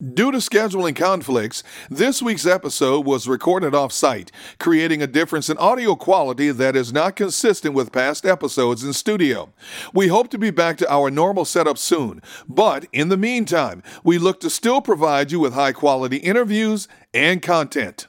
Due 0.00 0.30
to 0.30 0.38
scheduling 0.38 0.94
conflicts, 0.94 1.64
this 1.90 2.22
week's 2.22 2.46
episode 2.46 3.04
was 3.04 3.26
recorded 3.26 3.74
off 3.74 3.92
site, 3.92 4.30
creating 4.60 5.02
a 5.02 5.08
difference 5.08 5.50
in 5.50 5.58
audio 5.58 5.96
quality 5.96 6.52
that 6.52 6.76
is 6.76 6.92
not 6.92 7.16
consistent 7.16 7.74
with 7.74 7.90
past 7.90 8.24
episodes 8.24 8.84
in 8.84 8.92
studio. 8.92 9.52
We 9.92 10.06
hope 10.06 10.30
to 10.30 10.38
be 10.38 10.52
back 10.52 10.78
to 10.78 10.88
our 10.88 11.10
normal 11.10 11.44
setup 11.44 11.78
soon, 11.78 12.22
but 12.48 12.86
in 12.92 13.08
the 13.08 13.16
meantime, 13.16 13.82
we 14.04 14.18
look 14.18 14.38
to 14.42 14.50
still 14.50 14.80
provide 14.80 15.32
you 15.32 15.40
with 15.40 15.54
high 15.54 15.72
quality 15.72 16.18
interviews 16.18 16.86
and 17.12 17.42
content. 17.42 18.06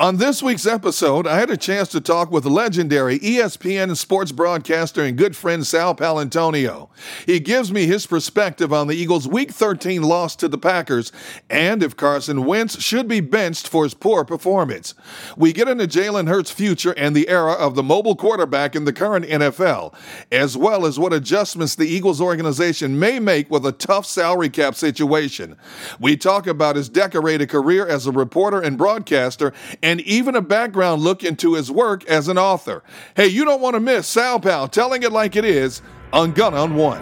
On 0.00 0.18
this 0.18 0.44
week's 0.44 0.64
episode, 0.64 1.26
I 1.26 1.40
had 1.40 1.50
a 1.50 1.56
chance 1.56 1.88
to 1.88 2.00
talk 2.00 2.30
with 2.30 2.44
legendary 2.44 3.18
ESPN 3.18 3.96
sports 3.96 4.30
broadcaster 4.30 5.02
and 5.02 5.18
good 5.18 5.34
friend 5.34 5.66
Sal 5.66 5.92
Paolantonio. 5.92 6.88
He 7.26 7.40
gives 7.40 7.72
me 7.72 7.86
his 7.86 8.06
perspective 8.06 8.72
on 8.72 8.86
the 8.86 8.94
Eagles' 8.94 9.26
Week 9.26 9.50
13 9.50 10.04
loss 10.04 10.36
to 10.36 10.46
the 10.46 10.56
Packers 10.56 11.10
and 11.50 11.82
if 11.82 11.96
Carson 11.96 12.44
Wentz 12.44 12.80
should 12.80 13.08
be 13.08 13.18
benched 13.18 13.66
for 13.66 13.82
his 13.82 13.92
poor 13.92 14.24
performance. 14.24 14.94
We 15.36 15.52
get 15.52 15.66
into 15.66 15.88
Jalen 15.88 16.28
Hurts' 16.28 16.52
future 16.52 16.94
and 16.96 17.16
the 17.16 17.28
era 17.28 17.54
of 17.54 17.74
the 17.74 17.82
mobile 17.82 18.14
quarterback 18.14 18.76
in 18.76 18.84
the 18.84 18.92
current 18.92 19.26
NFL, 19.26 19.94
as 20.30 20.56
well 20.56 20.86
as 20.86 21.00
what 21.00 21.12
adjustments 21.12 21.74
the 21.74 21.88
Eagles 21.88 22.20
organization 22.20 23.00
may 23.00 23.18
make 23.18 23.50
with 23.50 23.66
a 23.66 23.72
tough 23.72 24.06
salary 24.06 24.48
cap 24.48 24.76
situation. 24.76 25.56
We 25.98 26.16
talk 26.16 26.46
about 26.46 26.76
his 26.76 26.88
decorated 26.88 27.48
career 27.48 27.84
as 27.84 28.06
a 28.06 28.12
reporter 28.12 28.60
and 28.60 28.78
broadcaster 28.78 29.52
and 29.88 30.02
even 30.02 30.36
a 30.36 30.42
background 30.42 31.00
look 31.00 31.24
into 31.24 31.54
his 31.54 31.70
work 31.70 32.04
as 32.04 32.28
an 32.28 32.36
author. 32.36 32.82
Hey, 33.16 33.28
you 33.28 33.46
don't 33.46 33.62
want 33.62 33.72
to 33.72 33.80
miss 33.80 34.06
Sal 34.06 34.38
Pal 34.38 34.68
telling 34.68 35.02
it 35.02 35.12
like 35.12 35.34
it 35.34 35.46
is 35.46 35.80
on 36.12 36.32
Gunn 36.32 36.52
on 36.52 36.74
One. 36.74 37.00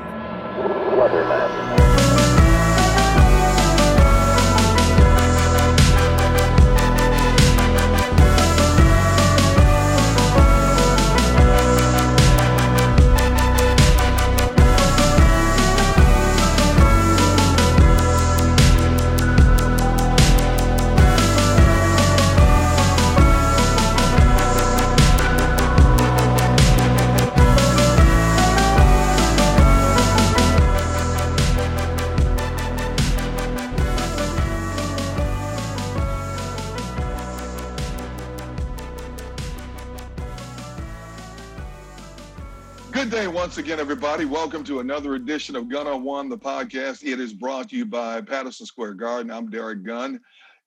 Good 43.06 43.18
day 43.20 43.28
once 43.28 43.56
again, 43.56 43.78
everybody. 43.78 44.24
Welcome 44.24 44.64
to 44.64 44.80
another 44.80 45.14
edition 45.14 45.54
of 45.54 45.68
Gunn 45.68 45.86
on 45.86 46.02
One, 46.02 46.28
the 46.28 46.36
podcast. 46.36 47.04
It 47.04 47.20
is 47.20 47.32
brought 47.32 47.68
to 47.68 47.76
you 47.76 47.86
by 47.86 48.20
Patterson 48.20 48.66
Square 48.66 48.94
Garden. 48.94 49.30
I'm 49.30 49.48
Derek 49.48 49.84
Gunn. 49.84 50.18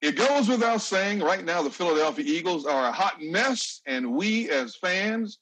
It 0.01 0.15
goes 0.15 0.47
without 0.47 0.79
saying, 0.79 1.19
right 1.19 1.43
now, 1.43 1.61
the 1.61 1.69
Philadelphia 1.69 2.23
Eagles 2.25 2.65
are 2.65 2.87
a 2.87 2.93
hot 2.93 3.21
mess, 3.21 3.81
and 3.87 4.13
we 4.13 4.49
as 4.51 4.77
fans 4.77 5.39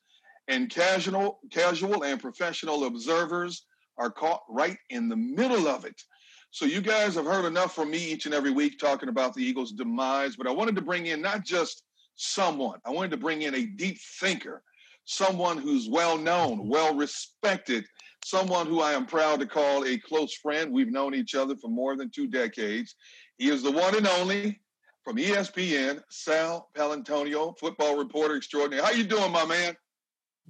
and 0.47 0.71
casual, 0.71 1.39
casual 1.51 2.03
and 2.03 2.19
professional 2.19 2.85
observers 2.85 3.67
are 3.99 4.09
caught 4.09 4.41
right 4.49 4.79
in 4.89 5.07
the 5.07 5.15
middle 5.15 5.67
of 5.67 5.85
it. 5.85 6.01
So 6.49 6.65
you 6.65 6.81
guys 6.81 7.13
have 7.13 7.25
heard 7.25 7.45
enough 7.45 7.75
from 7.75 7.91
me 7.91 7.99
each 7.99 8.25
and 8.25 8.33
every 8.33 8.49
week 8.49 8.79
talking 8.79 9.09
about 9.09 9.35
the 9.35 9.43
Eagles' 9.43 9.71
demise, 9.71 10.35
but 10.35 10.47
I 10.47 10.51
wanted 10.51 10.75
to 10.77 10.81
bring 10.81 11.05
in 11.05 11.21
not 11.21 11.45
just 11.45 11.83
someone, 12.15 12.79
I 12.85 12.89
wanted 12.89 13.11
to 13.11 13.17
bring 13.17 13.43
in 13.43 13.53
a 13.53 13.67
deep 13.67 13.99
thinker 14.19 14.63
someone 15.07 15.57
who's 15.57 15.89
well 15.89 16.17
known, 16.17 16.67
well 16.67 16.93
respected, 16.93 17.85
someone 18.23 18.67
who 18.67 18.81
I 18.81 18.91
am 18.91 19.05
proud 19.05 19.39
to 19.39 19.45
call 19.45 19.85
a 19.85 19.97
close 19.97 20.33
friend. 20.35 20.71
We've 20.71 20.91
known 20.91 21.15
each 21.15 21.33
other 21.33 21.55
for 21.55 21.69
more 21.69 21.95
than 21.95 22.11
two 22.11 22.27
decades. 22.27 22.95
He 23.37 23.49
is 23.49 23.63
the 23.63 23.71
one 23.71 23.95
and 23.95 24.05
only 24.05 24.59
from 25.03 25.15
ESPN, 25.15 26.03
Sal 26.09 26.69
Paolantonio, 26.75 27.57
football 27.57 27.97
reporter 27.97 28.35
extraordinary. 28.35 28.83
How 28.83 28.91
you 28.91 29.05
doing, 29.05 29.31
my 29.31 29.45
man? 29.45 29.75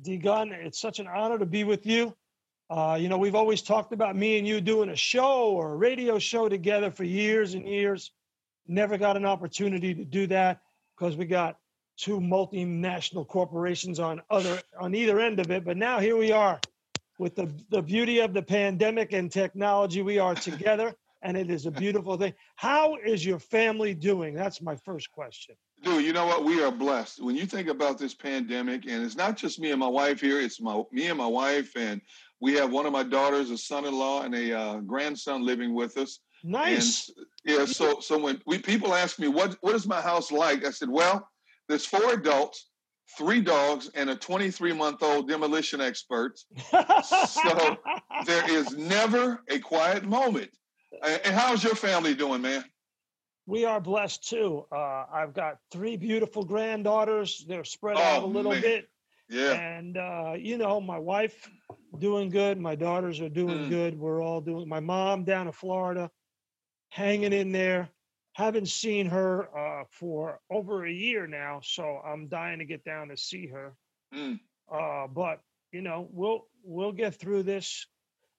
D 0.02 0.18
Gun, 0.18 0.52
it's 0.52 0.82
such 0.82 1.00
an 1.00 1.08
honor 1.08 1.38
to 1.38 1.46
be 1.46 1.64
with 1.64 1.86
you. 1.86 2.16
Uh, 2.70 2.98
you 3.00 3.10
know, 3.10 3.18
we've 3.18 3.36
always 3.36 3.62
talked 3.62 3.94
about 3.94 4.16
me 4.16 4.40
and 4.40 4.48
you 4.48 4.60
doing 4.60 4.90
a 4.90 4.96
show 4.96 5.52
or 5.52 5.74
a 5.74 5.76
radio 5.76 6.18
show 6.18 6.50
together 6.50 6.90
for 6.90 7.04
years 7.04 7.54
and 7.54 7.68
years. 7.68 8.12
Never 8.68 8.98
got 8.98 9.16
an 9.16 9.26
opportunity 9.26 9.94
to 9.94 10.04
do 10.04 10.28
that 10.28 10.62
because 10.98 11.16
we 11.16 11.26
got 11.26 11.58
two 11.98 12.20
multinational 12.20 13.28
corporations 13.28 14.00
on 14.00 14.22
other 14.30 14.62
on 14.80 14.96
either 14.96 15.20
end 15.20 15.40
of 15.40 15.52
it. 15.52 15.66
But 15.66 15.78
now 15.78 16.00
here 16.00 16.16
we 16.16 16.32
are 16.32 16.60
with 17.20 17.36
the, 17.36 17.52
the 17.70 17.82
beauty 17.82 18.20
of 18.20 18.34
the 18.34 18.42
pandemic 18.42 19.14
and 19.14 19.32
technology. 19.32 20.02
We 20.02 20.20
are 20.20 20.36
together 20.36 20.96
and 21.24 21.36
it 21.36 21.50
is 21.50 21.66
a 21.66 21.72
beautiful 21.72 22.18
thing. 22.18 22.34
How 22.56 22.96
is 22.96 23.26
your 23.26 23.40
family 23.40 23.94
doing? 23.94 24.34
That's 24.36 24.62
my 24.62 24.76
first 24.76 25.12
question. 25.12 25.56
Dude, 25.84 26.06
you 26.06 26.14
know 26.14 26.26
what? 26.26 26.44
We 26.44 26.64
are 26.64 26.72
blessed. 26.72 27.24
When 27.24 27.36
you 27.36 27.46
think 27.46 27.68
about 27.68 27.98
this 27.98 28.14
pandemic, 28.14 28.86
and 28.88 29.04
it's 29.04 29.16
not 29.16 29.38
just 29.38 29.60
me 29.60 29.72
and 29.72 29.80
my 29.80 29.88
wife 29.88 30.20
here, 30.20 30.40
it's 30.40 30.60
my 30.60 30.82
me 30.92 31.08
and 31.08 31.18
my 31.18 31.28
wife, 31.28 31.76
and 31.76 32.02
we 32.40 32.54
have 32.54 32.72
one 32.72 32.86
of 32.86 32.94
my 32.94 33.04
daughters, 33.04 33.52
a 33.52 33.58
son-in-law, 33.58 34.24
and 34.24 34.34
a 34.34 34.58
uh, 34.58 34.78
grandson 34.78 35.46
living 35.46 35.76
with 35.76 35.98
us. 35.98 36.20
Nice. 36.44 37.12
And, 37.16 37.28
yeah. 37.46 37.66
So 37.66 38.00
so 38.00 38.18
when 38.18 38.42
we 38.48 38.58
people 38.58 38.94
ask 38.96 39.20
me 39.20 39.28
what 39.28 39.56
what 39.62 39.76
is 39.76 39.86
my 39.86 40.02
house 40.02 40.32
like, 40.32 40.66
I 40.66 40.72
said, 40.72 40.90
well, 40.90 41.30
there's 41.68 41.86
four 41.86 42.14
adults, 42.14 42.70
three 43.18 43.42
dogs, 43.42 43.90
and 43.96 44.10
a 44.10 44.16
23 44.16 44.74
month 44.74 45.04
old 45.04 45.28
demolition 45.28 45.82
expert. 45.82 46.40
so 47.04 47.78
there 48.26 48.50
is 48.52 48.76
never 48.78 49.44
a 49.50 49.60
quiet 49.60 50.06
moment. 50.06 50.50
And 51.04 51.36
how's 51.36 51.64
your 51.64 51.76
family 51.76 52.16
doing, 52.16 52.42
man? 52.42 52.64
We 53.46 53.64
are 53.64 53.80
blessed 53.80 54.28
too. 54.28 54.66
Uh, 54.72 55.06
I've 55.12 55.34
got 55.34 55.58
three 55.72 55.96
beautiful 55.96 56.44
granddaughters. 56.44 57.46
They're 57.48 57.64
spread 57.64 57.96
oh, 57.98 58.02
out 58.02 58.24
a 58.24 58.26
little 58.26 58.52
man. 58.52 58.62
bit. 58.62 58.90
Yeah. 59.30 59.54
And, 59.54 59.98
uh, 59.98 60.34
you 60.38 60.58
know, 60.58 60.82
my 60.82 60.98
wife 60.98 61.50
doing 61.98 62.30
good. 62.30 62.60
My 62.60 62.76
daughters 62.76 63.20
are 63.22 63.30
doing 63.30 63.66
mm. 63.66 63.70
good. 63.70 63.98
We're 63.98 64.22
all 64.22 64.42
doing, 64.42 64.68
my 64.68 64.80
mom 64.80 65.24
down 65.24 65.48
in 65.48 65.54
Florida 65.54 66.10
hanging 66.90 67.34
in 67.34 67.52
there 67.52 67.90
haven't 68.38 68.68
seen 68.68 69.08
her 69.08 69.50
uh, 69.58 69.84
for 69.90 70.40
over 70.52 70.86
a 70.86 70.92
year 70.92 71.26
now, 71.26 71.60
so 71.64 72.00
I'm 72.06 72.28
dying 72.28 72.60
to 72.60 72.66
get 72.66 72.86
down 72.86 73.08
to 73.08 73.18
see 73.18 73.48
her. 73.48 73.74
Mm. 74.14 74.40
Uh, 74.72 75.08
but 75.08 75.42
you 75.72 75.82
know, 75.82 76.08
we'll 76.12 76.46
we'll 76.64 76.92
get 76.92 77.16
through 77.16 77.44
this. 77.44 77.88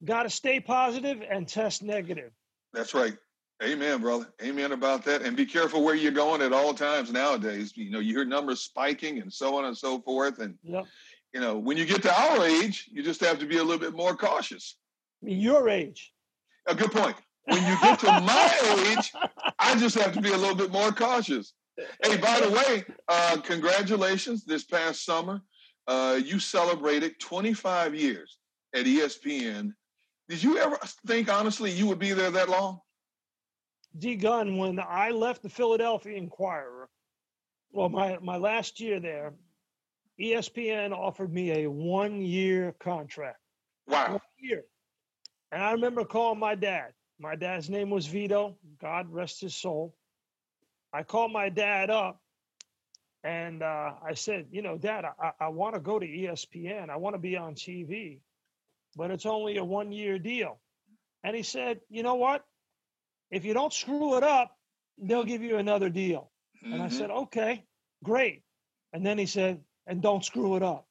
Got 0.04 0.22
to 0.22 0.30
stay 0.30 0.60
positive 0.60 1.20
and 1.28 1.48
test 1.48 1.82
negative. 1.82 2.30
That's 2.72 2.94
right. 2.94 3.16
Amen, 3.60 4.00
brother. 4.00 4.32
Amen 4.40 4.70
about 4.70 5.04
that. 5.06 5.22
And 5.22 5.36
be 5.36 5.44
careful 5.44 5.82
where 5.82 5.96
you're 5.96 6.12
going 6.12 6.42
at 6.42 6.52
all 6.52 6.74
times 6.74 7.10
nowadays. 7.10 7.72
You 7.74 7.90
know, 7.90 7.98
you 7.98 8.14
hear 8.14 8.24
numbers 8.24 8.60
spiking 8.60 9.18
and 9.18 9.32
so 9.32 9.56
on 9.58 9.64
and 9.64 9.76
so 9.76 9.98
forth. 9.98 10.38
And 10.38 10.54
yep. 10.62 10.86
you 11.34 11.40
know, 11.40 11.58
when 11.58 11.76
you 11.76 11.84
get 11.84 12.02
to 12.02 12.16
our 12.16 12.46
age, 12.46 12.88
you 12.92 13.02
just 13.02 13.20
have 13.22 13.40
to 13.40 13.46
be 13.46 13.56
a 13.56 13.64
little 13.64 13.80
bit 13.80 13.96
more 13.96 14.14
cautious. 14.14 14.76
Your 15.22 15.68
age. 15.68 16.12
A 16.68 16.74
good 16.76 16.92
point. 16.92 17.16
When 17.48 17.66
you 17.66 17.76
get 17.80 17.98
to 18.00 18.06
my 18.20 18.50
age, 18.88 19.12
I 19.58 19.78
just 19.78 19.98
have 19.98 20.12
to 20.12 20.20
be 20.20 20.32
a 20.32 20.36
little 20.36 20.54
bit 20.54 20.70
more 20.70 20.92
cautious. 20.92 21.54
Hey, 22.02 22.16
by 22.16 22.40
the 22.40 22.50
way, 22.50 22.84
uh, 23.08 23.38
congratulations! 23.42 24.44
This 24.44 24.64
past 24.64 25.04
summer, 25.04 25.42
uh, 25.86 26.20
you 26.22 26.38
celebrated 26.38 27.18
25 27.20 27.94
years 27.94 28.38
at 28.74 28.84
ESPN. 28.84 29.72
Did 30.28 30.42
you 30.42 30.58
ever 30.58 30.78
think, 31.06 31.32
honestly, 31.32 31.70
you 31.70 31.86
would 31.86 31.98
be 31.98 32.12
there 32.12 32.30
that 32.30 32.48
long? 32.48 32.80
D 33.96 34.16
Gun, 34.16 34.58
when 34.58 34.78
I 34.78 35.10
left 35.10 35.42
the 35.42 35.48
Philadelphia 35.48 36.16
Inquirer, 36.16 36.88
well, 37.72 37.88
my, 37.88 38.18
my 38.20 38.36
last 38.36 38.80
year 38.80 39.00
there, 39.00 39.34
ESPN 40.20 40.92
offered 40.92 41.32
me 41.32 41.64
a 41.64 41.70
one 41.70 42.20
year 42.20 42.74
contract. 42.80 43.38
Wow. 43.86 44.12
One 44.12 44.20
year. 44.38 44.64
And 45.52 45.62
I 45.62 45.72
remember 45.72 46.04
calling 46.04 46.38
my 46.38 46.54
dad. 46.54 46.92
My 47.18 47.34
dad's 47.36 47.68
name 47.68 47.90
was 47.90 48.06
Vito. 48.06 48.56
God 48.80 49.10
rest 49.10 49.40
his 49.40 49.54
soul. 49.54 49.94
I 50.92 51.02
called 51.02 51.32
my 51.32 51.48
dad 51.48 51.90
up 51.90 52.20
and 53.24 53.62
uh, 53.62 53.92
I 54.02 54.14
said, 54.14 54.46
you 54.50 54.62
know, 54.62 54.78
Dad, 54.78 55.04
I, 55.04 55.32
I 55.40 55.48
want 55.48 55.74
to 55.74 55.80
go 55.80 55.98
to 55.98 56.06
ESPN. 56.06 56.88
I 56.88 56.96
want 56.96 57.14
to 57.14 57.18
be 57.18 57.36
on 57.36 57.54
TV, 57.54 58.20
but 58.96 59.10
it's 59.10 59.26
only 59.26 59.56
a 59.56 59.64
one 59.64 59.90
year 59.92 60.18
deal. 60.18 60.60
And 61.24 61.34
he 61.34 61.42
said, 61.42 61.80
you 61.90 62.02
know 62.02 62.14
what? 62.14 62.44
If 63.30 63.44
you 63.44 63.54
don't 63.54 63.72
screw 63.72 64.16
it 64.16 64.22
up, 64.22 64.56
they'll 64.98 65.24
give 65.24 65.42
you 65.42 65.58
another 65.58 65.90
deal. 65.90 66.30
Mm-hmm. 66.64 66.74
And 66.74 66.82
I 66.82 66.88
said, 66.88 67.10
mm-hmm. 67.10 67.24
okay, 67.24 67.64
great. 68.04 68.42
And 68.92 69.04
then 69.04 69.18
he 69.18 69.26
said, 69.26 69.60
and 69.86 70.00
don't 70.00 70.24
screw 70.24 70.56
it 70.56 70.62
up. 70.62 70.86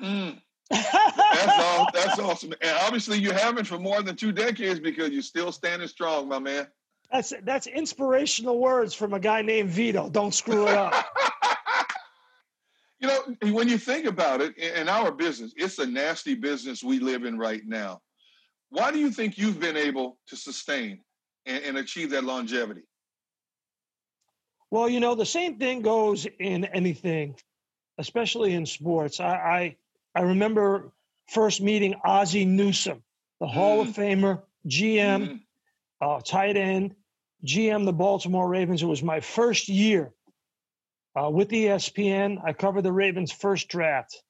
Mm. 0.00 0.40
That's 0.70 0.94
all. 1.58 1.88
That's 1.92 2.18
awesome. 2.18 2.54
And 2.60 2.78
obviously, 2.82 3.18
you 3.18 3.32
haven't 3.32 3.64
for 3.64 3.78
more 3.78 4.02
than 4.02 4.16
two 4.16 4.32
decades 4.32 4.80
because 4.80 5.10
you're 5.10 5.22
still 5.22 5.52
standing 5.52 5.88
strong, 5.88 6.28
my 6.28 6.38
man. 6.38 6.66
That's 7.12 7.32
that's 7.42 7.66
inspirational 7.66 8.58
words 8.58 8.94
from 8.94 9.14
a 9.14 9.20
guy 9.20 9.42
named 9.42 9.70
Vito. 9.70 10.08
Don't 10.08 10.32
screw 10.32 10.68
it 10.68 10.74
up. 10.74 10.94
you 13.00 13.08
know, 13.08 13.52
when 13.52 13.68
you 13.68 13.78
think 13.78 14.06
about 14.06 14.40
it, 14.40 14.56
in 14.56 14.88
our 14.88 15.10
business, 15.10 15.52
it's 15.56 15.78
a 15.78 15.86
nasty 15.86 16.34
business 16.34 16.84
we 16.84 17.00
live 17.00 17.24
in 17.24 17.36
right 17.36 17.62
now. 17.66 18.00
Why 18.68 18.92
do 18.92 19.00
you 19.00 19.10
think 19.10 19.36
you've 19.36 19.58
been 19.58 19.76
able 19.76 20.18
to 20.28 20.36
sustain 20.36 21.00
and, 21.46 21.64
and 21.64 21.78
achieve 21.78 22.10
that 22.10 22.22
longevity? 22.22 22.82
Well, 24.70 24.88
you 24.88 25.00
know, 25.00 25.16
the 25.16 25.26
same 25.26 25.58
thing 25.58 25.82
goes 25.82 26.28
in 26.38 26.64
anything, 26.66 27.34
especially 27.98 28.54
in 28.54 28.66
sports. 28.66 29.18
I 29.18 29.34
I, 29.34 29.76
I 30.14 30.22
remember 30.22 30.92
first 31.28 31.60
meeting 31.60 31.94
Ozzie 32.04 32.44
Newsome, 32.44 33.02
the 33.40 33.46
Hall 33.46 33.78
mm. 33.84 33.88
of 33.88 33.94
Famer, 33.94 34.42
GM, 34.66 35.28
mm. 35.28 35.40
uh, 36.00 36.20
tight 36.24 36.56
end, 36.56 36.94
GM 37.46 37.84
the 37.84 37.92
Baltimore 37.92 38.48
Ravens. 38.48 38.82
It 38.82 38.86
was 38.86 39.02
my 39.02 39.20
first 39.20 39.68
year 39.68 40.12
uh, 41.16 41.30
with 41.30 41.50
ESPN. 41.50 42.38
I 42.44 42.52
covered 42.52 42.82
the 42.82 42.92
Ravens' 42.92 43.32
first 43.32 43.68
draft. 43.68 44.22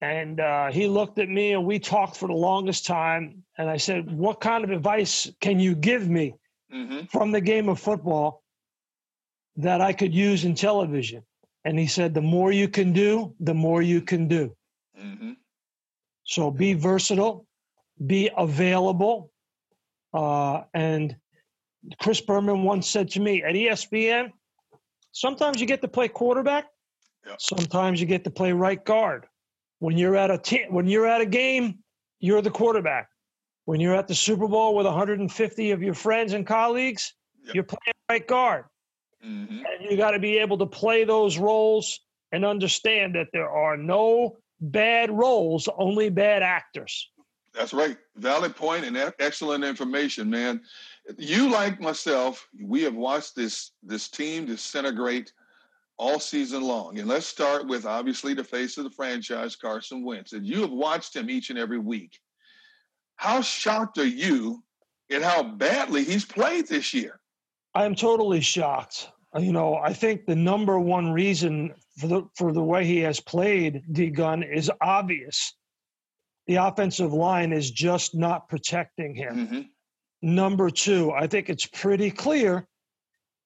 And 0.00 0.38
uh, 0.38 0.70
he 0.70 0.86
looked 0.86 1.18
at 1.18 1.28
me 1.28 1.52
and 1.52 1.64
we 1.64 1.80
talked 1.80 2.16
for 2.16 2.28
the 2.28 2.34
longest 2.34 2.86
time. 2.86 3.42
And 3.56 3.68
I 3.68 3.78
said, 3.78 4.10
What 4.10 4.40
kind 4.40 4.62
of 4.62 4.70
advice 4.70 5.28
can 5.40 5.58
you 5.58 5.74
give 5.74 6.08
me 6.08 6.34
mm-hmm. 6.72 7.06
from 7.06 7.32
the 7.32 7.40
game 7.40 7.68
of 7.68 7.80
football 7.80 8.44
that 9.56 9.80
I 9.80 9.92
could 9.92 10.14
use 10.14 10.44
in 10.44 10.54
television? 10.54 11.24
And 11.64 11.78
he 11.78 11.88
said, 11.88 12.14
The 12.14 12.22
more 12.22 12.52
you 12.52 12.68
can 12.68 12.92
do, 12.92 13.34
the 13.40 13.54
more 13.54 13.82
you 13.82 14.00
can 14.00 14.28
do. 14.28 14.56
Mm-hmm. 15.00 15.32
So 16.24 16.50
be 16.50 16.74
versatile, 16.74 17.46
be 18.06 18.30
available. 18.36 19.30
Uh, 20.12 20.62
and 20.74 21.16
Chris 22.00 22.20
Berman 22.20 22.62
once 22.62 22.88
said 22.88 23.10
to 23.10 23.20
me 23.20 23.42
at 23.42 23.54
ESPN, 23.54 24.30
sometimes 25.12 25.60
you 25.60 25.66
get 25.66 25.80
to 25.82 25.88
play 25.88 26.08
quarterback, 26.08 26.66
yep. 27.26 27.40
sometimes 27.40 28.00
you 28.00 28.06
get 28.06 28.24
to 28.24 28.30
play 28.30 28.52
right 28.52 28.84
guard. 28.84 29.26
When 29.78 29.96
you're 29.96 30.16
at 30.16 30.30
a 30.30 30.38
t- 30.38 30.66
when 30.68 30.86
you're 30.86 31.06
at 31.06 31.20
a 31.20 31.26
game, 31.26 31.78
you're 32.20 32.42
the 32.42 32.50
quarterback. 32.50 33.08
When 33.64 33.80
you're 33.80 33.94
at 33.94 34.08
the 34.08 34.14
Super 34.14 34.48
Bowl 34.48 34.74
with 34.74 34.86
150 34.86 35.70
of 35.70 35.82
your 35.82 35.94
friends 35.94 36.32
and 36.32 36.46
colleagues, 36.46 37.14
yep. 37.44 37.54
you're 37.54 37.64
playing 37.64 37.94
right 38.08 38.26
guard. 38.26 38.64
Mm-hmm. 39.24 39.58
And 39.58 39.90
you 39.90 39.96
got 39.96 40.12
to 40.12 40.18
be 40.18 40.38
able 40.38 40.58
to 40.58 40.66
play 40.66 41.04
those 41.04 41.38
roles 41.38 42.00
and 42.32 42.44
understand 42.44 43.14
that 43.14 43.28
there 43.32 43.48
are 43.48 43.76
no 43.76 44.36
bad 44.60 45.10
roles, 45.10 45.68
only 45.78 46.10
bad 46.10 46.42
actors. 46.42 47.10
That's 47.54 47.72
right. 47.72 47.96
Valid 48.16 48.54
point 48.54 48.84
and 48.84 48.96
excellent 49.18 49.64
information, 49.64 50.30
man. 50.30 50.60
You, 51.16 51.50
like 51.50 51.80
myself, 51.80 52.46
we 52.62 52.82
have 52.82 52.94
watched 52.94 53.34
this 53.34 53.72
this 53.82 54.08
team 54.08 54.46
disintegrate 54.46 55.32
all 55.96 56.20
season 56.20 56.62
long. 56.62 56.98
And 56.98 57.08
let's 57.08 57.26
start 57.26 57.66
with 57.66 57.84
obviously 57.84 58.32
the 58.32 58.44
face 58.44 58.78
of 58.78 58.84
the 58.84 58.90
franchise, 58.90 59.56
Carson 59.56 60.04
Wentz. 60.04 60.32
And 60.32 60.46
you 60.46 60.60
have 60.60 60.70
watched 60.70 61.16
him 61.16 61.28
each 61.28 61.50
and 61.50 61.58
every 61.58 61.78
week. 61.78 62.18
How 63.16 63.40
shocked 63.40 63.98
are 63.98 64.06
you 64.06 64.62
at 65.10 65.22
how 65.22 65.42
badly 65.42 66.04
he's 66.04 66.24
played 66.24 66.68
this 66.68 66.94
year? 66.94 67.18
I 67.74 67.84
am 67.84 67.94
totally 67.94 68.40
shocked. 68.40 69.10
You 69.38 69.52
know, 69.52 69.74
I 69.74 69.92
think 69.92 70.26
the 70.26 70.36
number 70.36 70.78
one 70.78 71.12
reason 71.12 71.74
for 71.98 72.06
the 72.06 72.22
for 72.34 72.52
the 72.52 72.62
way 72.62 72.84
he 72.84 72.98
has 73.00 73.20
played 73.20 73.82
D 73.92 74.10
Gun 74.10 74.42
is 74.42 74.70
obvious. 74.80 75.54
The 76.46 76.56
offensive 76.56 77.12
line 77.12 77.52
is 77.52 77.70
just 77.70 78.14
not 78.14 78.48
protecting 78.48 79.14
him. 79.14 79.36
Mm-hmm. 79.36 79.60
Number 80.22 80.70
two, 80.70 81.12
I 81.12 81.26
think 81.26 81.50
it's 81.50 81.66
pretty 81.66 82.10
clear 82.10 82.66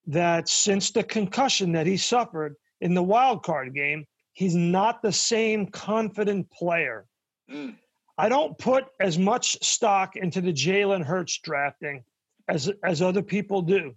that 0.07 0.49
since 0.49 0.91
the 0.91 1.03
concussion 1.03 1.73
that 1.73 1.87
he 1.87 1.97
suffered 1.97 2.55
in 2.81 2.95
the 2.95 3.03
wild 3.03 3.43
card 3.43 3.75
game, 3.75 4.05
he's 4.33 4.55
not 4.55 5.03
the 5.03 5.13
same 5.13 5.67
confident 5.67 6.51
player. 6.51 7.07
Mm. 7.51 7.77
I 8.19 8.29
don't 8.29 8.57
put 8.59 8.85
as 9.01 9.19
much 9.19 9.63
stock 9.65 10.17
into 10.17 10.41
the 10.41 10.53
Jalen 10.53 11.05
Hurts 11.05 11.39
drafting 11.43 12.05
as 12.49 12.71
as 12.85 13.03
other 13.03 13.23
people 13.23 13.63
do. 13.63 13.95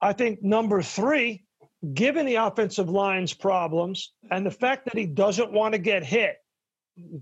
I 0.00 0.12
think 0.12 0.42
number 0.42 0.80
three, 0.80 1.44
given 1.94 2.26
the 2.26 2.36
offensive 2.36 2.88
line's 2.90 3.32
problems 3.32 4.12
and 4.30 4.44
the 4.44 4.50
fact 4.50 4.84
that 4.84 4.96
he 4.96 5.06
doesn't 5.06 5.52
want 5.52 5.72
to 5.72 5.78
get 5.78 6.04
hit, 6.04 6.36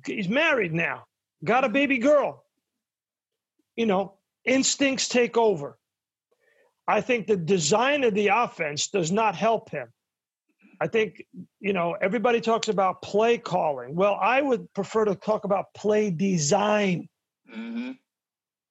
he's 0.05 0.29
married 0.29 0.75
now, 0.75 1.05
got 1.45 1.65
a 1.65 1.69
baby 1.69 1.99
girl. 1.99 2.45
You 3.77 3.87
know, 3.87 4.15
instincts 4.45 5.09
take 5.09 5.37
over. 5.37 5.79
I 6.87 7.01
think 7.01 7.27
the 7.27 7.37
design 7.37 8.03
of 8.03 8.15
the 8.15 8.29
offense 8.29 8.89
does 8.89 9.13
not 9.13 9.37
help 9.37 9.71
him. 9.71 9.89
I 10.81 10.87
think, 10.87 11.25
you 11.61 11.73
know, 11.73 11.97
everybody 12.01 12.41
talks 12.41 12.69
about 12.69 13.03
play 13.03 13.37
calling. 13.39 13.95
Well, 13.95 14.19
I 14.21 14.41
would 14.41 14.73
prefer 14.75 15.05
to 15.05 15.15
talk 15.15 15.45
about 15.45 15.75
play 15.75 16.11
design. 16.11 17.09
Mm-hmm. 17.53 17.93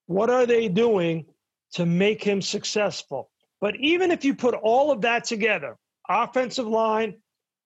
What 0.08 0.30
are 0.30 0.46
they 0.46 0.70
doing 0.70 1.26
to 1.74 1.86
make 1.86 2.24
him 2.24 2.42
successful? 2.42 3.30
But 3.60 3.76
even 3.78 4.12
if 4.12 4.24
you 4.24 4.36
put 4.36 4.54
all 4.54 4.92
of 4.92 5.02
that 5.02 5.24
together, 5.24 5.78
offensive 6.08 6.68
line, 6.68 7.16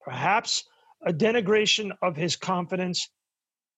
perhaps 0.02 0.64
a 1.06 1.12
denigration 1.12 1.92
of 2.02 2.16
his 2.16 2.36
confidence, 2.36 3.10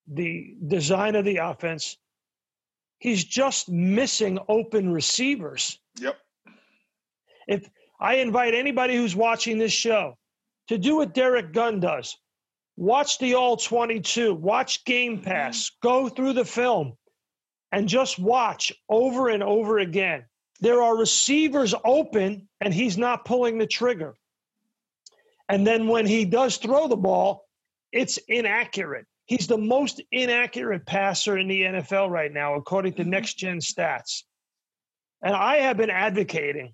the 0.07 0.55
design 0.67 1.15
of 1.15 1.25
the 1.25 1.37
offense, 1.37 1.97
he's 2.99 3.23
just 3.23 3.69
missing 3.69 4.37
open 4.47 4.91
receivers. 4.91 5.79
Yep. 5.99 6.17
If 7.47 7.69
I 7.99 8.15
invite 8.15 8.53
anybody 8.53 8.95
who's 8.95 9.15
watching 9.15 9.57
this 9.57 9.73
show 9.73 10.17
to 10.67 10.77
do 10.77 10.97
what 10.97 11.13
Derek 11.13 11.51
Gunn 11.53 11.79
does, 11.79 12.17
watch 12.77 13.17
the 13.19 13.35
All 13.35 13.57
22, 13.57 14.33
watch 14.35 14.85
Game. 14.85 15.21
Pass, 15.21 15.71
go 15.81 16.09
through 16.09 16.33
the 16.33 16.45
film, 16.45 16.93
and 17.71 17.87
just 17.87 18.19
watch 18.19 18.71
over 18.89 19.29
and 19.29 19.41
over 19.41 19.79
again. 19.79 20.25
There 20.59 20.81
are 20.81 20.95
receivers 20.95 21.73
open, 21.83 22.47
and 22.61 22.73
he's 22.73 22.97
not 22.97 23.25
pulling 23.25 23.57
the 23.57 23.67
trigger. 23.67 24.15
And 25.49 25.67
then 25.67 25.87
when 25.87 26.05
he 26.05 26.25
does 26.25 26.57
throw 26.57 26.87
the 26.87 26.95
ball, 26.95 27.45
it's 27.91 28.17
inaccurate. 28.27 29.05
He's 29.25 29.47
the 29.47 29.57
most 29.57 30.01
inaccurate 30.11 30.85
passer 30.85 31.37
in 31.37 31.47
the 31.47 31.61
NFL 31.61 32.09
right 32.09 32.31
now, 32.31 32.55
according 32.55 32.93
to 32.93 33.01
mm-hmm. 33.01 33.11
next 33.11 33.35
gen 33.35 33.59
stats. 33.59 34.23
And 35.21 35.33
I 35.33 35.57
have 35.57 35.77
been 35.77 35.89
advocating 35.89 36.73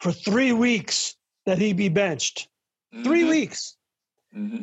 for 0.00 0.12
three 0.12 0.52
weeks 0.52 1.16
that 1.46 1.58
he 1.58 1.72
be 1.72 1.88
benched. 1.88 2.48
Mm-hmm. 2.94 3.04
Three 3.04 3.24
weeks. 3.24 3.76
Mm-hmm. 4.36 4.62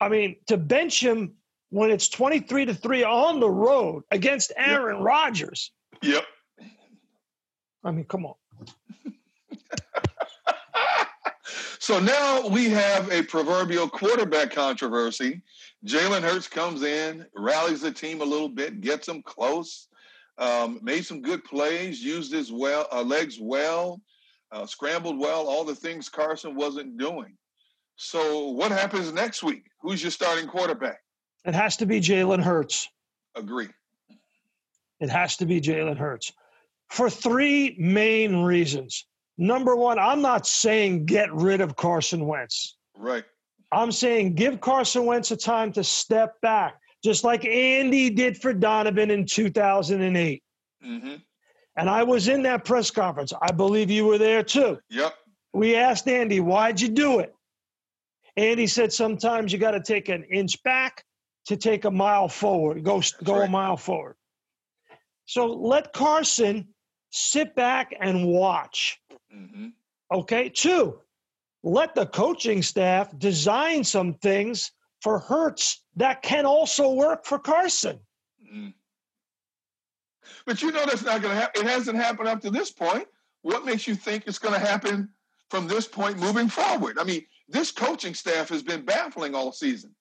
I 0.00 0.08
mean, 0.08 0.36
to 0.46 0.56
bench 0.56 1.00
him 1.00 1.34
when 1.70 1.90
it's 1.90 2.08
23 2.08 2.66
to 2.66 2.74
3 2.74 3.04
on 3.04 3.40
the 3.40 3.50
road 3.50 4.04
against 4.10 4.52
Aaron 4.56 4.98
yep. 4.98 5.04
Rodgers. 5.04 5.72
Yep. 6.02 6.24
I 7.88 7.90
mean, 7.90 8.04
come 8.04 8.26
on. 8.26 8.34
so 11.78 11.98
now 11.98 12.46
we 12.46 12.68
have 12.68 13.10
a 13.10 13.22
proverbial 13.22 13.88
quarterback 13.88 14.50
controversy. 14.50 15.40
Jalen 15.86 16.20
Hurts 16.20 16.48
comes 16.48 16.82
in, 16.82 17.24
rallies 17.34 17.80
the 17.80 17.90
team 17.90 18.20
a 18.20 18.24
little 18.24 18.50
bit, 18.50 18.82
gets 18.82 19.06
them 19.06 19.22
close. 19.22 19.88
Um, 20.36 20.80
made 20.82 21.06
some 21.06 21.22
good 21.22 21.42
plays, 21.44 22.04
used 22.04 22.30
his 22.30 22.52
well 22.52 22.86
uh, 22.92 23.00
legs 23.02 23.38
well, 23.40 24.02
uh, 24.52 24.66
scrambled 24.66 25.18
well, 25.18 25.48
all 25.48 25.64
the 25.64 25.74
things 25.74 26.10
Carson 26.10 26.54
wasn't 26.54 26.98
doing. 26.98 27.38
So, 27.96 28.50
what 28.50 28.70
happens 28.70 29.12
next 29.12 29.42
week? 29.42 29.64
Who's 29.80 30.02
your 30.02 30.12
starting 30.12 30.46
quarterback? 30.46 31.00
It 31.46 31.54
has 31.54 31.76
to 31.78 31.86
be 31.86 32.00
Jalen 32.00 32.42
Hurts. 32.42 32.86
Agree. 33.34 33.68
It 35.00 35.08
has 35.08 35.38
to 35.38 35.46
be 35.46 35.60
Jalen 35.60 35.96
Hurts 35.96 36.32
for 36.90 37.10
three 37.10 37.76
main 37.78 38.42
reasons. 38.42 39.06
Number 39.36 39.76
one, 39.76 39.98
I'm 39.98 40.20
not 40.20 40.46
saying 40.46 41.06
get 41.06 41.32
rid 41.32 41.60
of 41.60 41.76
Carson 41.76 42.26
Wentz. 42.26 42.76
Right. 42.96 43.24
I'm 43.70 43.92
saying 43.92 44.34
give 44.34 44.60
Carson 44.60 45.04
Wentz 45.04 45.30
a 45.30 45.36
time 45.36 45.72
to 45.72 45.84
step 45.84 46.40
back, 46.40 46.80
just 47.04 47.22
like 47.22 47.44
Andy 47.44 48.10
did 48.10 48.40
for 48.40 48.52
Donovan 48.52 49.10
in 49.10 49.26
2008. 49.26 50.42
Mm-hmm. 50.84 51.14
And 51.76 51.88
I 51.88 52.02
was 52.02 52.26
in 52.28 52.42
that 52.42 52.64
press 52.64 52.90
conference. 52.90 53.32
I 53.40 53.52
believe 53.52 53.90
you 53.90 54.06
were 54.06 54.18
there 54.18 54.42
too. 54.42 54.78
Yep. 54.90 55.14
We 55.52 55.76
asked 55.76 56.08
Andy, 56.08 56.40
why'd 56.40 56.80
you 56.80 56.88
do 56.88 57.20
it? 57.20 57.32
Andy 58.36 58.66
said 58.66 58.92
sometimes 58.92 59.52
you 59.52 59.58
got 59.58 59.72
to 59.72 59.80
take 59.80 60.08
an 60.08 60.24
inch 60.24 60.60
back 60.62 61.04
to 61.46 61.56
take 61.56 61.84
a 61.84 61.90
mile 61.90 62.28
forward, 62.28 62.82
go, 62.84 63.00
go 63.22 63.38
right. 63.38 63.48
a 63.48 63.50
mile 63.50 63.76
forward. 63.76 64.16
So 65.26 65.46
let 65.46 65.92
Carson 65.92 66.68
sit 67.10 67.54
back 67.54 67.94
and 68.00 68.26
watch. 68.26 69.00
Mm-hmm. 69.34 69.68
Okay. 70.12 70.48
Two, 70.48 71.00
let 71.62 71.94
the 71.94 72.06
coaching 72.06 72.62
staff 72.62 73.16
design 73.18 73.84
some 73.84 74.14
things 74.14 74.72
for 75.00 75.18
Hurts 75.18 75.82
that 75.96 76.22
can 76.22 76.46
also 76.46 76.92
work 76.92 77.24
for 77.24 77.38
Carson. 77.38 78.00
Mm. 78.52 78.74
But 80.46 80.62
you 80.62 80.72
know 80.72 80.86
that's 80.86 81.04
not 81.04 81.22
going 81.22 81.34
to 81.34 81.40
happen. 81.40 81.66
It 81.66 81.68
hasn't 81.68 81.96
happened 81.96 82.28
up 82.28 82.40
to 82.42 82.50
this 82.50 82.70
point. 82.70 83.06
What 83.42 83.64
makes 83.64 83.86
you 83.86 83.94
think 83.94 84.24
it's 84.26 84.38
going 84.38 84.54
to 84.54 84.66
happen 84.66 85.08
from 85.50 85.68
this 85.68 85.86
point 85.86 86.18
moving 86.18 86.48
forward? 86.48 86.98
I 86.98 87.04
mean, 87.04 87.24
this 87.48 87.70
coaching 87.70 88.14
staff 88.14 88.48
has 88.48 88.62
been 88.62 88.82
baffling 88.84 89.34
all 89.34 89.52
season. 89.52 89.94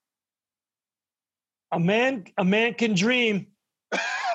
A 1.72 1.80
man, 1.80 2.26
a 2.38 2.46
man 2.46 2.74
can 2.74 2.96
dream. 2.96 3.48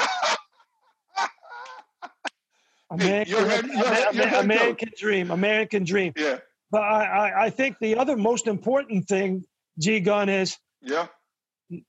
A 2.92 2.96
man, 2.96 3.24
can, 3.24 3.48
head, 3.48 3.64
a, 3.64 4.12
man, 4.12 4.34
a 4.34 4.42
man 4.46 4.74
can 4.74 4.90
dream. 4.98 5.30
American 5.30 5.82
dream. 5.82 6.12
Yeah. 6.14 6.38
But 6.70 6.82
I, 6.82 7.04
I, 7.04 7.44
I 7.44 7.50
think 7.50 7.76
the 7.80 7.96
other 7.96 8.16
most 8.16 8.46
important 8.46 9.08
thing, 9.08 9.44
G 9.78 9.98
Gun, 9.98 10.28
is 10.28 10.58
yeah. 10.82 11.06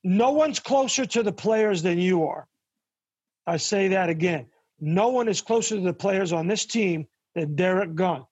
No 0.03 0.31
one's 0.31 0.61
closer 0.61 1.05
to 1.05 1.23
the 1.23 1.31
players 1.31 1.81
than 1.81 1.99
you 1.99 2.25
are. 2.25 2.47
I 3.45 3.57
say 3.57 3.89
that 3.89 4.07
again. 4.07 4.45
No 4.79 5.09
one 5.09 5.27
is 5.27 5.41
closer 5.41 5.75
to 5.75 5.81
the 5.81 5.93
players 5.93 6.31
on 6.31 6.47
this 6.47 6.65
team 6.65 7.05
than 7.35 7.55
Derek 7.55 7.95
Gunn. 7.95 8.25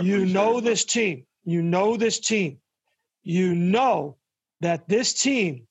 You 0.00 0.26
know 0.26 0.58
it. 0.58 0.64
this 0.64 0.84
team. 0.84 1.24
You 1.44 1.62
know 1.62 1.96
this 1.96 2.20
team. 2.20 2.58
You 3.22 3.54
know 3.54 4.16
that 4.60 4.86
this 4.88 5.14
team 5.14 5.66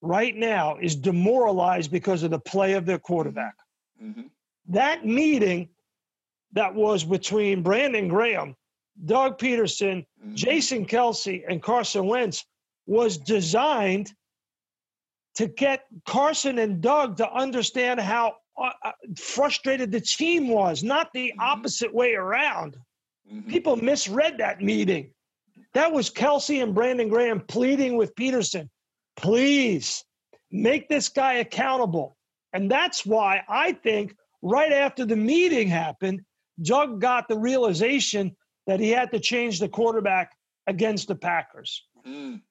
right 0.00 0.34
now 0.34 0.78
is 0.78 0.96
demoralized 0.96 1.92
because 1.92 2.24
of 2.24 2.32
the 2.32 2.40
play 2.40 2.72
of 2.72 2.86
their 2.86 2.98
quarterback. 2.98 3.54
Mm-hmm. 4.02 4.22
That 4.68 5.06
meeting 5.06 5.68
that 6.52 6.74
was 6.74 7.04
between 7.04 7.62
Brandon 7.62 8.08
Graham, 8.08 8.56
Doug 9.04 9.38
Pederson, 9.38 10.06
mm-hmm. 10.20 10.34
Jason 10.34 10.86
Kelce, 10.86 11.42
and 11.48 11.62
Carson 11.62 12.06
Wentz 12.06 12.44
was 12.86 13.16
designed 13.18 14.12
to 15.36 15.46
get 15.46 15.84
Carson 16.06 16.58
and 16.58 16.80
Doug 16.80 17.16
to 17.16 17.32
understand 17.32 18.00
how 18.00 18.34
uh, 18.58 18.70
uh 18.84 18.92
frustrated 19.16 19.90
the 19.90 20.00
team 20.00 20.48
was, 20.48 20.82
not 20.82 21.10
the 21.14 21.28
mm-hmm. 21.28 21.40
opposite 21.40 21.92
way 21.92 22.14
around. 22.14 22.76
Mm-hmm. 23.32 23.48
People 23.50 23.76
misread 23.76 24.38
that 24.38 24.60
meeting. 24.60 25.12
That 25.74 25.92
was 25.92 26.10
Kelce 26.10 26.62
and 26.62 26.74
Brandon 26.74 27.08
Graham 27.08 27.40
pleading 27.40 27.96
with 27.96 28.14
Pederson, 28.14 28.68
please 29.16 30.04
make 30.50 30.88
this 30.88 31.08
guy 31.08 31.34
accountable. 31.34 32.16
And 32.52 32.70
that's 32.70 33.06
why 33.06 33.42
I 33.48 33.72
think 33.72 34.14
right 34.42 34.72
after 34.72 35.06
the 35.06 35.16
meeting 35.16 35.68
happened, 35.68 36.20
Doug 36.60 37.00
got 37.00 37.28
the 37.28 37.38
realization 37.38 38.36
that 38.66 38.80
he 38.80 38.90
had 38.90 39.10
to 39.12 39.20
change 39.20 39.58
the 39.58 39.68
quarterback 39.68 40.32
against 40.66 41.08
the 41.08 41.14
Packers. 41.14 41.84
Mm. 42.06 42.42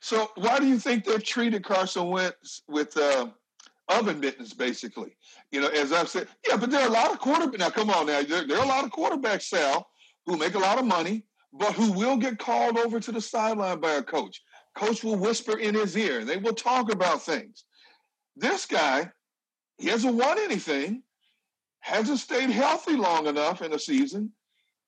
So 0.00 0.30
why 0.36 0.58
do 0.58 0.66
you 0.66 0.78
think 0.78 1.04
they've 1.04 1.22
treated 1.22 1.64
Carson 1.64 2.08
Wentz 2.08 2.62
with 2.68 2.96
uh, 2.96 3.28
oven 3.88 4.20
mittens, 4.20 4.52
basically? 4.52 5.16
You 5.50 5.62
know, 5.62 5.68
as 5.68 5.92
I've 5.92 6.08
said, 6.08 6.28
yeah, 6.46 6.56
but 6.56 6.70
there 6.70 6.82
are 6.82 6.88
a 6.88 6.92
lot 6.92 7.10
of 7.10 7.20
quarterbacks. 7.20 7.58
Now, 7.58 7.70
come 7.70 7.90
on 7.90 8.06
now. 8.06 8.22
There, 8.22 8.46
there 8.46 8.58
are 8.58 8.64
a 8.64 8.68
lot 8.68 8.84
of 8.84 8.90
quarterbacks, 8.90 9.44
Sal, 9.44 9.86
who 10.26 10.36
make 10.36 10.54
a 10.54 10.58
lot 10.58 10.78
of 10.78 10.84
money, 10.84 11.24
but 11.52 11.72
who 11.72 11.92
will 11.92 12.16
get 12.16 12.38
called 12.38 12.76
over 12.76 13.00
to 13.00 13.12
the 13.12 13.20
sideline 13.20 13.80
by 13.80 13.92
a 13.92 14.02
coach. 14.02 14.42
Coach 14.74 15.04
will 15.04 15.16
whisper 15.16 15.58
in 15.58 15.74
his 15.74 15.96
ear, 15.96 16.24
they 16.24 16.36
will 16.36 16.52
talk 16.52 16.92
about 16.92 17.22
things. 17.22 17.64
This 18.36 18.66
guy, 18.66 19.10
he 19.78 19.88
hasn't 19.88 20.16
won 20.16 20.38
anything, 20.38 21.03
hasn't 21.84 22.18
stayed 22.18 22.48
healthy 22.48 22.96
long 22.96 23.26
enough 23.26 23.60
in 23.60 23.74
a 23.74 23.78
season. 23.78 24.32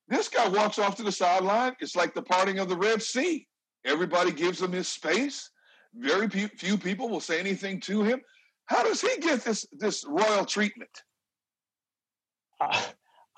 This 0.09 0.29
guy 0.29 0.49
walks 0.49 0.79
off 0.79 0.97
to 0.97 1.03
the 1.03 1.13
sideline. 1.13 1.77
It's 1.81 1.95
like 1.95 2.15
the 2.15 2.23
parting 2.23 2.59
of 2.59 2.71
the 2.71 2.77
Red 2.77 3.03
Sea. 3.03 3.47
Everybody 3.85 4.33
gives 4.33 4.63
him 4.63 4.73
his 4.73 4.89
space. 4.89 5.51
Very 5.95 6.27
few 6.29 6.79
people 6.79 7.11
will 7.11 7.21
say 7.21 7.39
anything 7.39 7.81
to 7.81 8.03
him. 8.03 8.23
How 8.65 8.83
does 8.83 9.03
he 9.03 9.21
get 9.21 9.45
this 9.45 9.67
this 9.73 10.05
royal 10.09 10.47
treatment? 10.47 10.91
Uh, 12.61 12.83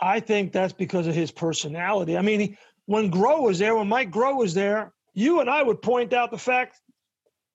I 0.00 0.20
think 0.20 0.52
that's 0.52 0.72
because 0.72 1.08
of 1.08 1.14
his 1.14 1.32
personality. 1.32 2.16
I 2.16 2.22
mean, 2.22 2.40
he, 2.40 2.58
when 2.86 3.10
Groh 3.10 3.42
was 3.42 3.58
there, 3.58 3.74
when 3.74 3.88
Mike 3.88 4.12
Groh 4.12 4.36
was 4.36 4.54
there, 4.54 4.92
you 5.14 5.40
and 5.40 5.50
I 5.50 5.62
would 5.64 5.82
point 5.82 6.12
out 6.12 6.30
the 6.30 6.38
fact 6.38 6.80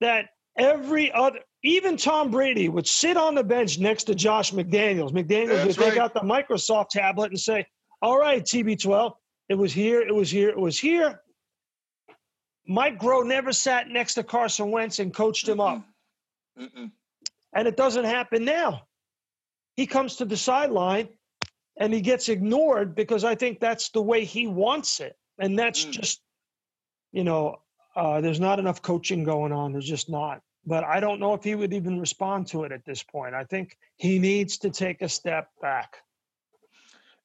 that 0.02 0.26
every 0.58 1.14
other 1.14 1.40
even 1.64 1.96
Tom 1.96 2.30
Brady 2.30 2.68
would 2.68 2.88
sit 2.88 3.16
on 3.16 3.36
the 3.36 3.44
bench 3.44 3.80
next 3.80 4.04
to 4.06 4.16
Josh 4.16 4.52
McDaniels. 4.52 5.12
McDaniels 5.12 5.66
would 5.66 5.76
take 5.78 5.98
out 5.98 6.14
the 6.14 6.20
Microsoft 6.20 6.90
tablet 6.90 7.32
and 7.32 7.40
say, 7.40 7.66
All 8.02 8.20
right, 8.20 8.44
TB12, 8.44 9.14
it 9.50 9.56
was 9.56 9.72
here, 9.72 10.02
it 10.02 10.14
was 10.14 10.30
here, 10.30 10.50
it 10.50 10.60
was 10.60 10.78
here. 10.78 11.22
Mike 12.68 13.00
Groh 13.00 13.26
never 13.26 13.52
sat 13.54 13.90
next 13.90 14.16
to 14.16 14.24
Carson 14.24 14.72
Wentz 14.72 15.00
and 15.00 15.14
coached 15.14 15.48
him 15.48 15.60
up. 15.60 15.84
Mm-mm. 16.60 16.92
And 17.54 17.68
it 17.68 17.78
doesn't 17.78 18.06
happen 18.06 18.46
now. 18.46 18.84
He 19.76 19.86
comes 19.86 20.18
to 20.18 20.26
the 20.26 20.38
sideline 20.38 21.10
and 21.78 21.94
he 21.94 22.02
gets 22.02 22.30
ignored 22.30 22.96
because 22.96 23.24
I 23.24 23.36
think 23.36 23.60
that's 23.60 23.90
the 23.90 24.02
way 24.02 24.24
he 24.24 24.48
wants 24.48 25.00
it. 25.00 25.16
And 25.40 25.58
that's 25.58 25.86
mm. 25.86 25.92
just, 25.92 26.22
you 27.12 27.24
know, 27.24 27.58
uh, 27.96 28.22
there's 28.22 28.40
not 28.40 28.60
enough 28.60 28.82
coaching 28.82 29.24
going 29.24 29.52
on. 29.52 29.72
There's 29.72 29.88
just 29.88 30.10
not 30.10 30.42
but 30.66 30.84
I 30.84 31.00
don't 31.00 31.20
know 31.20 31.34
if 31.34 31.44
he 31.44 31.56
would 31.56 31.74
even 31.74 32.00
respond 32.00 32.48
to 32.48 32.64
it 32.64 32.72
at 32.72 32.86
this 32.86 33.04
point. 33.04 33.34
I 33.34 33.44
think 33.44 33.78
he 33.98 34.20
needs 34.20 34.58
to 34.60 34.70
take 34.70 35.02
a 35.02 35.10
step 35.10 35.50
back. 35.62 35.98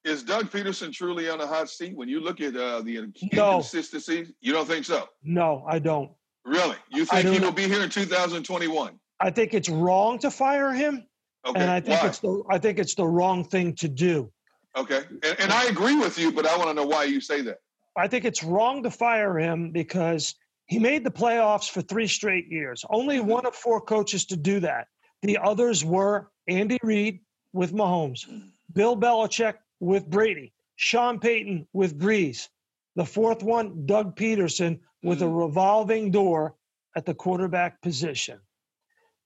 Is 0.05 0.23
Doug 0.23 0.51
Pederson 0.51 0.93
truly 0.93 1.29
on 1.29 1.41
a 1.41 1.47
hot 1.47 1.69
seat 1.69 1.97
when 1.97 2.09
you 2.09 2.21
look 2.21 2.41
at 2.41 2.57
uh, 2.57 2.81
the 2.81 2.97
inconsistency? 2.97 4.23
No. 4.23 4.29
You 4.41 4.53
don't 4.53 4.67
think 4.67 4.85
so? 4.85 5.09
No, 5.23 5.65
I 5.69 5.79
don't. 5.79 6.11
Really? 6.45 6.77
You 6.91 7.05
think 7.05 7.29
he 7.29 7.41
will 7.41 7.53
be 7.53 7.69
here 7.69 7.83
in 7.83 7.91
2021? 7.91 8.99
I 9.21 9.31
think 9.31 9.55
it's 9.55 9.69
wrong 9.69 10.19
to 10.21 10.31
fire 10.31 10.73
him. 10.73 11.07
Okay. 11.47 11.61
And 11.61 11.71
I 11.71 11.81
think 11.81 12.01
why? 12.01 12.09
it's 12.09 12.19
the 12.21 12.43
I 12.51 12.59
think 12.59 12.79
it's 12.79 12.95
the 12.95 13.07
wrong 13.07 13.45
thing 13.45 13.75
to 13.77 13.89
do. 13.89 14.31
Okay. 14.77 15.03
And, 15.23 15.41
and 15.41 15.53
I 15.53 15.65
agree 15.67 15.97
with 15.97 16.19
you, 16.19 16.33
but 16.33 16.47
I 16.47 16.57
want 16.57 16.69
to 16.69 16.75
know 16.75 16.87
why 16.87 17.05
you 17.05 17.21
say 17.21 17.43
that. 17.43 17.59
I 17.97 18.07
think 18.07 18.25
it's 18.25 18.45
wrong 18.45 18.83
to 18.85 18.91
fire 18.91 19.37
him 19.39 19.73
because 19.73 20.35
he 20.69 20.79
made 20.79 21.03
the 21.03 21.11
playoffs 21.11 21.69
for 21.69 21.81
three 21.81 22.07
straight 22.07 22.47
years. 22.49 22.85
Only 22.91 23.19
mm-hmm. 23.19 23.29
one 23.29 23.47
of 23.47 23.55
four 23.55 23.81
coaches 23.81 24.27
to 24.27 24.37
do 24.37 24.61
that. 24.61 24.87
The 25.23 25.39
others 25.39 25.85
were 25.85 26.31
Andy 26.47 26.79
Reid 26.83 27.21
with 27.53 27.73
Mahomes, 27.73 28.29
mm. 28.29 28.51
Bill 28.73 28.97
Belichick 28.97 29.55
with 29.81 30.09
Brady, 30.09 30.53
Sean 30.77 31.19
Payton 31.19 31.67
with 31.73 31.99
Brees. 31.99 32.49
The 32.95 33.05
fourth 33.05 33.43
one, 33.43 33.87
Doug 33.87 34.15
Pederson 34.15 34.79
with 35.03 35.23
a 35.23 35.25
mm. 35.25 35.41
revolving 35.41 36.11
door 36.11 36.55
at 36.97 37.07
the 37.07 37.15
quarterback 37.15 37.81
position. 37.81 38.39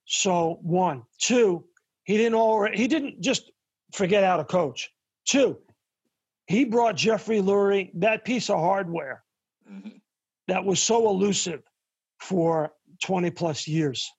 So 0.05 0.59
one, 0.61 1.03
two, 1.19 1.65
he 2.05 2.17
didn't 2.17 2.35
already, 2.35 2.77
he 2.77 2.87
didn't 2.87 3.21
just 3.21 3.51
forget 3.91 4.23
how 4.23 4.37
to 4.37 4.45
coach. 4.45 4.89
Two, 5.25 5.57
he 6.47 6.63
brought 6.65 6.95
Jeffrey 6.95 7.41
Lurie 7.41 7.91
that 7.95 8.25
piece 8.25 8.49
of 8.49 8.59
hardware. 8.59 9.23
Mm-hmm 9.69 9.97
that 10.47 10.63
was 10.63 10.81
so 10.81 11.09
elusive 11.09 11.61
for 12.19 12.71
20 13.03 13.31
plus 13.31 13.67
years. 13.67 14.09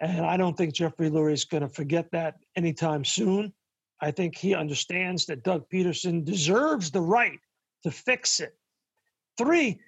And 0.00 0.24
I 0.26 0.36
don't 0.36 0.56
think 0.56 0.74
Jeffrey 0.74 1.10
Lurie 1.10 1.32
is 1.32 1.44
going 1.44 1.62
to 1.62 1.68
forget 1.68 2.10
that 2.12 2.34
anytime 2.56 3.04
soon. 3.04 3.52
I 4.00 4.10
think 4.10 4.36
he 4.36 4.54
understands 4.54 5.26
that 5.26 5.44
Doug 5.44 5.68
Pederson 5.70 6.24
deserves 6.24 6.90
the 6.90 7.00
right 7.00 7.38
to 7.84 7.90
fix 7.90 8.40
it. 8.40 8.56
Three, 9.38 9.80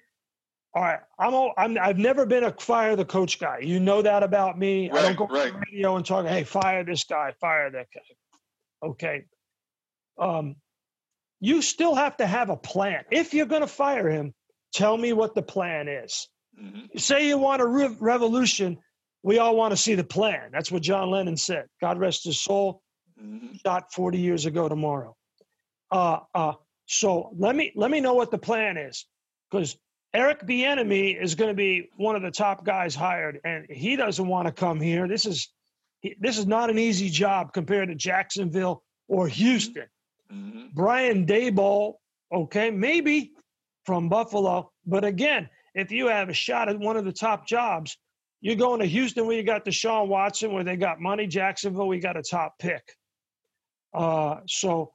all 0.73 0.83
right, 0.83 0.99
I'm, 1.19 1.51
I'm 1.57 1.77
I've 1.77 1.97
never 1.97 2.25
been 2.25 2.45
a 2.45 2.51
fire 2.51 2.95
the 2.95 3.05
coach 3.05 3.39
guy. 3.39 3.59
You 3.59 3.79
know 3.79 4.01
that 4.01 4.23
about 4.23 4.57
me. 4.57 4.89
Right, 4.89 4.99
I 4.99 5.13
don't 5.13 5.17
go 5.17 5.27
right. 5.27 5.53
on 5.53 5.59
the 5.59 5.65
radio 5.71 5.95
and 5.97 6.05
talk, 6.05 6.25
hey, 6.25 6.43
fire 6.43 6.83
this 6.83 7.03
guy, 7.03 7.33
fire 7.39 7.69
that 7.71 7.87
guy. 7.93 8.87
Okay. 8.87 9.25
Um, 10.17 10.55
you 11.39 11.61
still 11.61 11.95
have 11.95 12.17
to 12.17 12.25
have 12.25 12.49
a 12.49 12.57
plan. 12.57 13.03
If 13.11 13.33
you're 13.33 13.45
going 13.45 13.61
to 13.61 13.67
fire 13.67 14.09
him, 14.09 14.33
tell 14.75 14.97
me 14.97 15.13
what 15.13 15.33
the 15.33 15.41
plan 15.41 15.87
is. 15.87 16.27
Mm-hmm. 16.61 16.97
Say 16.97 17.27
you 17.27 17.37
want 17.37 17.61
a 17.61 17.65
re- 17.65 17.95
revolution, 17.99 18.77
we 19.23 19.39
all 19.39 19.55
want 19.55 19.71
to 19.71 19.77
see 19.77 19.95
the 19.95 20.03
plan. 20.03 20.49
That's 20.51 20.71
what 20.71 20.83
John 20.83 21.09
Lennon 21.09 21.37
said. 21.37 21.65
God 21.81 21.97
rest 21.97 22.25
his 22.25 22.39
soul. 22.39 22.81
Mm-hmm. 23.21 23.55
Shot 23.65 23.93
40 23.93 24.19
years 24.19 24.45
ago 24.45 24.67
tomorrow. 24.67 25.15
Uh, 25.89 26.19
uh, 26.33 26.53
so 26.85 27.31
let 27.37 27.55
me 27.55 27.71
let 27.75 27.89
me 27.89 28.01
know 28.01 28.13
what 28.13 28.29
the 28.29 28.37
plan 28.37 28.77
is, 28.77 29.05
because 29.49 29.77
Eric 30.13 30.45
Bieniemy 30.45 31.19
is 31.19 31.33
going 31.33 31.49
to 31.49 31.55
be 31.55 31.89
one 31.95 32.15
of 32.15 32.21
the 32.21 32.31
top 32.31 32.65
guys 32.65 32.93
hired, 32.93 33.39
and 33.45 33.65
he 33.69 33.95
doesn't 33.95 34.27
want 34.27 34.47
to 34.47 34.51
come 34.51 34.81
here. 34.81 35.07
This 35.07 35.25
is 35.25 35.49
this 36.19 36.37
is 36.37 36.45
not 36.45 36.69
an 36.69 36.77
easy 36.77 37.09
job 37.09 37.53
compared 37.53 37.87
to 37.87 37.95
Jacksonville 37.95 38.83
or 39.07 39.27
Houston. 39.29 39.87
Mm-hmm. 40.31 40.67
Brian 40.73 41.25
Daboll, 41.25 41.93
okay, 42.33 42.69
maybe 42.69 43.31
from 43.85 44.09
Buffalo, 44.09 44.71
but 44.85 45.03
again, 45.03 45.49
if 45.73 45.91
you 45.91 46.07
have 46.07 46.29
a 46.29 46.33
shot 46.33 46.69
at 46.69 46.79
one 46.79 46.97
of 46.97 47.05
the 47.05 47.11
top 47.11 47.47
jobs, 47.47 47.97
you're 48.41 48.55
going 48.55 48.79
to 48.79 48.85
Houston 48.85 49.25
where 49.25 49.35
you 49.35 49.43
got 49.43 49.65
Deshaun 49.65 50.07
Watson, 50.07 50.53
where 50.53 50.63
they 50.63 50.75
got 50.75 50.99
money. 50.99 51.27
Jacksonville, 51.27 51.87
we 51.87 51.99
got 51.99 52.17
a 52.17 52.23
top 52.23 52.57
pick. 52.59 52.83
Uh, 53.93 54.37
so 54.47 54.93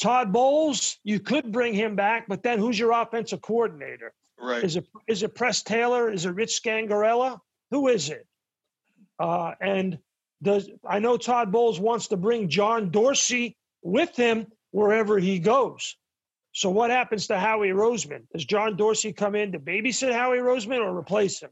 Todd 0.00 0.32
Bowles, 0.32 0.98
you 1.04 1.20
could 1.20 1.52
bring 1.52 1.74
him 1.74 1.96
back, 1.96 2.26
but 2.28 2.42
then 2.42 2.58
who's 2.58 2.78
your 2.78 2.92
offensive 2.92 3.42
coordinator? 3.42 4.12
Right. 4.38 4.64
Is 4.64 4.76
it 4.76 4.86
is 5.06 5.22
it 5.22 5.34
Press 5.34 5.62
Taylor? 5.62 6.10
Is 6.10 6.24
it 6.24 6.30
Rich 6.30 6.60
Scangarello? 6.62 7.38
Who 7.70 7.88
is 7.88 8.10
it? 8.10 8.26
Uh, 9.18 9.52
and 9.60 9.98
does 10.42 10.68
I 10.86 10.98
know 10.98 11.16
Todd 11.16 11.52
Bowles 11.52 11.78
wants 11.78 12.08
to 12.08 12.16
bring 12.16 12.48
John 12.48 12.90
Dorsey 12.90 13.56
with 13.82 14.16
him 14.16 14.46
wherever 14.70 15.18
he 15.18 15.38
goes. 15.38 15.96
So 16.52 16.70
what 16.70 16.90
happens 16.90 17.26
to 17.28 17.38
Howie 17.38 17.68
Roseman? 17.68 18.22
Does 18.32 18.44
John 18.44 18.76
Dorsey 18.76 19.12
come 19.12 19.34
in 19.34 19.52
to 19.52 19.58
babysit 19.58 20.12
Howie 20.12 20.38
Roseman 20.38 20.80
or 20.80 20.96
replace 20.96 21.40
him? 21.40 21.50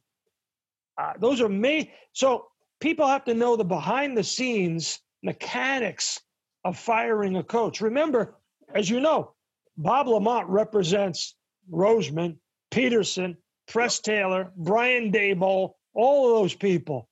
Uh, 0.99 1.15
those 1.19 1.41
are 1.41 1.49
me. 1.49 1.93
So 2.13 2.47
people 2.81 3.07
have 3.07 3.25
to 3.25 3.35
know 3.35 3.57
the 3.57 3.65
behind 3.65 4.17
the 4.17 4.25
scenes 4.25 5.01
mechanics 5.23 6.21
of 6.65 6.79
firing 6.79 7.37
a 7.37 7.43
coach. 7.43 7.81
Remember, 7.81 8.37
as 8.75 8.91
you 8.91 9.01
know, 9.01 9.33
Bob 9.77 10.07
LaMonte 10.07 10.49
represents 10.49 11.35
Roseman, 11.71 12.37
Pederson, 12.71 13.37
Press 13.69 14.01
Taylor, 14.01 14.53
Brian 14.57 15.11
Daboll, 15.11 15.73
all 15.95 16.27
of 16.27 16.43
those 16.43 16.55
people. 16.55 17.09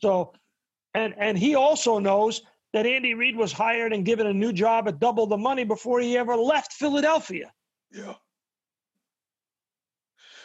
So, 0.00 0.32
and 0.94 1.14
and 1.18 1.38
he 1.38 1.54
also 1.54 1.98
knows 1.98 2.42
that 2.72 2.86
Andy 2.86 3.14
Reid 3.14 3.36
was 3.36 3.52
hired 3.52 3.92
and 3.92 4.04
given 4.04 4.26
a 4.26 4.32
new 4.32 4.52
job 4.52 4.86
at 4.88 5.00
double 5.00 5.26
the 5.26 5.36
money 5.36 5.64
before 5.64 6.00
he 6.00 6.16
ever 6.16 6.36
left 6.36 6.72
Philadelphia. 6.72 7.52
Yeah. 7.90 8.14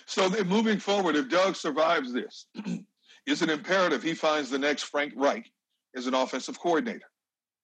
So 0.07 0.29
then 0.29 0.47
moving 0.47 0.79
forward, 0.79 1.15
if 1.15 1.29
Doug 1.29 1.55
survives 1.55 2.13
this, 2.13 2.45
is 3.25 3.41
it 3.41 3.49
imperative 3.49 4.03
he 4.03 4.13
finds 4.13 4.49
the 4.49 4.59
next 4.59 4.83
Frank 4.83 5.13
Reich 5.15 5.51
as 5.95 6.07
an 6.07 6.13
offensive 6.13 6.59
coordinator? 6.59 7.09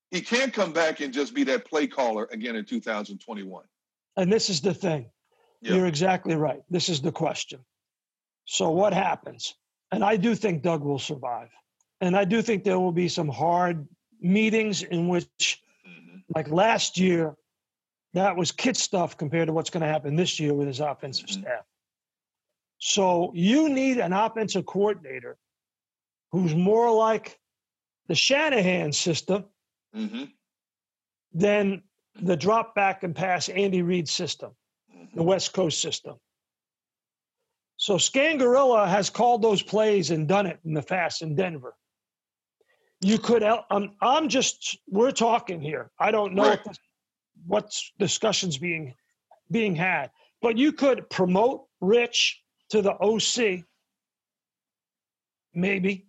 He 0.09 0.21
can't 0.21 0.53
come 0.53 0.73
back 0.73 0.99
and 0.99 1.13
just 1.13 1.33
be 1.33 1.43
that 1.45 1.65
play 1.65 1.87
caller 1.87 2.27
again 2.31 2.55
in 2.55 2.65
2021. 2.65 3.63
And 4.17 4.31
this 4.31 4.49
is 4.49 4.61
the 4.61 4.73
thing. 4.73 5.09
You're 5.61 5.85
exactly 5.85 6.35
right. 6.35 6.61
This 6.69 6.89
is 6.89 7.01
the 7.01 7.11
question. 7.11 7.59
So 8.45 8.71
what 8.71 8.93
happens? 8.93 9.55
And 9.91 10.03
I 10.03 10.17
do 10.17 10.33
think 10.33 10.63
Doug 10.63 10.83
will 10.83 10.99
survive. 10.99 11.49
And 12.01 12.15
I 12.15 12.25
do 12.25 12.41
think 12.41 12.63
there 12.63 12.79
will 12.79 12.91
be 12.91 13.07
some 13.07 13.29
hard 13.29 13.87
meetings 14.21 14.83
in 14.83 15.07
which, 15.07 15.61
mm-hmm. 15.87 16.17
like 16.35 16.49
last 16.49 16.97
year, 16.97 17.35
that 18.13 18.35
was 18.35 18.51
kid 18.51 18.77
stuff 18.77 19.17
compared 19.17 19.47
to 19.47 19.53
what's 19.53 19.69
going 19.69 19.81
to 19.81 19.87
happen 19.87 20.15
this 20.15 20.39
year 20.39 20.53
with 20.53 20.67
his 20.67 20.79
offensive 20.79 21.27
mm-hmm. 21.27 21.41
staff. 21.41 21.63
So 22.77 23.31
you 23.33 23.69
need 23.69 23.97
an 23.99 24.13
offensive 24.13 24.65
coordinator 24.65 25.37
who's 26.31 26.55
more 26.55 26.91
like 26.91 27.37
the 28.07 28.15
Shanahan 28.15 28.91
system 28.91 29.45
mm-hmm. 29.95 30.23
than 31.33 31.83
the 32.21 32.35
drop 32.35 32.75
back 32.75 33.03
and 33.03 33.15
pass 33.15 33.49
Andy 33.49 33.81
Reid 33.81 34.09
system, 34.09 34.51
mm-hmm. 34.93 35.15
the 35.15 35.23
West 35.23 35.53
Coast 35.53 35.81
system. 35.81 36.15
So 37.77 37.95
Scangarello 37.95 38.87
has 38.87 39.09
called 39.09 39.41
those 39.41 39.61
plays 39.61 40.11
and 40.11 40.27
done 40.27 40.45
it 40.45 40.59
in 40.65 40.73
the 40.73 40.81
fast 40.81 41.21
in 41.21 41.35
Denver 41.35 41.73
you 43.01 43.17
could 43.17 43.43
I'm, 43.43 43.91
I'm 43.99 44.29
just 44.29 44.77
we're 44.87 45.11
talking 45.11 45.59
here. 45.59 45.91
I 45.99 46.11
don't 46.11 46.33
know 46.33 46.49
right. 46.49 46.65
what, 46.65 46.77
what 47.45 47.81
discussions 47.99 48.57
being 48.57 48.93
being 49.49 49.75
had. 49.75 50.11
But 50.41 50.57
you 50.57 50.71
could 50.71 51.09
promote 51.09 51.65
rich 51.81 52.41
to 52.69 52.81
the 52.81 52.93
oc 52.93 53.63
maybe 55.53 56.05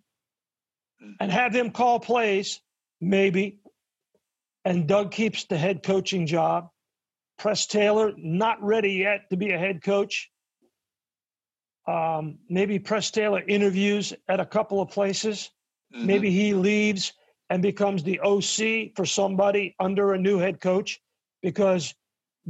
and 1.19 1.31
have 1.31 1.53
him 1.53 1.71
call 1.71 1.99
plays 1.99 2.61
maybe 3.01 3.59
and 4.63 4.87
doug 4.87 5.11
keeps 5.11 5.45
the 5.45 5.57
head 5.57 5.83
coaching 5.83 6.27
job. 6.27 6.69
Press 7.39 7.65
taylor 7.65 8.13
not 8.15 8.63
ready 8.63 8.93
yet 8.93 9.29
to 9.31 9.35
be 9.35 9.51
a 9.51 9.57
head 9.57 9.81
coach. 9.83 10.29
Um, 11.87 12.37
maybe 12.47 12.79
press 12.79 13.11
taylor 13.11 13.43
interviews 13.45 14.13
at 14.29 14.39
a 14.39 14.45
couple 14.45 14.79
of 14.79 14.91
places 14.91 15.49
Mm-hmm. 15.95 16.05
Maybe 16.05 16.31
he 16.31 16.53
leaves 16.53 17.13
and 17.49 17.61
becomes 17.61 18.03
the 18.03 18.19
OC 18.21 18.95
for 18.95 19.05
somebody 19.05 19.75
under 19.79 20.13
a 20.13 20.17
new 20.17 20.39
head 20.39 20.59
coach 20.59 20.99
because 21.41 21.93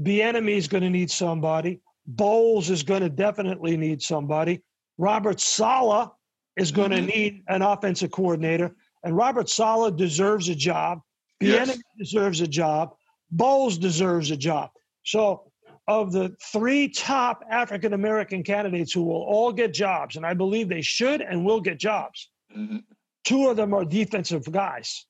Bieniemy 0.02 0.56
is 0.56 0.68
going 0.68 0.84
to 0.84 0.90
need 0.90 1.12
somebody. 1.12 1.82
Bowles 2.06 2.70
is 2.70 2.84
going 2.84 3.02
to 3.02 3.10
definitely 3.10 3.78
need 3.78 4.02
somebody. 4.02 4.62
Robert 4.98 5.40
Saleh 5.40 6.10
is 6.56 6.72
going 6.72 6.92
mm-hmm. 6.92 7.08
to 7.08 7.16
need 7.16 7.44
an 7.48 7.62
offensive 7.62 8.12
coordinator, 8.12 8.76
and 9.04 9.16
Robert 9.16 9.50
Saleh 9.50 9.96
deserves 9.96 10.50
a 10.50 10.56
job. 10.56 11.00
Bieniemy 11.42 11.68
yes. 11.68 11.80
deserves 11.98 12.42
a 12.42 12.48
job. 12.48 12.96
Bowles 13.32 13.78
deserves 13.78 14.32
a 14.32 14.38
job. 14.38 14.70
So, 15.04 15.52
of 15.88 16.14
the 16.14 16.34
three 16.42 16.88
top 16.88 17.44
African 17.50 17.94
American 17.94 18.44
candidates 18.44 18.94
who 18.94 19.04
will 19.04 19.24
all 19.24 19.52
get 19.52 19.74
jobs, 19.74 20.16
and 20.16 20.26
I 20.26 20.34
believe 20.34 20.70
they 20.70 20.82
should 20.82 21.22
and 21.22 21.44
will 21.44 21.60
get 21.60 21.78
jobs, 21.78 22.30
mm-hmm. 22.56 22.78
Two 23.24 23.48
of 23.48 23.58
them 23.58 23.74
are 23.74 23.86
defensive 23.86 24.52
guys, 24.52 25.06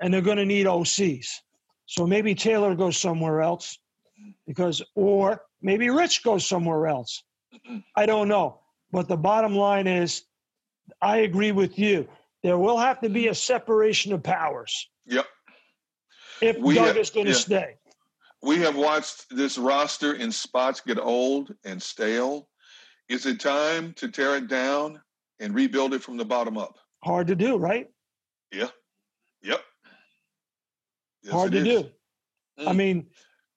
and 0.00 0.12
they're 0.12 0.20
going 0.20 0.36
to 0.36 0.44
need 0.44 0.66
OCs. 0.66 1.28
So 1.86 2.06
maybe 2.06 2.34
Taylor 2.34 2.74
goes 2.74 2.96
somewhere 2.96 3.40
else 3.40 3.78
because, 4.46 4.82
or 4.94 5.42
maybe 5.62 5.90
Rich 5.90 6.22
goes 6.22 6.46
somewhere 6.46 6.86
else. 6.86 7.22
I 7.96 8.06
don't 8.06 8.28
know. 8.28 8.60
But 8.92 9.08
the 9.08 9.16
bottom 9.16 9.54
line 9.54 9.86
is, 9.86 10.24
I 11.00 11.18
agree 11.18 11.52
with 11.52 11.78
you. 11.78 12.08
There 12.42 12.58
will 12.58 12.78
have 12.78 13.00
to 13.00 13.08
be 13.08 13.28
a 13.28 13.34
separation 13.34 14.12
of 14.12 14.22
powers. 14.22 14.88
Yep. 15.06 15.26
If 16.40 16.58
we 16.58 16.74
Doug 16.74 16.88
have, 16.88 16.96
is 16.96 17.10
going 17.10 17.26
to 17.26 17.32
yeah. 17.32 17.38
stay. 17.38 17.74
We 18.42 18.56
have 18.58 18.76
watched 18.76 19.26
this 19.30 19.58
roster 19.58 20.14
in 20.14 20.32
spots 20.32 20.80
get 20.80 20.98
old 20.98 21.54
and 21.64 21.82
stale. 21.82 22.48
Is 23.08 23.26
it 23.26 23.40
time 23.40 23.92
to 23.94 24.08
tear 24.08 24.36
it 24.36 24.48
down 24.48 25.00
and 25.40 25.54
rebuild 25.54 25.92
it 25.92 26.02
from 26.02 26.16
the 26.16 26.24
bottom 26.24 26.56
up? 26.56 26.76
Hard 27.02 27.28
to 27.28 27.34
do, 27.34 27.56
right? 27.56 27.88
Yeah. 28.52 28.68
Yep. 29.42 29.60
Yes, 31.22 31.32
Hard 31.32 31.52
to 31.52 31.58
is. 31.58 31.64
do. 31.64 31.90
Mm. 32.60 32.68
I 32.68 32.72
mean, 32.72 33.06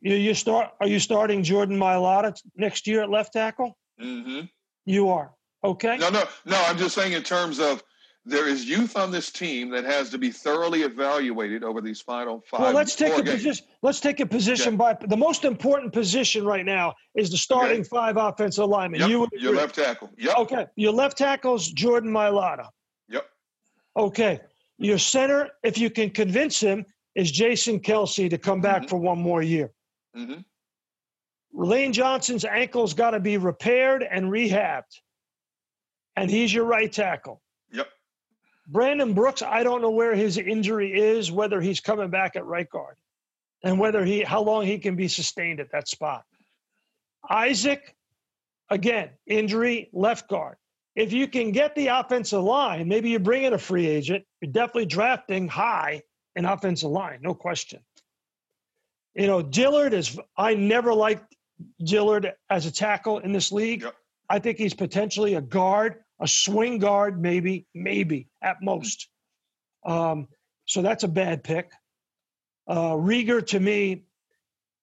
you, 0.01 0.15
you 0.15 0.33
start. 0.33 0.71
Are 0.79 0.87
you 0.87 0.99
starting 0.99 1.43
Jordan 1.43 1.77
Mailata 1.77 2.39
next 2.55 2.87
year 2.87 3.03
at 3.03 3.09
left 3.09 3.33
tackle? 3.33 3.77
Mm-hmm. 4.01 4.45
You 4.85 5.09
are. 5.09 5.31
Okay. 5.63 5.97
No, 5.97 6.09
no, 6.09 6.23
no. 6.45 6.61
I'm 6.67 6.77
just 6.77 6.95
saying 6.95 7.13
in 7.13 7.23
terms 7.23 7.59
of 7.59 7.83
there 8.25 8.47
is 8.47 8.65
youth 8.65 8.97
on 8.97 9.11
this 9.11 9.31
team 9.31 9.69
that 9.71 9.83
has 9.83 10.09
to 10.09 10.17
be 10.17 10.31
thoroughly 10.31 10.81
evaluated 10.81 11.63
over 11.63 11.81
these 11.81 12.01
final 12.01 12.41
five. 12.49 12.61
Well, 12.61 12.73
let's 12.73 12.95
take 12.95 13.13
a 13.13 13.21
games. 13.21 13.37
position. 13.37 13.65
Let's 13.81 13.99
take 13.99 14.19
a 14.19 14.25
position 14.25 14.79
okay. 14.79 14.97
by 14.99 15.07
the 15.07 15.17
most 15.17 15.43
important 15.43 15.93
position 15.93 16.45
right 16.45 16.65
now 16.65 16.93
is 17.15 17.29
the 17.31 17.37
starting 17.37 17.81
okay. 17.81 17.89
five 17.89 18.17
offensive 18.17 18.67
linemen. 18.67 19.01
Yep. 19.01 19.09
You 19.09 19.27
your 19.33 19.55
left 19.55 19.75
tackle. 19.75 20.09
Yep. 20.17 20.37
Okay. 20.37 20.65
Your 20.75 20.93
left 20.93 21.17
tackle's 21.17 21.69
Jordan 21.69 22.11
Mailata. 22.11 22.67
Okay, 23.95 24.39
your 24.77 24.97
center, 24.97 25.49
if 25.63 25.77
you 25.77 25.89
can 25.89 26.09
convince 26.09 26.59
him, 26.59 26.85
is 27.15 27.31
Jason 27.31 27.79
Kelce 27.79 28.29
to 28.29 28.37
come 28.37 28.61
back 28.61 28.81
mm-hmm. 28.81 28.89
for 28.89 28.97
one 28.97 29.19
more 29.19 29.41
year. 29.41 29.71
Mm-hmm. 30.17 30.41
Lane 31.53 31.93
Johnson's 31.93 32.45
ankle's 32.45 32.95
got 32.95 33.11
to 33.11 33.19
be 33.19 33.37
repaired 33.37 34.03
and 34.03 34.25
rehabbed, 34.25 34.99
and 36.15 36.29
he's 36.29 36.51
your 36.51 36.65
right 36.65 36.91
tackle. 36.91 37.41
Yep. 37.71 37.87
Brandon 38.67 39.13
Brooks, 39.13 39.43
I 39.43 39.61
don't 39.61 39.81
know 39.81 39.91
where 39.91 40.15
his 40.15 40.37
injury 40.37 40.99
is, 40.99 41.31
whether 41.31 41.61
he's 41.61 41.79
coming 41.79 42.09
back 42.09 42.35
at 42.35 42.45
right 42.45 42.69
guard, 42.69 42.95
and 43.63 43.79
whether 43.79 44.03
he 44.03 44.23
how 44.23 44.41
long 44.41 44.65
he 44.65 44.79
can 44.79 44.95
be 44.95 45.07
sustained 45.07 45.59
at 45.59 45.71
that 45.71 45.87
spot. 45.87 46.23
Isaac, 47.29 47.95
again, 48.71 49.11
injury, 49.27 49.89
left 49.93 50.27
guard 50.27 50.57
if 50.95 51.11
you 51.11 51.27
can 51.27 51.51
get 51.51 51.75
the 51.75 51.87
offensive 51.87 52.41
line, 52.41 52.87
maybe 52.87 53.09
you 53.09 53.19
bring 53.19 53.43
in 53.43 53.53
a 53.53 53.57
free 53.57 53.87
agent, 53.87 54.23
you're 54.41 54.51
definitely 54.51 54.85
drafting 54.85 55.47
high 55.47 56.03
an 56.35 56.45
offensive 56.45 56.89
line, 56.89 57.19
no 57.21 57.33
question. 57.33 57.79
You 59.13 59.27
know, 59.27 59.41
Dillard 59.41 59.93
is, 59.93 60.19
I 60.35 60.55
never 60.55 60.93
liked 60.93 61.35
Dillard 61.83 62.33
as 62.49 62.65
a 62.65 62.71
tackle 62.71 63.19
in 63.19 63.31
this 63.31 63.51
league. 63.51 63.83
Yep. 63.83 63.95
I 64.29 64.39
think 64.39 64.57
he's 64.57 64.73
potentially 64.73 65.35
a 65.35 65.41
guard, 65.41 65.97
a 66.19 66.27
swing 66.27 66.79
guard, 66.79 67.21
maybe, 67.21 67.67
maybe 67.75 68.29
at 68.41 68.57
most. 68.61 69.07
Um, 69.85 70.27
so 70.65 70.81
that's 70.81 71.03
a 71.03 71.07
bad 71.07 71.43
pick. 71.43 71.71
Uh, 72.67 72.93
Reagor, 72.93 73.45
to 73.47 73.59
me, 73.59 74.05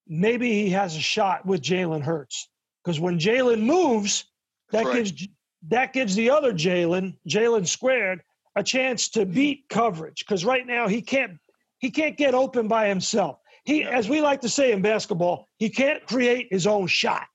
maybe 0.07 0.53
he 0.53 0.71
has 0.71 0.95
a 0.95 1.01
shot 1.01 1.47
with 1.47 1.63
Jalen 1.63 2.03
Hurts 2.03 2.49
because 2.85 3.01
when 3.01 3.19
Jalen 3.19 3.63
moves, 3.63 4.25
that 4.71 4.85
right. 4.85 4.97
gives 4.97 5.27
that 5.69 5.93
gives 5.93 6.15
the 6.15 6.31
other 6.31 6.53
Jalen, 6.53 7.17
Jalen 7.29 7.67
squared, 7.67 8.23
a 8.57 8.63
chance 8.63 9.09
to 9.11 9.27
beat 9.27 9.65
coverage 9.69 10.25
because 10.27 10.45
right 10.45 10.67
now 10.67 10.89
he 10.89 11.01
can't 11.03 11.39
he 11.79 11.91
can't 11.91 12.17
get 12.17 12.35
open 12.35 12.69
by 12.69 12.89
himself. 12.89 13.39
He, 13.65 13.81
Yeah. 13.83 13.91
as 13.91 14.09
we 14.09 14.21
like 14.21 14.41
to 14.43 14.49
say 14.49 14.73
in 14.73 14.83
basketball, 14.83 15.47
he 15.59 15.71
can't 15.71 16.05
create 16.07 16.49
his 16.51 16.67
own 16.67 16.87
shot. 16.87 17.27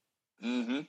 hmm 0.42 0.82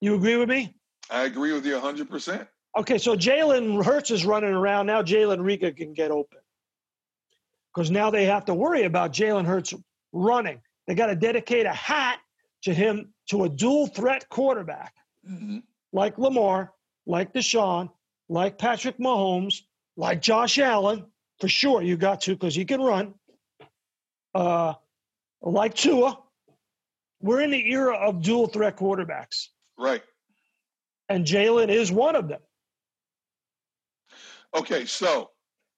You 0.00 0.14
agree 0.14 0.36
with 0.36 0.48
me? 0.48 0.74
I 1.10 1.22
agree 1.24 1.52
with 1.52 1.66
you 1.66 1.74
100%. 1.74 2.46
Okay, 2.76 2.98
so 2.98 3.16
Jalen 3.16 3.82
Hurts 3.84 4.10
is 4.10 4.24
running 4.24 4.52
around 4.52 4.86
now. 4.86 5.02
Jalen 5.02 5.40
Reagor 5.40 5.76
can 5.76 5.92
get 5.94 6.10
open 6.10 6.38
because 7.74 7.90
now 7.90 8.10
they 8.10 8.24
have 8.26 8.44
to 8.46 8.54
worry 8.54 8.84
about 8.84 9.12
Jalen 9.12 9.44
Hurts 9.44 9.74
running. 10.12 10.60
They 10.86 10.94
got 10.94 11.06
to 11.06 11.16
dedicate 11.16 11.66
a 11.66 11.72
hat 11.72 12.20
to 12.62 12.72
him 12.74 13.12
to 13.30 13.44
a 13.44 13.48
dual 13.48 13.86
threat 13.86 14.28
quarterback 14.28 14.94
hmm 15.26 15.58
like 15.92 16.18
Lamar, 16.18 16.72
like 17.06 17.32
Deshaun, 17.32 17.90
like 18.28 18.58
Patrick 18.58 18.98
Mahomes, 18.98 19.62
like 19.96 20.20
Josh 20.22 20.58
Allen. 20.58 21.06
For 21.40 21.48
sure, 21.48 21.82
you 21.82 21.96
got 21.96 22.20
to 22.22 22.32
because 22.32 22.54
he 22.54 22.64
can 22.64 22.80
run. 22.80 23.14
Uh, 24.34 24.74
like 25.40 25.74
Tua. 25.74 26.18
We're 27.20 27.40
in 27.40 27.50
the 27.50 27.70
era 27.72 27.96
of 27.96 28.22
dual 28.22 28.46
threat 28.46 28.76
quarterbacks, 28.76 29.46
Right. 29.76 30.02
and 31.08 31.24
Jalen 31.24 31.68
is 31.68 31.90
one 31.90 32.14
of 32.14 32.28
them. 32.28 32.40
Okay, 34.56 34.84
so 34.84 35.30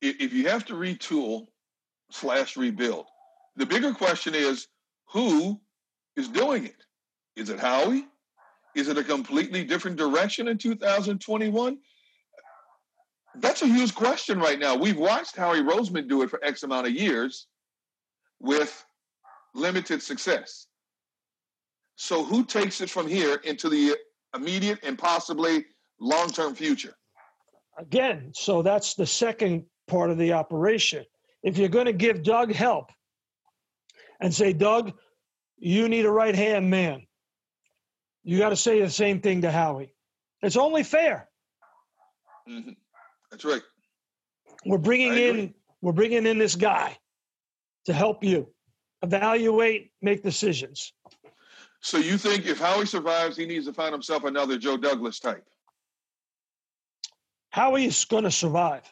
if, 0.02 0.20
if 0.20 0.32
you 0.32 0.48
have 0.48 0.64
to 0.66 0.74
retool 0.74 1.46
slash 2.10 2.56
rebuild, 2.56 3.06
the 3.56 3.66
bigger 3.66 3.92
question 3.94 4.34
is 4.34 4.68
who 5.08 5.60
is 6.16 6.28
doing 6.28 6.66
it? 6.66 6.76
Is 7.36 7.48
it 7.50 7.58
Howie? 7.58 8.06
Is 8.74 8.88
it 8.88 8.98
a 8.98 9.04
completely 9.04 9.64
different 9.64 9.96
direction 9.96 10.48
in 10.48 10.58
2021? 10.58 11.78
That's 13.36 13.62
a 13.62 13.66
huge 13.66 13.94
question 13.94 14.38
right 14.38 14.58
now. 14.58 14.76
We've 14.76 14.96
watched 14.96 15.36
Howie 15.36 15.62
Roseman 15.62 16.08
do 16.08 16.22
it 16.22 16.30
for 16.30 16.42
X 16.44 16.62
amount 16.62 16.86
of 16.86 16.92
years 16.92 17.46
with 18.40 18.84
limited 19.54 20.02
success. 20.02 20.66
So 21.96 22.24
who 22.24 22.44
takes 22.44 22.80
it 22.80 22.90
from 22.90 23.06
here 23.06 23.36
into 23.44 23.68
the 23.68 23.96
immediate 24.34 24.78
and 24.82 24.98
possibly 24.98 25.66
long-term 26.00 26.54
future? 26.54 26.94
Again, 27.78 28.32
so 28.34 28.62
that's 28.62 28.94
the 28.94 29.06
second 29.06 29.64
part 29.86 30.10
of 30.10 30.18
the 30.18 30.32
operation. 30.32 31.04
If 31.42 31.58
you're 31.58 31.68
going 31.68 31.86
to 31.86 31.92
give 31.92 32.22
Doug 32.22 32.52
help 32.52 32.90
and 34.20 34.34
say, 34.34 34.52
Doug, 34.52 34.92
you 35.58 35.88
need 35.88 36.06
a 36.06 36.10
right 36.10 36.34
hand 36.34 36.70
man, 36.70 37.06
you 38.22 38.38
got 38.38 38.50
to 38.50 38.56
say 38.56 38.80
the 38.80 38.90
same 38.90 39.20
thing 39.20 39.42
to 39.42 39.50
Howie. 39.50 39.94
It's 40.42 40.56
only 40.56 40.82
fair. 40.82 41.28
Mhm. 42.48 42.76
That's 43.30 43.44
right. 43.44 43.62
We're 44.64 44.78
bringing 44.78 45.14
in 45.14 45.54
we're 45.82 45.92
bringing 45.92 46.26
in 46.26 46.38
this 46.38 46.56
guy 46.56 46.98
to 47.86 47.92
help 47.92 48.22
you 48.24 48.52
evaluate, 49.02 49.92
make 50.02 50.22
decisions. 50.22 50.92
So 51.80 51.96
you 51.96 52.18
think 52.18 52.44
if 52.46 52.58
Howie 52.58 52.84
survives, 52.84 53.36
he 53.38 53.46
needs 53.46 53.64
to 53.66 53.72
find 53.72 53.92
himself 53.92 54.24
another 54.24 54.58
Joe 54.58 54.76
Douglas 54.76 55.18
type? 55.18 55.46
Howie 57.50 57.86
is 57.86 58.04
going 58.04 58.24
to 58.24 58.30
survive. 58.30 58.82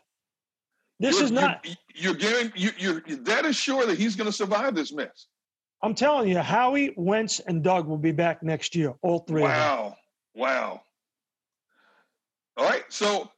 This 0.98 1.16
You're- 1.16 1.24
is 1.26 1.30
not. 1.32 1.66
You're, 1.94 2.16
you're, 2.16 2.42
you, 2.56 2.70
you're 2.78 3.00
that 3.24 3.44
is 3.44 3.56
sure 3.56 3.84
that 3.86 3.98
he's 3.98 4.16
going 4.16 4.26
to 4.26 4.32
survive 4.32 4.74
this 4.74 4.92
mess. 4.92 5.26
I'm 5.82 5.94
telling 5.94 6.28
you, 6.28 6.38
Howie, 6.38 6.92
Wentz, 6.96 7.40
and 7.40 7.62
Doug 7.62 7.86
will 7.86 7.98
be 7.98 8.12
back 8.12 8.42
next 8.42 8.74
year. 8.74 8.94
All 9.02 9.20
three. 9.20 9.42
Wow, 9.42 9.96
wow. 10.34 10.82
All 12.56 12.68
right. 12.68 12.84
So 12.88 13.30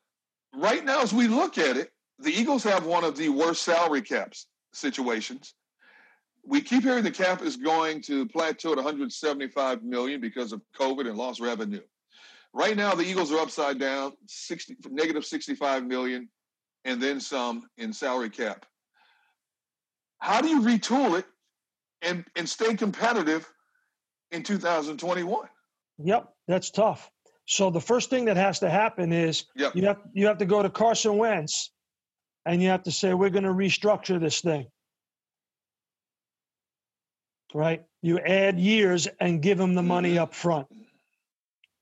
right 0.55 0.85
now, 0.85 1.03
as 1.03 1.13
we 1.13 1.29
look 1.29 1.59
at 1.59 1.77
it, 1.77 1.91
the 2.19 2.31
Eagles 2.31 2.65
have 2.65 2.87
one 2.87 3.05
of 3.05 3.17
the 3.17 3.29
worst 3.29 3.63
salary 3.63 4.03
caps 4.03 4.47
situations. 4.73 5.55
We 6.45 6.63
keep 6.63 6.83
hearing 6.83 7.05
the 7.05 7.11
cap 7.11 7.43
is 7.43 7.57
going 7.57 8.01
to 8.03 8.27
plateau 8.27 8.73
at 8.73 8.77
175 8.77 9.83
million 9.83 10.21
because 10.21 10.53
of 10.53 10.63
COVID 10.79 11.07
and 11.07 11.19
lost 11.19 11.41
revenue. 11.41 11.83
Right 12.53 12.77
now, 12.77 12.95
the 12.95 13.05
Eagles 13.05 13.31
are 13.31 13.39
upside 13.39 13.79
down, 13.79 14.13
60 14.27 14.77
negative 14.91 15.25
65 15.25 15.85
million, 15.85 16.29
and 16.85 17.01
then 17.01 17.21
some 17.21 17.69
in 17.77 17.93
salary 17.93 18.31
cap. 18.31 18.65
How 20.19 20.41
do 20.41 20.49
you 20.49 20.63
retool 20.63 21.19
it 21.19 21.27
and 22.03 22.25
and 22.37 22.49
stay 22.49 22.75
competitive 22.75 23.49
in 24.31 24.43
2021? 24.43 25.49
Yep, 25.99 26.29
that's 26.49 26.71
tough. 26.71 27.11
So 27.47 27.71
the 27.71 27.81
first 27.81 28.11
thing 28.11 28.25
that 28.27 28.37
has 28.37 28.59
to 28.61 28.71
happen 28.71 29.13
is 29.13 29.45
Yep. 29.57 29.75
you 29.75 29.87
have 29.87 29.99
you 30.13 30.27
have 30.27 30.39
to 30.39 30.47
go 30.47 30.63
to 30.63 30.71
Carson 30.71 31.17
Wentz, 31.17 31.73
and 32.47 32.63
you 32.63 32.69
have 32.69 32.85
to 32.85 32.93
say 32.93 33.13
we're 33.15 33.31
going 33.31 33.45
to 33.45 33.51
restructure 33.51 34.21
this 34.21 34.41
thing. 34.41 34.67
Right? 37.53 37.83
You 38.03 38.19
add 38.21 38.59
years 38.61 39.09
and 39.21 39.43
give 39.43 39.59
him 39.59 39.75
the 39.75 39.83
money 39.83 40.15
Mhm. 40.15 40.21
up 40.21 40.35
front. 40.35 40.69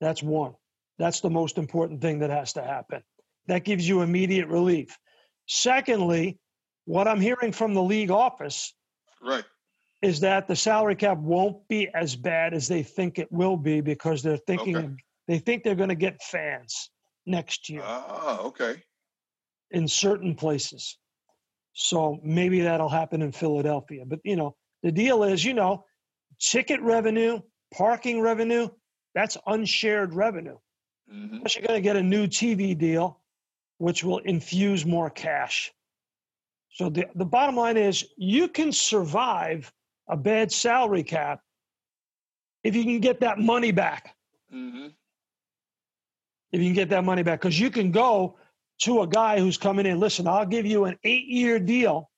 That's 0.00 0.22
one. 0.22 0.54
That's 0.98 1.20
the 1.20 1.30
most 1.30 1.58
important 1.58 2.00
thing 2.00 2.20
that 2.20 2.30
has 2.30 2.54
to 2.54 2.62
happen. 2.64 3.02
That 3.46 3.64
gives 3.64 3.86
you 3.86 4.00
immediate 4.00 4.48
relief. 4.48 4.98
Secondly, 5.46 6.38
what 6.86 7.06
I'm 7.06 7.20
hearing 7.20 7.52
from 7.52 7.74
the 7.74 7.82
league 7.82 8.10
office 8.10 8.74
Right. 9.20 9.44
Is 10.02 10.20
that 10.20 10.46
the 10.46 10.56
salary 10.56 10.94
cap 10.94 11.18
won't 11.18 11.66
be 11.68 11.88
as 11.94 12.14
bad 12.14 12.54
as 12.54 12.68
they 12.68 12.82
think 12.82 13.18
it 13.18 13.30
will 13.32 13.56
be 13.56 13.80
because 13.80 14.22
they're 14.22 14.36
thinking 14.36 14.76
Okay. 14.76 14.94
they 15.26 15.38
think 15.38 15.62
they're 15.62 15.74
going 15.74 15.88
to 15.88 15.94
get 15.94 16.22
fans 16.22 16.90
next 17.26 17.68
year 17.68 17.82
Ah, 17.84 18.40
okay. 18.40 18.82
in 19.70 19.86
certain 19.88 20.34
places. 20.34 20.98
So 21.72 22.18
maybe 22.22 22.60
that'll 22.62 22.88
happen 22.88 23.22
in 23.22 23.32
Philadelphia. 23.32 24.04
But 24.06 24.20
you 24.24 24.36
know, 24.36 24.56
the 24.82 24.92
deal 24.92 25.22
is, 25.24 25.44
you 25.44 25.54
know, 25.54 25.84
ticket 26.40 26.80
revenue, 26.80 27.40
parking 27.74 28.20
revenue, 28.20 28.68
that's 29.14 29.36
unshared 29.46 30.14
revenue. 30.14 30.56
hmm 31.10 31.38
Plus, 31.38 31.56
you're 31.56 31.66
going 31.66 31.78
to 31.78 31.82
get 31.82 31.96
a 31.96 32.02
new 32.02 32.26
TV 32.26 32.76
deal, 32.76 33.20
which 33.78 34.02
will 34.04 34.18
infuse 34.18 34.86
more 34.86 35.10
cash. 35.10 35.72
So 36.70 36.88
the, 36.88 37.06
the 37.16 37.24
bottom 37.24 37.56
line 37.56 37.76
is 37.76 38.06
you 38.16 38.48
can 38.48 38.72
survive 38.72 39.72
a 40.08 40.16
bad 40.16 40.50
salary 40.52 41.02
cap 41.02 41.40
if 42.64 42.74
you 42.74 42.84
can 42.84 43.00
get 43.00 43.20
that 43.20 43.38
money 43.38 43.70
back. 43.72 44.14
hmm 44.50 44.88
If 46.52 46.60
you 46.60 46.66
can 46.66 46.74
get 46.74 46.88
that 46.90 47.04
money 47.04 47.22
back, 47.22 47.40
because 47.40 47.58
you 47.58 47.70
can 47.70 47.90
go 47.92 48.36
to 48.82 49.02
a 49.02 49.06
guy 49.06 49.38
who's 49.38 49.58
coming 49.58 49.86
in, 49.86 50.00
listen, 50.00 50.26
I'll 50.26 50.46
give 50.46 50.66
you 50.66 50.84
an 50.86 50.98
eight 51.04 51.26
year 51.26 51.58
deal, 51.58 52.10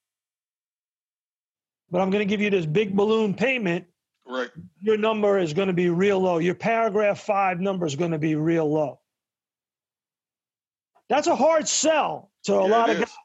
but 1.90 2.00
I'm 2.00 2.10
going 2.10 2.20
to 2.26 2.30
give 2.30 2.40
you 2.40 2.50
this 2.50 2.66
big 2.66 2.94
balloon 2.96 3.34
payment. 3.34 3.86
Right. 4.26 4.50
Your 4.80 4.96
number 4.96 5.38
is 5.38 5.52
going 5.52 5.68
to 5.68 5.74
be 5.74 5.88
real 5.88 6.20
low. 6.20 6.38
Your 6.38 6.54
paragraph 6.54 7.20
five 7.20 7.60
number 7.60 7.86
is 7.86 7.96
going 7.96 8.12
to 8.12 8.18
be 8.18 8.36
real 8.36 8.70
low. 8.70 9.00
That's 11.08 11.26
a 11.26 11.34
hard 11.34 11.66
sell 11.66 12.30
to 12.44 12.54
a 12.54 12.62
Yeah, 12.62 12.68
lot 12.68 12.90
of 12.90 12.96
is. 12.96 13.00
guys. 13.00 13.16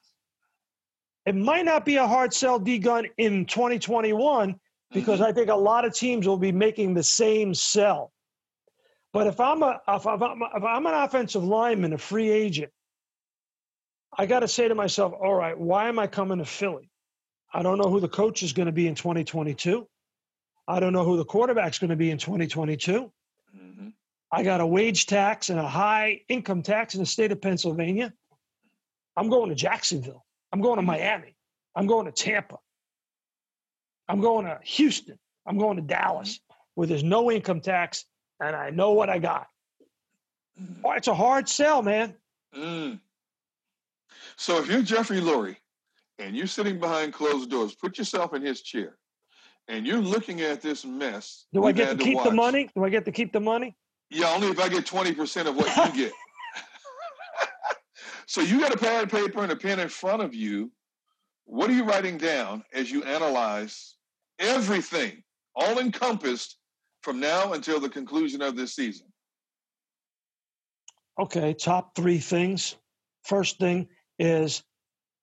It 1.26 1.36
might 1.36 1.66
not 1.66 1.86
be 1.86 1.96
a 1.96 2.08
hard 2.08 2.34
sell, 2.34 2.60
D 2.60 2.78
Gun, 2.78 3.08
in 3.18 3.46
2021 3.46 4.60
because 4.92 5.20
Mhm. 5.20 5.26
I 5.26 5.34
think 5.34 5.50
a 5.50 5.56
lot 5.56 5.86
of 5.86 5.94
teams 5.94 6.28
will 6.28 6.38
be 6.38 6.52
making 6.52 6.94
the 6.94 7.04
same 7.04 7.54
sell. 7.54 8.12
But 9.12 9.28
if 9.28 9.40
I'm 9.40 9.64
a 9.64 9.82
if 9.88 10.06
I'm, 10.06 10.22
if 10.22 10.64
I'm 10.64 10.86
an 10.86 10.94
offensive 10.94 11.44
lineman, 11.44 11.94
a 11.94 11.98
free 11.98 12.30
agent, 12.30 12.72
I 14.18 14.26
got 14.26 14.42
to 14.42 14.48
say 14.48 14.68
to 14.68 14.76
myself, 14.76 15.14
all 15.14 15.34
right, 15.34 15.58
why 15.58 15.88
am 15.88 16.00
I 16.00 16.08
coming 16.08 16.38
to 16.38 16.46
Philly? 16.46 16.90
I 17.54 17.62
don't 17.64 17.78
know 17.78 17.90
who 17.90 18.00
the 18.00 18.10
coach 18.10 18.44
is 18.44 18.54
going 18.54 18.66
to 18.68 18.72
be 18.72 18.88
in 18.88 18.96
2022. 18.96 19.88
I 20.68 20.80
don't 20.80 20.94
know 20.94 21.04
who 21.06 21.18
the 21.18 21.26
quarterback's 21.26 21.80
going 21.80 21.90
to 21.92 21.96
be 21.96 22.12
in 22.12 22.18
2022. 22.18 23.12
Mhm. 23.56 23.94
I 24.32 24.44
got 24.44 24.62
a 24.62 24.68
wage 24.68 25.06
tax 25.06 25.50
and 25.50 25.60
a 25.60 25.68
high 25.68 26.22
income 26.28 26.62
tax 26.62 26.96
in 26.96 27.00
the 27.00 27.06
state 27.06 27.32
of 27.32 27.42
Pennsylvania. 27.42 28.14
I'm 29.16 29.30
going 29.30 29.50
to 29.50 29.56
Jacksonville. 29.56 30.25
I'm 30.56 30.62
going 30.62 30.78
to 30.78 30.84
Miami. 30.84 31.36
I'm 31.76 31.86
going 31.86 32.06
to 32.06 32.14
Tampa. 32.14 32.60
I'm 34.08 34.22
going 34.22 34.46
to 34.46 34.58
Houston. 34.64 35.20
I'm 35.46 35.58
going 35.58 35.76
to 35.76 35.82
Dallas 35.82 36.40
where 36.76 36.88
there's 36.88 37.04
no 37.04 37.30
income 37.30 37.60
tax 37.60 38.06
and 38.40 38.56
I 38.56 38.70
know 38.70 38.94
what 38.94 39.10
I 39.10 39.20
got. 39.20 39.48
Oh, 40.82 40.92
it's 40.92 41.10
a 41.10 41.14
hard 41.14 41.50
sell, 41.50 41.82
man. 41.82 42.14
Mm. 42.56 43.02
So 44.38 44.60
if 44.60 44.70
you're 44.70 44.82
Jeffrey 44.82 45.20
Lurie 45.20 45.58
and 46.20 46.38
you're 46.38 46.48
sitting 46.48 46.80
behind 46.80 47.12
closed 47.12 47.50
doors, 47.50 47.76
put 47.76 47.98
yourself 47.98 48.34
in 48.34 48.42
his 48.42 48.62
chair, 48.62 48.96
and 49.68 49.86
you're 49.86 50.00
looking 50.00 50.40
at 50.40 50.62
this 50.62 50.86
mess. 50.86 51.48
Do 51.54 51.66
I 51.66 51.74
get 51.74 51.98
to 51.98 52.02
keep 52.02 52.18
to 52.20 52.30
the 52.30 52.32
money? 52.34 52.70
Do 52.74 52.86
I 52.86 52.90
get 52.90 53.04
to 53.04 53.12
keep 53.12 53.34
the 53.34 53.42
money? 53.42 53.76
Yeah, 54.10 54.34
only 54.34 54.48
if 54.48 54.60
I 54.62 54.70
get 54.70 54.86
20% 54.86 55.48
of 55.48 55.58
what 55.58 55.76
you 55.76 56.04
get. 56.04 56.14
So 58.28 58.42
you 58.42 58.60
got 58.60 58.74
a 58.74 58.78
pad 58.78 59.04
of 59.04 59.10
paper 59.10 59.44
and 59.44 59.52
a 59.52 59.56
pen 59.56 59.80
in 59.80 59.90
front 59.90 60.22
of 60.22 60.34
you. 60.34 60.72
What 61.46 61.70
are 61.70 61.74
you 61.74 61.84
writing 61.84 62.18
down 62.18 62.64
as 62.74 62.92
you 62.92 63.04
analyze 63.04 63.96
everything, 64.40 65.24
all 65.56 65.80
encompassed 65.80 66.58
from 67.04 67.20
now 67.20 67.54
until 67.54 67.80
the 67.80 67.90
conclusion 67.90 68.42
of 68.42 68.56
this 68.56 68.76
season? 68.76 69.08
Okay, 71.20 71.54
top 71.54 71.96
three 71.96 72.18
things. 72.18 72.76
First 73.24 73.60
thing 73.60 73.88
is 74.20 74.64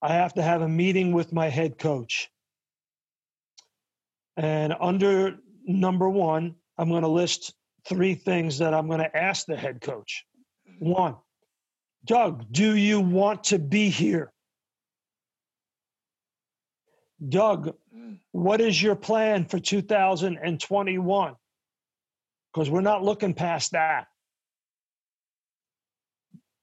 I 0.01 0.15
have 0.15 0.35
to 0.35 0.43
have 0.43 0.63
a 0.63 0.69
meeting 0.69 1.13
with 1.13 1.33
my 1.33 1.49
head 1.49 1.79
coach. 1.79 2.31
And 4.37 4.75
under 4.81 5.39
number 5.67 6.09
one, 6.09 6.55
I'm 6.79 6.89
going 6.89 7.03
to 7.03 7.09
list 7.09 7.55
three 7.87 8.15
things 8.15 8.59
that 8.59 8.75
I'm 8.75 8.87
going 8.87 9.01
to 9.01 9.17
ask 9.17 9.47
the 9.47 9.57
head 9.57 9.81
coach. 9.81 10.25
Mm-hmm. 10.69 10.91
One, 10.91 11.17
Doug, 12.05 12.51
do 12.51 12.75
you 12.75 13.01
want 13.01 13.45
to 13.45 13.59
be 13.59 13.89
here? 13.89 14.33
Doug, 17.29 17.75
what 18.33 18.61
is 18.61 18.83
your 18.83 18.97
plan 18.97 19.45
for 19.45 19.61
2021? 19.61 21.35
Because 22.53 22.71
we're 22.71 22.81
not 22.81 23.05
looking 23.05 23.35
past 23.35 23.73
that. 23.73 24.07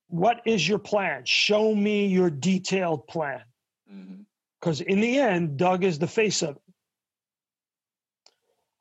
What 0.07 0.41
is 0.45 0.67
your 0.67 0.79
plan? 0.79 1.23
Show 1.25 1.73
me 1.73 2.07
your 2.07 2.29
detailed 2.29 3.07
plan. 3.07 3.41
Because 4.59 4.81
mm-hmm. 4.81 4.89
in 4.89 4.99
the 4.99 5.19
end, 5.19 5.57
Doug 5.57 5.83
is 5.83 5.99
the 5.99 6.07
face 6.07 6.41
of 6.41 6.57
it. 6.57 6.61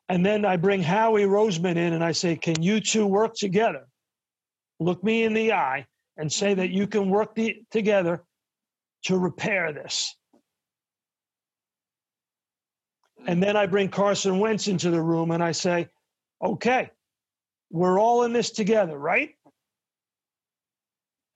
And 0.09 0.25
then 0.25 0.45
I 0.45 0.57
bring 0.57 0.83
Howie 0.83 1.25
Roseman 1.25 1.77
in 1.77 1.93
and 1.93 2.03
I 2.03 2.13
say, 2.13 2.35
Can 2.35 2.63
you 2.63 2.81
two 2.81 3.07
work 3.07 3.35
together? 3.35 3.87
Look 4.81 5.05
me 5.05 5.25
in 5.25 5.35
the 5.35 5.53
eye 5.53 5.87
and 6.19 6.31
say 6.31 6.53
that 6.55 6.71
you 6.71 6.87
can 6.87 7.09
work 7.09 7.35
the, 7.35 7.63
together 7.71 8.23
to 9.05 9.17
repair 9.17 9.73
this. 9.73 10.15
And 13.27 13.43
then 13.43 13.57
I 13.57 13.67
bring 13.67 13.89
Carson 13.89 14.39
Wentz 14.39 14.69
into 14.69 14.91
the 14.91 15.01
room 15.01 15.31
and 15.31 15.43
I 15.43 15.53
say, 15.53 15.89
Okay, 16.43 16.91
we're 17.71 17.99
all 17.99 18.23
in 18.25 18.33
this 18.33 18.51
together, 18.51 18.97
right? 18.97 19.31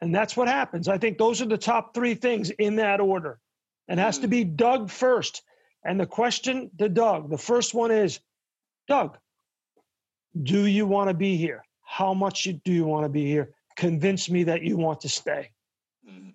And 0.00 0.14
that's 0.14 0.36
what 0.36 0.48
happens. 0.48 0.88
I 0.88 0.98
think 0.98 1.16
those 1.16 1.40
are 1.40 1.46
the 1.46 1.56
top 1.56 1.94
three 1.94 2.14
things 2.14 2.50
in 2.50 2.76
that 2.76 3.00
order. 3.00 3.38
It 3.88 3.98
has 3.98 4.18
to 4.18 4.28
be 4.28 4.42
hmm. 4.44 4.56
Doug 4.56 4.90
first. 4.90 5.42
And 5.84 5.98
the 5.98 6.06
question 6.06 6.70
to 6.78 6.88
Doug, 6.88 7.30
the 7.30 7.38
first 7.38 7.74
one 7.74 7.90
is 7.90 8.20
Doug, 8.88 9.18
do 10.40 10.66
you 10.66 10.86
want 10.86 11.08
to 11.08 11.14
be 11.14 11.36
here? 11.36 11.64
How 11.82 12.14
much 12.14 12.48
do 12.64 12.72
you 12.72 12.84
want 12.84 13.04
to 13.04 13.08
be 13.08 13.26
here? 13.26 13.50
Convince 13.76 14.30
me 14.30 14.44
that 14.44 14.62
you 14.62 14.76
want 14.76 15.00
to 15.02 15.08
stay. 15.08 15.50
Mm-hmm. 16.08 16.30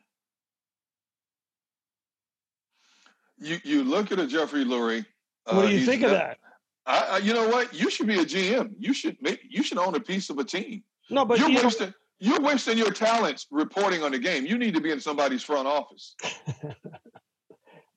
You 3.39 3.57
you 3.63 3.83
look 3.83 4.11
at 4.11 4.19
a 4.19 4.27
Jeffrey 4.27 4.65
Lurie. 4.65 5.05
Uh, 5.45 5.55
what 5.55 5.67
do 5.67 5.75
you 5.75 5.85
think 5.85 6.03
of 6.03 6.11
that? 6.11 6.39
I, 6.85 7.07
I, 7.11 7.17
you 7.17 7.33
know 7.33 7.47
what? 7.49 7.73
You 7.73 7.89
should 7.89 8.07
be 8.07 8.19
a 8.19 8.25
GM. 8.25 8.73
You 8.79 8.93
should 8.93 9.17
make, 9.21 9.41
you 9.47 9.61
should 9.61 9.77
own 9.77 9.93
a 9.95 9.99
piece 9.99 10.29
of 10.29 10.37
a 10.39 10.43
team. 10.43 10.83
No, 11.09 11.25
but 11.25 11.37
you're 11.37 11.49
you 11.49 11.61
wasting 11.61 11.93
you're 12.19 12.41
wasting 12.41 12.77
your 12.77 12.91
talents 12.91 13.45
reporting 13.51 14.03
on 14.03 14.11
the 14.11 14.19
game. 14.19 14.45
You 14.45 14.57
need 14.57 14.73
to 14.73 14.81
be 14.81 14.91
in 14.91 14.99
somebody's 14.99 15.43
front 15.43 15.67
office. 15.67 16.15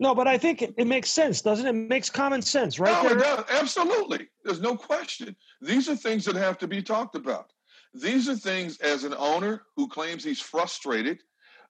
No, 0.01 0.15
but 0.15 0.27
I 0.27 0.39
think 0.39 0.63
it, 0.63 0.75
it, 0.79 0.87
makes 0.87 1.11
sense, 1.11 1.43
doesn't 1.43 1.67
it? 1.67 1.69
It 1.69 1.75
makes 1.75 2.09
common 2.09 2.41
sense, 2.41 2.81
right? 2.81 3.05
No, 3.05 3.15
there? 3.15 3.45
absolutely. 3.51 4.29
There's 4.43 4.63
no 4.63 4.75
question. 4.75 5.37
These 5.61 5.91
are 5.91 5.95
things 5.95 6.25
that 6.25 6.37
have 6.37 6.57
to 6.59 6.67
be 6.67 6.83
talked 6.83 7.17
about. 7.17 7.53
These 7.95 8.29
are 8.29 8.37
things 8.37 8.79
as 8.79 9.05
an 9.05 9.15
owner 9.15 9.63
who 9.77 9.89
claims 9.89 10.23
he's 10.23 10.41
frustrated, 10.41 11.19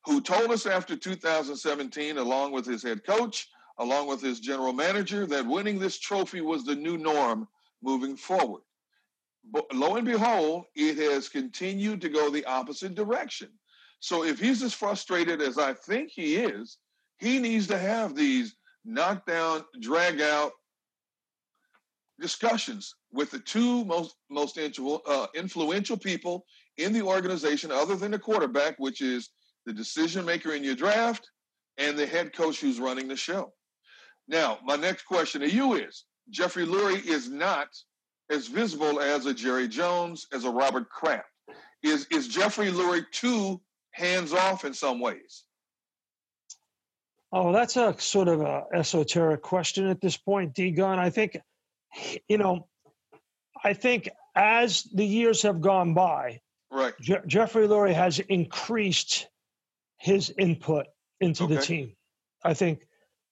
who 0.04 0.20
told 0.20 0.50
us 0.50 0.66
after 0.66 0.96
2017, 0.96 2.18
along 2.18 2.52
with 2.52 2.66
his 2.66 2.83
head 2.83 3.04
coach, 3.04 3.48
along 3.78 4.09
with 4.09 4.20
his 4.20 4.40
general 4.40 4.72
manager, 4.72 5.26
that 5.26 5.46
winning 5.46 5.78
this 5.78 5.98
trophy 5.98 6.40
was 6.40 6.64
the 6.64 6.74
new 6.74 6.98
norm 6.98 7.48
moving 7.83 8.16
forward. 8.16 8.62
But 9.50 9.72
lo 9.74 9.96
and 9.96 10.06
behold, 10.06 10.66
it 10.74 10.98
has 10.98 11.28
continued 11.28 12.00
to 12.02 12.11
go 12.11 12.30
the 12.30 12.44
opposite 12.44 12.94
direction. 12.94 13.48
So 14.00 14.24
if 14.24 14.38
he's 14.38 14.62
as 14.62 14.74
frustrated 14.74 15.40
as 15.40 15.59
I 15.59 15.72
think 15.72 16.11
he 16.11 16.37
is, 16.37 16.78
he 17.18 17.38
needs 17.38 17.66
to 17.68 17.78
have 17.78 18.14
these 18.14 18.54
knockdown, 18.85 19.64
drag 19.80 20.20
out 20.20 20.52
discussions 22.20 22.94
with 23.12 23.30
the 23.30 23.38
two 23.38 23.85
most 23.85 24.14
most 24.28 24.59
uh, 24.59 25.26
influential 25.35 25.96
people 25.96 26.44
in 26.76 26.92
the 26.92 27.02
organization, 27.02 27.70
other 27.70 27.96
than 27.96 28.12
the 28.12 28.18
quarterback, 28.18 28.78
which 28.78 29.00
is 29.00 29.30
the 29.66 29.72
decision 29.72 30.24
maker 30.24 30.52
in 30.52 30.64
your 30.64 30.74
draft 30.74 31.28
and 31.78 31.98
the 31.98 32.06
head 32.06 32.33
coach 32.33 32.61
who's 32.61 32.80
running 32.80 33.09
the 33.09 33.16
show. 33.16 33.52
Now, 34.28 34.59
my 34.64 34.76
next 34.76 35.04
question 35.04 35.40
to 35.40 35.50
you 35.50 35.74
is: 35.74 36.04
Jeffrey 36.30 36.66
Lurie 36.66 37.04
is 37.04 37.28
not 37.28 37.68
as 38.30 38.46
visible 38.46 39.00
as 39.00 39.26
a 39.26 39.35
Jerry 39.35 39.68
Jones, 39.68 40.26
as 40.33 40.44
a 40.44 40.50
Robert 40.50 40.88
Kraft. 40.88 41.26
Is 41.83 42.06
is 42.11 42.28
Jeffrey 42.28 42.70
Lurie 42.70 43.04
too 43.11 43.61
hands 43.92 44.33
off 44.33 44.64
in 44.64 44.74
some 44.74 45.00
ways? 45.00 45.44
Oh, 47.33 47.52
that's 47.52 47.76
a 47.76 47.94
sort 47.98 48.28
of 48.28 48.40
a 48.40 48.64
esoteric 48.74 49.42
question 49.42 49.87
at 49.87 50.00
this 50.00 50.16
point, 50.16 50.54
D 50.54 50.72
Gun. 50.72 50.98
I 50.98 51.11
think, 51.11 51.38
you 52.29 52.38
know, 52.38 52.68
I 53.64 53.74
think 53.74 54.09
as 54.35 54.85
the 54.94 55.05
years 55.05 55.42
have 55.42 55.61
gone 55.61 55.94
by, 55.94 56.40
right, 56.70 56.94
Je- 57.00 57.26
Jeffrey 57.26 57.66
Lurie 57.66 57.94
has 57.94 58.18
increased 58.18 59.29
his 59.98 60.33
input 60.38 60.87
into 61.20 61.44
okay. 61.44 61.55
the 61.55 61.61
team. 61.61 61.92
I 62.44 62.55
think 62.55 62.87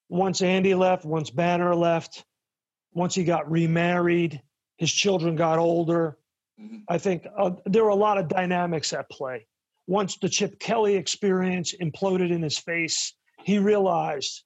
once 0.09 0.43
Andy 0.43 0.75
left, 0.75 1.05
once 1.05 1.31
Banner 1.31 1.75
left, 1.75 2.25
once 2.93 3.15
he 3.15 3.25
got 3.25 3.51
remarried, 3.51 4.43
his 4.77 4.93
children 4.93 5.37
got 5.37 5.59
older. 5.59 6.19
Mm-hmm. 6.61 6.79
I 6.89 6.99
think 6.99 7.27
uh, 7.37 7.53
there 7.67 7.85
were 7.85 7.91
a 7.91 7.95
lot 7.95 8.19
of 8.19 8.29
dynamics 8.29 8.93
at 8.93 9.09
play. 9.11 9.47
Once 9.87 10.19
the 10.19 10.29
Chip 10.29 10.59
Kelly 10.59 10.97
experience 10.97 11.75
imploded 11.81 12.31
in 12.31 12.43
his 12.43 12.59
face, 12.59 13.15
he 13.45 13.59
realized, 13.59 14.45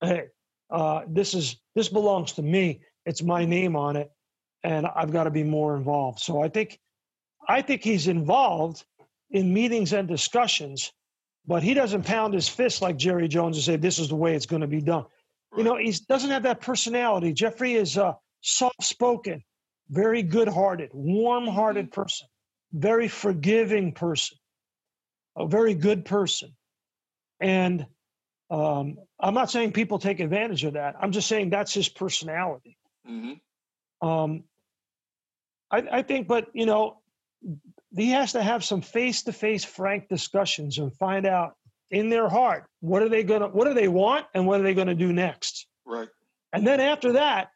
hey, 0.00 0.24
uh, 0.70 1.02
this 1.08 1.34
is 1.34 1.60
this 1.74 1.88
belongs 1.88 2.32
to 2.32 2.42
me. 2.42 2.80
It's 3.04 3.22
my 3.22 3.44
name 3.44 3.76
on 3.76 3.96
it, 3.96 4.10
and 4.62 4.86
I've 4.86 5.12
got 5.12 5.24
to 5.24 5.30
be 5.30 5.42
more 5.42 5.76
involved. 5.76 6.20
So 6.20 6.42
I 6.42 6.48
think, 6.48 6.78
I 7.48 7.62
think 7.62 7.82
he's 7.82 8.08
involved 8.08 8.84
in 9.30 9.52
meetings 9.52 9.92
and 9.92 10.06
discussions, 10.06 10.92
but 11.46 11.62
he 11.62 11.74
doesn't 11.74 12.04
pound 12.04 12.34
his 12.34 12.48
fist 12.48 12.82
like 12.82 12.96
Jerry 12.96 13.28
Jones 13.28 13.56
and 13.56 13.64
say 13.64 13.76
this 13.76 13.98
is 13.98 14.08
the 14.08 14.16
way 14.16 14.34
it's 14.34 14.46
going 14.46 14.62
to 14.62 14.68
be 14.68 14.80
done. 14.80 15.04
You 15.56 15.64
know, 15.64 15.76
he 15.76 15.92
doesn't 16.08 16.30
have 16.30 16.44
that 16.44 16.60
personality. 16.60 17.32
Jeffrey 17.32 17.74
is 17.74 17.96
a 17.96 18.16
soft-spoken, 18.40 19.42
very 19.90 20.22
good-hearted, 20.22 20.90
warm-hearted 20.92 21.86
mm-hmm. 21.86 22.00
person, 22.00 22.28
very 22.72 23.08
forgiving 23.08 23.92
person, 23.92 24.38
a 25.36 25.46
very 25.46 25.74
good 25.74 26.04
person, 26.04 26.54
and 27.40 27.86
um, 28.50 28.96
I'm 29.18 29.34
not 29.34 29.50
saying 29.50 29.72
people 29.72 29.98
take 29.98 30.20
advantage 30.20 30.62
of 30.64 30.74
that. 30.74 30.94
I'm 31.00 31.10
just 31.10 31.26
saying 31.26 31.50
that's 31.50 31.72
his 31.72 31.88
personality. 31.88 32.76
Mm-hmm. 33.08 34.06
Um, 34.08 34.44
I, 35.70 35.82
I 35.90 36.02
think, 36.02 36.28
but 36.28 36.48
you 36.54 36.66
know, 36.66 36.98
he 37.96 38.10
has 38.10 38.32
to 38.32 38.42
have 38.42 38.64
some 38.64 38.82
face-to-face, 38.82 39.64
frank 39.64 40.08
discussions 40.08 40.78
and 40.78 40.94
find 40.94 41.26
out 41.26 41.54
in 41.90 42.08
their 42.08 42.28
heart 42.28 42.64
what 42.80 43.02
are 43.02 43.08
they 43.08 43.22
gonna, 43.22 43.48
what 43.48 43.66
do 43.66 43.74
they 43.74 43.88
want, 43.88 44.26
and 44.34 44.46
what 44.46 44.60
are 44.60 44.62
they 44.62 44.74
gonna 44.74 44.94
do 44.94 45.12
next. 45.12 45.66
Right. 45.84 46.08
And 46.52 46.66
then 46.66 46.80
after 46.80 47.12
that, 47.12 47.48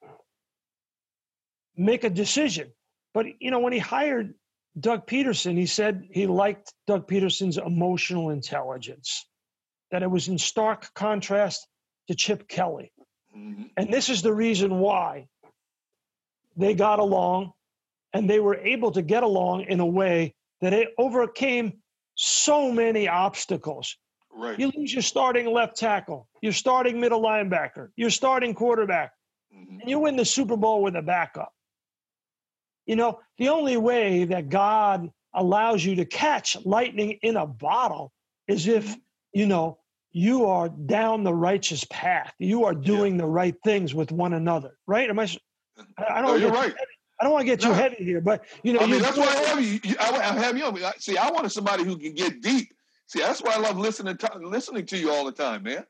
make 1.77 2.05
a 2.05 2.11
decision. 2.11 2.73
But 3.15 3.27
you 3.41 3.51
know, 3.51 3.61
when 3.61 3.73
he 3.73 3.79
hired 3.79 4.35
Doug 4.79 5.07
Pederson, 5.07 5.57
he 5.57 5.67
said 5.67 6.09
he 6.11 6.27
liked 6.27 6.73
Doug 6.87 7.09
Pederson's 7.09 7.59
emotional 7.59 8.31
intelligence 8.31 9.27
that 9.91 10.03
it 10.03 10.11
was 10.11 10.29
in 10.29 10.39
stark 10.39 10.93
contrast 10.95 11.67
to 12.09 12.15
Chip 12.15 12.49
Kelly. 12.49 12.93
Mm-hmm. 13.37 13.65
And 13.77 13.93
this 13.93 14.09
is 14.09 14.23
the 14.23 14.35
reason 14.35 14.79
why 14.79 15.29
they 16.57 16.75
got 16.75 16.99
along 16.99 17.53
and 18.13 18.29
they 18.29 18.41
were 18.41 18.57
able 18.57 18.91
to 18.93 19.03
get 19.03 19.23
along 19.23 19.63
in 19.63 19.81
a 19.81 19.87
way 19.87 20.35
that 20.61 20.73
it 20.73 20.89
overcame 20.99 21.73
so 22.15 22.73
many 22.73 23.09
obstacles. 23.09 23.97
Right. 24.33 24.59
You 24.59 24.73
lose 24.77 24.93
your 24.93 25.03
starting 25.03 25.53
left 25.53 25.77
tackle, 25.77 26.29
your 26.43 26.53
starting 26.53 27.01
middle 27.01 27.23
linebacker, 27.23 27.91
your 27.97 28.11
starting 28.11 28.55
quarterback, 28.55 29.13
mm-hmm. 29.55 29.81
and 29.81 29.91
you 29.91 29.99
win 29.99 30.17
the 30.17 30.25
Super 30.25 30.57
Bowl 30.57 30.83
with 30.83 30.97
a 30.97 31.03
backup. 31.03 31.53
You 32.87 32.97
know, 32.97 33.21
the 33.39 33.49
only 33.49 33.77
way 33.77 34.25
that 34.25 34.49
God 34.49 35.11
allows 35.35 35.85
you 35.85 35.97
to 35.97 36.05
catch 36.05 36.57
lightning 36.65 37.19
in 37.23 37.37
a 37.37 37.47
bottle 37.47 38.13
is 38.47 38.67
if 38.67 38.85
mm-hmm 38.87 39.01
you 39.37 39.47
know, 39.47 39.77
you 40.13 40.47
are 40.47 40.71
down 40.71 41.23
the 41.23 41.35
righteous 41.35 41.85
path. 41.91 42.33
You 42.39 42.65
are 42.65 42.75
doing 42.75 43.17
yeah. 43.17 43.21
the 43.21 43.27
right 43.27 43.55
things 43.65 43.95
with 43.95 44.11
one 44.11 44.33
another, 44.33 44.79
right? 44.87 45.11
Am 45.11 45.19
I? 45.19 45.29
I 45.99 46.21
don't. 46.21 46.33
No, 46.33 46.37
you're 46.37 46.51
right. 46.51 46.75
I 47.19 47.25
don't 47.25 47.33
want 47.33 47.43
to 47.43 47.47
get 47.47 47.61
too 47.61 47.69
no. 47.69 47.75
heavy 47.75 48.05
here, 48.05 48.21
but 48.21 48.45
you 48.63 48.73
know, 48.73 48.81
I 48.81 48.87
mean, 48.87 49.01
that's 49.01 49.17
why 49.17 49.27
I 49.27 49.37
have 49.49 49.63
you. 49.63 49.81
I 49.99 50.39
have 50.39 50.57
you. 50.57 50.65
On. 50.65 50.77
See, 50.99 51.17
I 51.17 51.31
wanted 51.31 51.51
somebody 51.51 51.85
who 51.85 51.97
can 51.97 52.15
get 52.15 52.43
deep. 52.43 52.69
See, 53.07 53.21
that's 53.21 53.43
why 53.43 53.55
I 53.55 53.59
love 53.59 53.79
listening 53.79 54.17
to 54.19 54.31
listening 54.43 54.85
to 54.87 54.99
you 54.99 55.11
all 55.11 55.25
the 55.25 55.33
time, 55.33 55.63
man. 55.63 55.85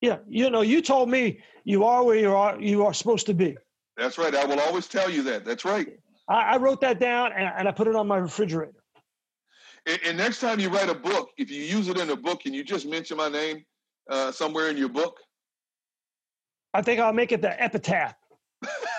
Yeah, 0.00 0.18
you 0.28 0.50
know, 0.50 0.62
you 0.62 0.80
told 0.80 1.10
me 1.10 1.40
you 1.64 1.84
are 1.84 2.04
where 2.04 2.16
you 2.16 2.32
are. 2.32 2.60
You 2.60 2.84
are 2.86 2.94
supposed 2.94 3.26
to 3.26 3.34
be. 3.34 3.56
That's 3.96 4.16
right. 4.16 4.34
I 4.34 4.44
will 4.44 4.60
always 4.60 4.86
tell 4.86 5.10
you 5.10 5.22
that. 5.24 5.44
That's 5.44 5.64
right. 5.64 5.88
I, 6.28 6.54
I 6.54 6.56
wrote 6.56 6.80
that 6.82 7.00
down 7.00 7.32
and, 7.32 7.50
and, 7.56 7.66
I 7.66 7.72
put 7.72 7.88
it 7.88 7.96
on 7.96 8.06
my 8.06 8.18
refrigerator. 8.18 8.74
And, 9.86 9.98
and, 10.06 10.18
next 10.18 10.40
time 10.40 10.60
you 10.60 10.68
write 10.68 10.88
a 10.88 10.94
book, 10.94 11.30
if 11.36 11.50
you 11.50 11.62
use 11.62 11.88
it 11.88 11.98
in 11.98 12.10
a 12.10 12.16
book, 12.16 12.42
and 12.44 12.54
you 12.54 12.62
just 12.62 12.86
mention 12.86 13.16
my 13.16 13.28
name 13.28 13.64
uh, 14.08 14.30
somewhere 14.30 14.68
in 14.68 14.76
your 14.76 14.88
book? 14.88 15.18
I 16.74 16.82
think 16.82 17.00
I'll 17.00 17.12
make 17.12 17.32
it 17.32 17.42
the 17.42 17.60
epitaph. 17.60 18.14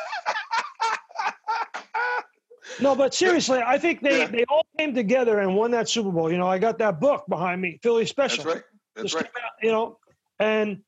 no, 2.81 2.95
but 2.95 3.13
seriously, 3.13 3.61
I 3.65 3.77
think 3.77 4.01
they, 4.01 4.19
yeah. 4.19 4.27
they 4.27 4.45
all 4.49 4.65
came 4.77 4.93
together 4.93 5.39
and 5.39 5.55
won 5.55 5.71
that 5.71 5.89
Super 5.89 6.11
Bowl. 6.11 6.31
You 6.31 6.37
know, 6.37 6.47
I 6.47 6.59
got 6.59 6.77
that 6.79 6.99
book 6.99 7.25
behind 7.27 7.61
me, 7.61 7.79
Philly 7.83 8.05
Special. 8.05 8.43
That's 8.43 8.55
right. 8.55 8.63
That's 8.95 9.13
right. 9.13 9.25
Out, 9.25 9.51
you 9.61 9.71
know, 9.71 9.97
and 10.39 10.81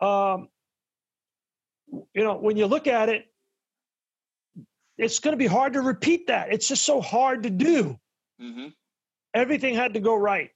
um, 0.00 0.48
you 2.14 2.24
know, 2.24 2.36
when 2.36 2.56
you 2.56 2.66
look 2.66 2.86
at 2.86 3.08
it, 3.08 3.26
it's 4.98 5.18
going 5.18 5.32
to 5.32 5.38
be 5.38 5.46
hard 5.46 5.72
to 5.74 5.80
repeat 5.80 6.26
that. 6.26 6.52
It's 6.52 6.68
just 6.68 6.84
so 6.84 7.00
hard 7.00 7.44
to 7.44 7.50
do. 7.50 7.98
Mm-hmm. 8.40 8.68
Everything 9.34 9.74
had 9.74 9.94
to 9.94 10.00
go 10.00 10.14
right. 10.14 10.50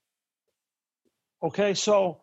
Okay, 1.43 1.73
so 1.73 2.21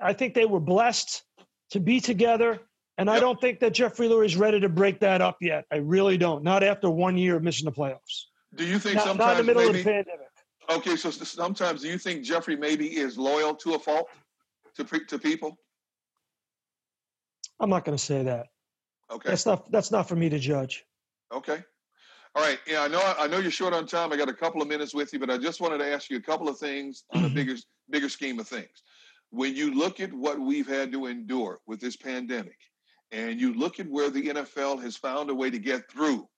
I 0.00 0.12
think 0.12 0.34
they 0.34 0.44
were 0.44 0.60
blessed 0.60 1.22
to 1.70 1.80
be 1.80 2.00
together. 2.00 2.60
And 3.00 3.06
yep. 3.06 3.16
I 3.16 3.20
don't 3.20 3.40
think 3.40 3.60
that 3.60 3.72
Jeffrey 3.72 4.08
Lurie 4.08 4.26
is 4.26 4.36
ready 4.36 4.60
to 4.60 4.68
break 4.68 5.00
that 5.00 5.22
up 5.22 5.38
yet. 5.40 5.64
I 5.72 5.76
really 5.76 6.18
don't. 6.18 6.44
Not 6.44 6.62
after 6.62 6.90
one 6.90 7.16
year 7.16 7.36
of 7.36 7.42
missing 7.42 7.64
the 7.64 7.72
playoffs. 7.72 8.26
Do 8.54 8.66
you 8.66 8.78
think 8.78 8.96
not, 8.96 9.06
sometimes 9.06 9.26
not 9.26 9.40
in 9.40 9.46
the 9.46 9.54
middle 9.54 9.72
maybe, 9.72 9.78
of 9.78 9.84
the 9.86 9.90
pandemic? 9.90 10.26
Okay, 10.68 10.96
so 10.96 11.10
sometimes 11.10 11.80
do 11.80 11.88
you 11.88 11.96
think 11.96 12.22
Jeffrey 12.22 12.56
maybe 12.56 12.98
is 12.98 13.16
loyal 13.16 13.54
to 13.54 13.72
a 13.72 13.78
fault 13.78 14.08
to 14.76 14.84
to 14.84 15.18
people? 15.18 15.56
I'm 17.58 17.70
not 17.70 17.86
going 17.86 17.96
to 17.96 18.04
say 18.04 18.22
that. 18.22 18.48
Okay, 19.10 19.30
that's 19.30 19.46
not 19.46 19.72
that's 19.72 19.90
not 19.90 20.06
for 20.06 20.16
me 20.16 20.28
to 20.28 20.38
judge. 20.38 20.84
Okay, 21.32 21.64
all 22.34 22.44
right. 22.44 22.58
Yeah, 22.66 22.82
I 22.82 22.88
know 22.88 23.14
I 23.18 23.26
know 23.28 23.38
you're 23.38 23.50
short 23.50 23.72
on 23.72 23.86
time. 23.86 24.12
I 24.12 24.18
got 24.18 24.28
a 24.28 24.34
couple 24.34 24.60
of 24.60 24.68
minutes 24.68 24.92
with 24.92 25.10
you, 25.14 25.18
but 25.18 25.30
I 25.30 25.38
just 25.38 25.62
wanted 25.62 25.78
to 25.78 25.86
ask 25.86 26.10
you 26.10 26.18
a 26.18 26.22
couple 26.22 26.50
of 26.50 26.58
things 26.58 27.04
on 27.14 27.24
a 27.24 27.26
mm-hmm. 27.26 27.34
bigger 27.34 27.54
bigger 27.88 28.10
scheme 28.10 28.38
of 28.38 28.46
things 28.46 28.82
when 29.30 29.54
you 29.54 29.72
look 29.72 30.00
at 30.00 30.12
what 30.12 30.38
we've 30.40 30.68
had 30.68 30.92
to 30.92 31.06
endure 31.06 31.60
with 31.66 31.80
this 31.80 31.96
pandemic, 31.96 32.58
and 33.12 33.40
you 33.40 33.54
look 33.54 33.80
at 33.80 33.88
where 33.88 34.10
the 34.10 34.28
NFL 34.28 34.82
has 34.82 34.96
found 34.96 35.30
a 35.30 35.34
way 35.34 35.50
to 35.50 35.58
get 35.58 35.90
through 35.90 36.28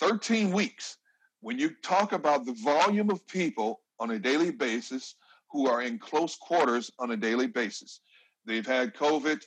13 0.00 0.52
weeks, 0.52 0.96
when 1.40 1.58
you 1.58 1.70
talk 1.82 2.12
about 2.12 2.44
the 2.44 2.56
volume 2.64 3.10
of 3.10 3.26
people 3.26 3.80
on 4.00 4.12
a 4.12 4.18
daily 4.18 4.50
basis 4.50 5.16
who 5.50 5.68
are 5.68 5.82
in 5.82 5.98
close 5.98 6.36
quarters 6.36 6.90
on 6.98 7.10
a 7.10 7.16
daily 7.16 7.46
basis, 7.46 8.00
they've 8.44 8.66
had 8.66 8.94
COVID 8.94 9.42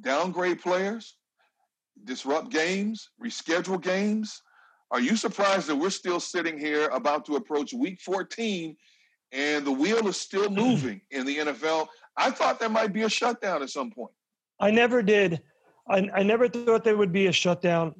downgrade 0.00 0.60
players, 0.60 1.16
disrupt 2.04 2.50
games, 2.50 3.10
reschedule 3.22 3.80
games. 3.80 4.42
Are 4.90 5.00
you 5.00 5.16
surprised 5.16 5.68
that 5.68 5.76
we're 5.76 5.90
still 5.90 6.20
sitting 6.20 6.58
here 6.58 6.88
about 6.88 7.24
to 7.26 7.36
approach 7.36 7.72
week 7.72 8.00
14 8.00 8.76
and 9.34 9.64
the 9.64 9.72
wheel 9.72 10.06
is 10.08 10.20
still 10.20 10.48
moving 10.50 11.00
in 11.10 11.26
the 11.26 11.38
NFL. 11.38 11.88
I 12.16 12.30
thought 12.30 12.60
there 12.60 12.68
might 12.68 12.92
be 12.92 13.02
a 13.02 13.08
shutdown 13.08 13.62
at 13.62 13.70
some 13.70 13.90
point. 13.90 14.12
I 14.60 14.70
never 14.70 15.02
did. 15.02 15.42
I, 15.88 16.08
I 16.14 16.22
never 16.22 16.48
thought 16.48 16.84
there 16.84 16.96
would 16.96 17.12
be 17.12 17.26
a 17.26 17.32
shutdown. 17.32 17.94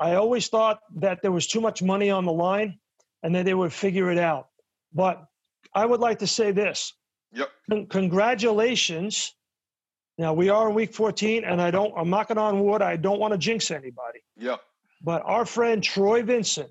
I 0.00 0.14
always 0.14 0.48
thought 0.48 0.80
that 0.96 1.22
there 1.22 1.32
was 1.32 1.46
too 1.46 1.60
much 1.60 1.82
money 1.82 2.10
on 2.10 2.24
the 2.24 2.32
line 2.32 2.78
and 3.22 3.34
that 3.34 3.44
they 3.44 3.54
would 3.54 3.72
figure 3.72 4.10
it 4.10 4.18
out. 4.18 4.48
But 4.92 5.24
I 5.74 5.86
would 5.86 6.00
like 6.00 6.18
to 6.20 6.26
say 6.26 6.52
this. 6.52 6.92
Yep. 7.32 7.50
Con- 7.68 7.86
congratulations. 7.86 9.34
Now 10.18 10.32
we 10.32 10.48
are 10.48 10.68
in 10.68 10.74
week 10.74 10.94
14, 10.94 11.44
and 11.44 11.60
I 11.60 11.70
don't 11.70 11.92
I'm 11.96 12.08
knocking 12.08 12.38
on 12.38 12.60
wood, 12.64 12.82
I 12.82 12.96
don't 12.96 13.18
want 13.18 13.32
to 13.32 13.38
jinx 13.38 13.70
anybody. 13.70 14.20
Yep. 14.36 14.60
But 15.02 15.22
our 15.24 15.44
friend 15.44 15.82
Troy 15.82 16.22
Vincent, 16.22 16.70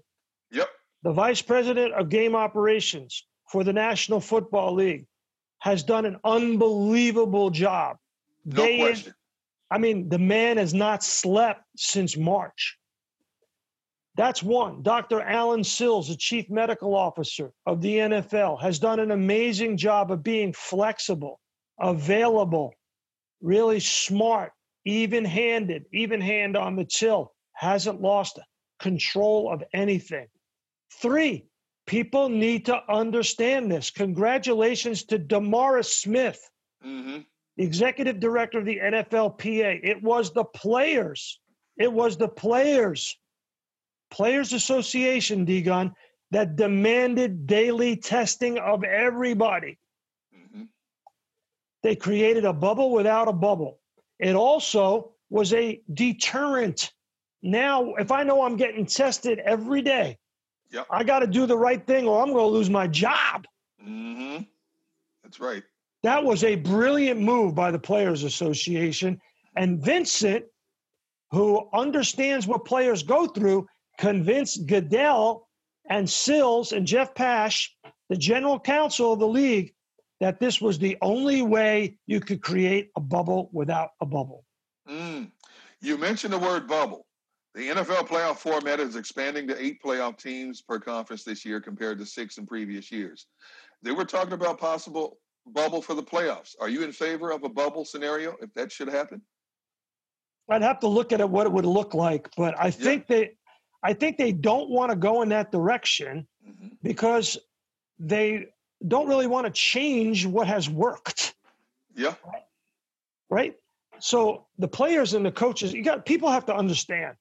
yep, 0.50 0.70
the 1.04 1.12
vice 1.12 1.42
president 1.42 1.94
of 1.94 2.10
game 2.10 2.36
operations, 2.36 3.26
for 3.50 3.64
the 3.64 3.74
National 3.74 4.20
Football 4.20 4.74
League 4.74 5.06
has 5.60 5.84
done 5.84 6.06
an 6.06 6.18
unbelievable 6.24 7.50
job. 7.50 7.98
No 8.46 8.66
Day 8.66 8.80
question. 8.80 9.10
In, 9.10 9.14
I 9.74 9.78
mean, 9.78 10.10
the 10.10 10.20
man 10.20 10.58
has 10.58 10.74
not 10.74 11.04
slept 11.04 11.64
since 11.76 12.16
March. 12.16 12.78
That's 14.16 14.44
one. 14.44 14.84
Dr. 14.84 15.22
Alan 15.22 15.64
Sills, 15.64 16.10
the 16.10 16.16
chief 16.16 16.50
medical 16.50 16.96
officer 16.96 17.52
of 17.66 17.82
the 17.82 17.96
NFL, 17.96 18.62
has 18.62 18.78
done 18.78 19.00
an 19.00 19.10
amazing 19.10 19.78
job 19.78 20.12
of 20.12 20.22
being 20.22 20.54
flexible, 20.54 21.40
available, 21.80 22.76
really 23.42 23.80
smart, 23.80 24.52
even 24.86 25.26
handed, 25.26 25.86
even 25.92 26.22
hand 26.22 26.56
on 26.56 26.76
the 26.76 26.86
till, 26.86 27.34
hasn't 27.54 28.02
lost 28.02 28.40
control 28.80 29.52
of 29.52 29.64
anything. 29.74 30.28
Three, 31.02 31.48
People 31.86 32.30
need 32.30 32.66
to 32.68 32.82
understand 32.90 33.70
this. 33.70 33.92
Congratulations 33.92 35.04
to 35.06 35.20
DeMaurice 35.20 35.92
Smith, 35.92 36.50
mm-hmm. 36.86 37.20
The 37.58 37.64
executive 37.64 38.20
director 38.20 38.60
of 38.60 38.66
the 38.66 38.80
NFLPA. 38.80 39.80
It 39.84 40.02
was 40.02 40.34
the 40.34 40.44
players, 40.44 41.40
it 41.78 41.92
was 41.92 42.18
the 42.18 42.28
players, 42.28 43.18
Players 44.12 44.54
Association, 44.54 45.46
D-Gun, 45.46 45.94
that 46.32 46.56
demanded 46.56 47.48
daily 47.48 47.96
testing 47.96 48.58
of 48.60 48.84
everybody. 48.84 49.78
Mm-hmm. 50.36 50.64
They 51.82 51.96
created 51.96 52.46
a 52.46 52.54
bubble 52.54 52.92
without 52.92 53.28
a 53.28 53.34
bubble. 53.34 53.80
It 54.20 54.36
also 54.36 55.14
was 55.30 55.54
a 55.54 55.82
deterrent. 55.94 56.92
Now, 57.42 57.96
if 57.96 58.12
I 58.12 58.24
know 58.24 58.44
I'm 58.44 58.56
getting 58.56 58.86
tested 58.86 59.40
every 59.40 59.82
day, 59.82 60.18
Yep. 60.74 60.88
I 60.90 61.04
got 61.04 61.20
to 61.20 61.28
do 61.28 61.46
the 61.46 61.58
right 61.58 61.86
thing 61.86 62.08
or 62.08 62.22
I'm 62.22 62.34
going 62.34 62.46
to 62.46 62.48
lose 62.48 62.70
my 62.70 62.88
job. 62.88 63.46
Mm-hmm. 63.82 64.44
That's 65.24 65.40
right. 65.40 65.64
That 66.04 66.24
was 66.24 66.44
a 66.44 66.56
brilliant 66.56 67.22
move 67.22 67.56
by 67.56 67.72
the 67.72 67.80
Players 67.80 68.24
Association. 68.24 69.20
And 69.56 69.82
Vincent, 69.84 70.46
who 71.32 71.70
understands 71.74 72.46
what 72.46 72.66
players 72.66 73.04
go 73.04 73.28
through, 73.28 73.68
convinced 73.98 74.68
Goodell 74.68 75.48
and 75.90 76.10
Sills 76.10 76.74
and 76.74 76.86
Jeff 76.86 77.16
Pash, 77.16 77.76
the 78.10 78.18
general 78.18 78.60
counsel 78.60 79.14
of 79.14 79.20
the 79.20 79.28
league, 79.28 79.74
that 80.20 80.40
this 80.40 80.62
was 80.62 80.78
the 80.78 80.98
only 81.02 81.42
way 81.42 81.98
you 82.06 82.20
could 82.20 82.42
create 82.42 82.92
a 82.96 83.02
bubble 83.02 83.50
without 83.54 83.92
a 84.02 84.06
bubble. 84.06 84.46
Mm. 84.90 85.32
You 85.82 85.98
mentioned 85.98 86.34
the 86.34 86.40
word 86.40 86.68
bubble. 86.68 87.06
The 87.56 87.70
NFL 87.70 88.08
playoff 88.08 88.38
format 88.38 88.80
is 88.80 88.96
expanding 88.96 89.48
to 89.48 89.64
eight 89.64 89.82
playoff 89.84 90.18
teams 90.18 90.62
per 90.62 90.80
conference 90.80 91.24
this 91.24 91.46
year 91.46 91.62
compared 91.62 92.00
to 92.00 92.06
six 92.06 92.38
in 92.38 92.48
previous 92.48 92.92
years. 92.92 93.28
They 93.84 93.92
were 93.92 94.06
talking 94.06 94.34
about 94.34 94.60
possible 94.60 95.18
bubble 95.46 95.82
for 95.82 95.94
the 95.94 96.04
playoffs. 96.04 96.56
Are 96.60 96.70
you 96.70 96.84
in 96.84 96.92
favor 96.92 97.32
of 97.32 97.44
a 97.44 97.50
bubble 97.50 97.86
scenario 97.86 98.36
if 98.42 98.54
that 98.54 98.72
should 98.72 98.88
happen? 98.88 99.22
I'd 100.50 100.62
have 100.62 100.80
to 100.82 100.88
look 100.88 101.12
at 101.12 101.22
it 101.22 101.30
what 101.30 101.48
it 101.48 101.54
would 101.54 101.66
look 101.66 101.94
like, 101.94 102.30
but 102.36 102.56
I 102.60 102.72
think 102.72 103.06
yeah. 103.08 103.18
they 103.18 103.32
I 103.82 103.94
think 103.94 104.18
they 104.18 104.32
don't 104.32 104.70
want 104.70 104.92
to 104.92 104.96
go 104.96 105.22
in 105.22 105.30
that 105.30 105.52
direction 105.52 106.26
mm-hmm. 106.48 106.70
because 106.82 107.38
they 108.00 108.48
don't 108.88 109.08
really 109.08 109.28
want 109.28 109.46
to 109.46 109.52
change 109.52 110.26
what 110.26 110.48
has 110.48 110.70
worked. 110.70 111.36
Yeah. 111.96 112.16
Right? 112.26 112.44
right? 113.30 113.56
So 114.00 114.46
the 114.58 114.68
players 114.68 115.14
and 115.14 115.26
the 115.26 115.32
coaches, 115.32 115.74
you 115.74 115.84
got 115.84 116.06
people 116.06 116.30
have 116.30 116.46
to 116.46 116.56
understand 116.56 117.16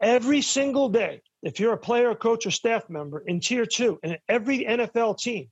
every 0.00 0.42
single 0.42 0.88
day, 0.88 1.22
if 1.42 1.60
you're 1.60 1.72
a 1.72 1.78
player, 1.78 2.14
coach, 2.14 2.46
or 2.46 2.50
staff 2.50 2.88
member 2.88 3.20
in 3.20 3.40
tier 3.40 3.66
two, 3.66 3.98
and 4.02 4.18
every 4.28 4.64
NFL 4.64 5.18
team, 5.18 5.48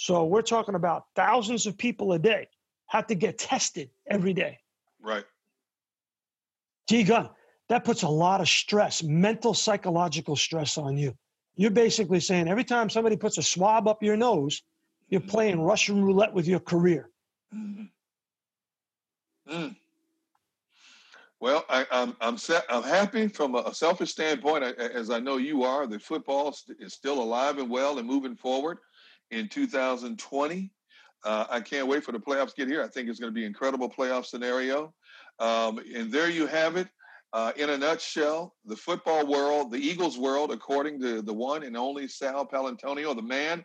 so 0.00 0.24
we're 0.24 0.40
talking 0.40 0.76
about 0.76 1.04
thousands 1.14 1.66
of 1.66 1.76
people 1.76 2.14
a 2.14 2.18
day, 2.18 2.48
have 2.86 3.06
to 3.08 3.14
get 3.14 3.36
tested 3.36 3.90
every 4.06 4.32
day. 4.32 4.58
Right. 4.98 5.26
D-Gun, 6.86 7.28
that 7.68 7.84
puts 7.84 8.02
a 8.02 8.08
lot 8.08 8.40
of 8.40 8.48
stress, 8.48 9.02
mental, 9.02 9.52
psychological 9.52 10.36
stress 10.36 10.78
on 10.78 10.96
you. 10.96 11.14
You're 11.54 11.70
basically 11.70 12.20
saying 12.20 12.48
every 12.48 12.64
time 12.64 12.88
somebody 12.88 13.18
puts 13.18 13.36
a 13.36 13.42
swab 13.42 13.86
up 13.86 14.02
your 14.02 14.16
nose, 14.16 14.62
you're 15.10 15.20
mm-hmm. 15.20 15.28
playing 15.28 15.60
Russian 15.60 16.02
roulette 16.02 16.32
with 16.32 16.48
your 16.48 16.60
career. 16.60 17.10
Mm-hmm. 17.54 17.84
Mm. 19.54 19.76
Well, 21.40 21.66
I, 21.68 21.80
am 21.80 21.88
I'm 21.90 22.16
I'm, 22.22 22.38
set, 22.38 22.64
I'm 22.70 22.84
happy 22.84 23.28
from 23.28 23.54
a 23.54 23.74
selfish 23.74 24.12
standpoint, 24.12 24.64
as 24.64 25.10
I 25.10 25.20
know 25.20 25.36
you 25.36 25.62
are. 25.62 25.86
That 25.86 26.00
football 26.00 26.56
is 26.78 26.94
still 26.94 27.22
alive 27.22 27.58
and 27.58 27.68
well 27.68 27.98
and 27.98 28.08
moving 28.08 28.34
forward 28.34 28.78
in 29.30 29.48
2020. 29.48 30.70
Uh, 31.22 31.44
I 31.50 31.60
can't 31.60 31.86
wait 31.86 32.04
for 32.04 32.12
the 32.12 32.18
playoffs 32.18 32.54
to 32.54 32.56
get 32.56 32.68
here. 32.68 32.82
I 32.82 32.88
think 32.88 33.08
it's 33.08 33.20
going 33.20 33.32
to 33.32 33.34
be 33.34 33.42
an 33.42 33.48
incredible 33.48 33.90
playoff 33.90 34.26
scenario. 34.26 34.94
Um, 35.38 35.80
and 35.94 36.10
there 36.10 36.30
you 36.30 36.46
have 36.46 36.76
it. 36.76 36.88
Uh, 37.32 37.52
in 37.56 37.70
a 37.70 37.78
nutshell, 37.78 38.56
the 38.64 38.74
football 38.74 39.24
world, 39.26 39.70
the 39.70 39.78
Eagles 39.78 40.18
world, 40.18 40.50
according 40.50 41.00
to 41.00 41.22
the 41.22 41.32
one 41.32 41.62
and 41.62 41.76
only 41.76 42.08
Sal 42.08 42.44
Paolantonio, 42.44 43.14
the 43.14 43.22
man, 43.22 43.64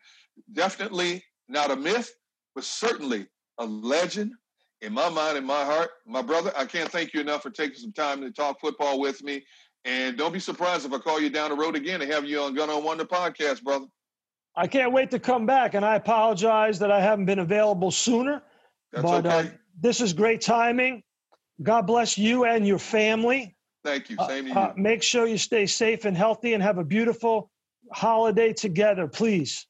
definitely 0.54 1.24
not 1.48 1.72
a 1.72 1.76
myth, 1.76 2.14
but 2.54 2.64
certainly 2.64 3.26
a 3.58 3.66
legend 3.66 4.34
in 4.82 4.94
my 4.94 5.10
mind 5.10 5.38
and 5.38 5.48
my 5.48 5.66
heart. 5.66 5.90
My 6.06 6.22
brother, 6.22 6.54
I 6.56 6.66
can't 6.66 6.92
thank 6.92 7.14
you 7.14 7.22
enough 7.22 7.42
for 7.42 7.50
taking 7.50 7.78
some 7.78 7.94
time 7.94 8.22
to 8.22 8.32
talk 8.32 8.60
football 8.60 9.00
with 9.00 9.24
me. 9.24 9.44
And 9.84 10.18
don't 10.18 10.34
be 10.34 10.40
surprised 10.40 10.86
if 10.86 10.94
I 10.94 11.00
call 11.00 11.20
you 11.20 11.30
down 11.30 11.50
the 11.50 11.56
road 11.56 11.76
again 11.76 12.02
and 12.02 12.12
have 12.12 12.26
you 12.26 12.42
on 12.42 12.54
Gunn 12.54 12.70
on 12.70 12.84
One 12.84 13.00
podcast, 13.00 13.64
brother. 13.64 13.86
I 14.58 14.68
can't 14.68 14.94
wait 14.94 15.12
to 15.12 15.20
come 15.20 15.46
back, 15.46 15.74
and 15.74 15.86
I 15.86 15.96
apologize 15.96 16.80
that 16.80 16.92
I 16.92 17.02
haven't 17.02 17.26
been 17.26 17.40
available 17.40 17.92
sooner. 17.92 18.42
That's 18.92 19.04
but 19.04 19.26
uh, 19.26 19.30
okay. 19.30 19.48
uh, 19.48 19.52
this 19.82 20.00
is 20.00 20.14
great 20.14 20.42
timing. 20.42 21.04
God 21.62 21.84
bless 21.88 22.18
you 22.18 22.46
and 22.46 22.66
your 22.66 22.80
family. 22.80 23.56
Thank 23.84 24.10
you. 24.10 24.18
Uh, 24.18 24.28
to 24.28 24.44
you. 24.44 24.54
Uh, 24.54 24.74
make 24.78 25.04
sure 25.04 25.28
you 25.28 25.38
stay 25.38 25.66
safe 25.66 26.06
and 26.06 26.16
healthy 26.16 26.54
and 26.54 26.64
have 26.64 26.78
a 26.78 26.84
beautiful 26.84 27.52
holiday 27.92 28.54
together, 28.54 29.08
please. 29.08 29.68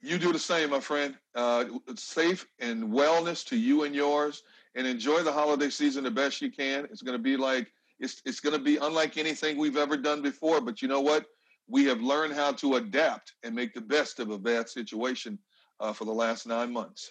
You 0.00 0.18
do 0.18 0.32
the 0.32 0.38
same, 0.38 0.70
my 0.70 0.80
friend. 0.80 1.16
Uh, 1.34 1.64
safe 1.96 2.46
and 2.60 2.84
wellness 2.84 3.44
to 3.46 3.56
you 3.56 3.84
and 3.84 3.94
yours, 3.94 4.42
and 4.74 4.86
enjoy 4.86 5.22
the 5.22 5.32
holiday 5.32 5.70
season 5.70 6.04
the 6.04 6.10
best 6.10 6.40
you 6.40 6.50
can. 6.50 6.84
It's 6.84 7.02
going 7.02 7.16
to 7.16 7.22
be 7.22 7.36
like 7.36 7.72
it's 7.98 8.22
it's 8.24 8.40
going 8.40 8.56
to 8.56 8.62
be 8.62 8.76
unlike 8.76 9.16
anything 9.16 9.56
we've 9.56 9.76
ever 9.76 9.96
done 9.96 10.22
before. 10.22 10.60
But 10.60 10.82
you 10.82 10.88
know 10.88 11.00
what? 11.00 11.26
We 11.68 11.86
have 11.86 12.00
learned 12.00 12.34
how 12.34 12.52
to 12.52 12.76
adapt 12.76 13.32
and 13.42 13.54
make 13.54 13.74
the 13.74 13.80
best 13.80 14.20
of 14.20 14.30
a 14.30 14.38
bad 14.38 14.68
situation 14.68 15.38
uh, 15.80 15.92
for 15.92 16.04
the 16.04 16.12
last 16.12 16.46
nine 16.46 16.72
months. 16.72 17.10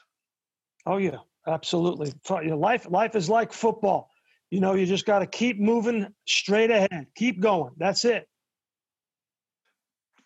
Oh 0.86 0.98
yeah, 0.98 1.18
absolutely. 1.48 2.14
Life 2.30 2.88
life 2.90 3.16
is 3.16 3.30
like 3.30 3.54
football. 3.54 4.10
You 4.52 4.60
know, 4.60 4.76
you 4.76 4.86
just 4.86 5.06
got 5.06 5.20
to 5.20 5.26
keep 5.26 5.60
moving 5.60 6.08
straight 6.28 6.70
ahead. 6.70 7.08
Keep 7.16 7.42
going. 7.42 7.72
That's 7.78 8.06
it. 8.06 8.28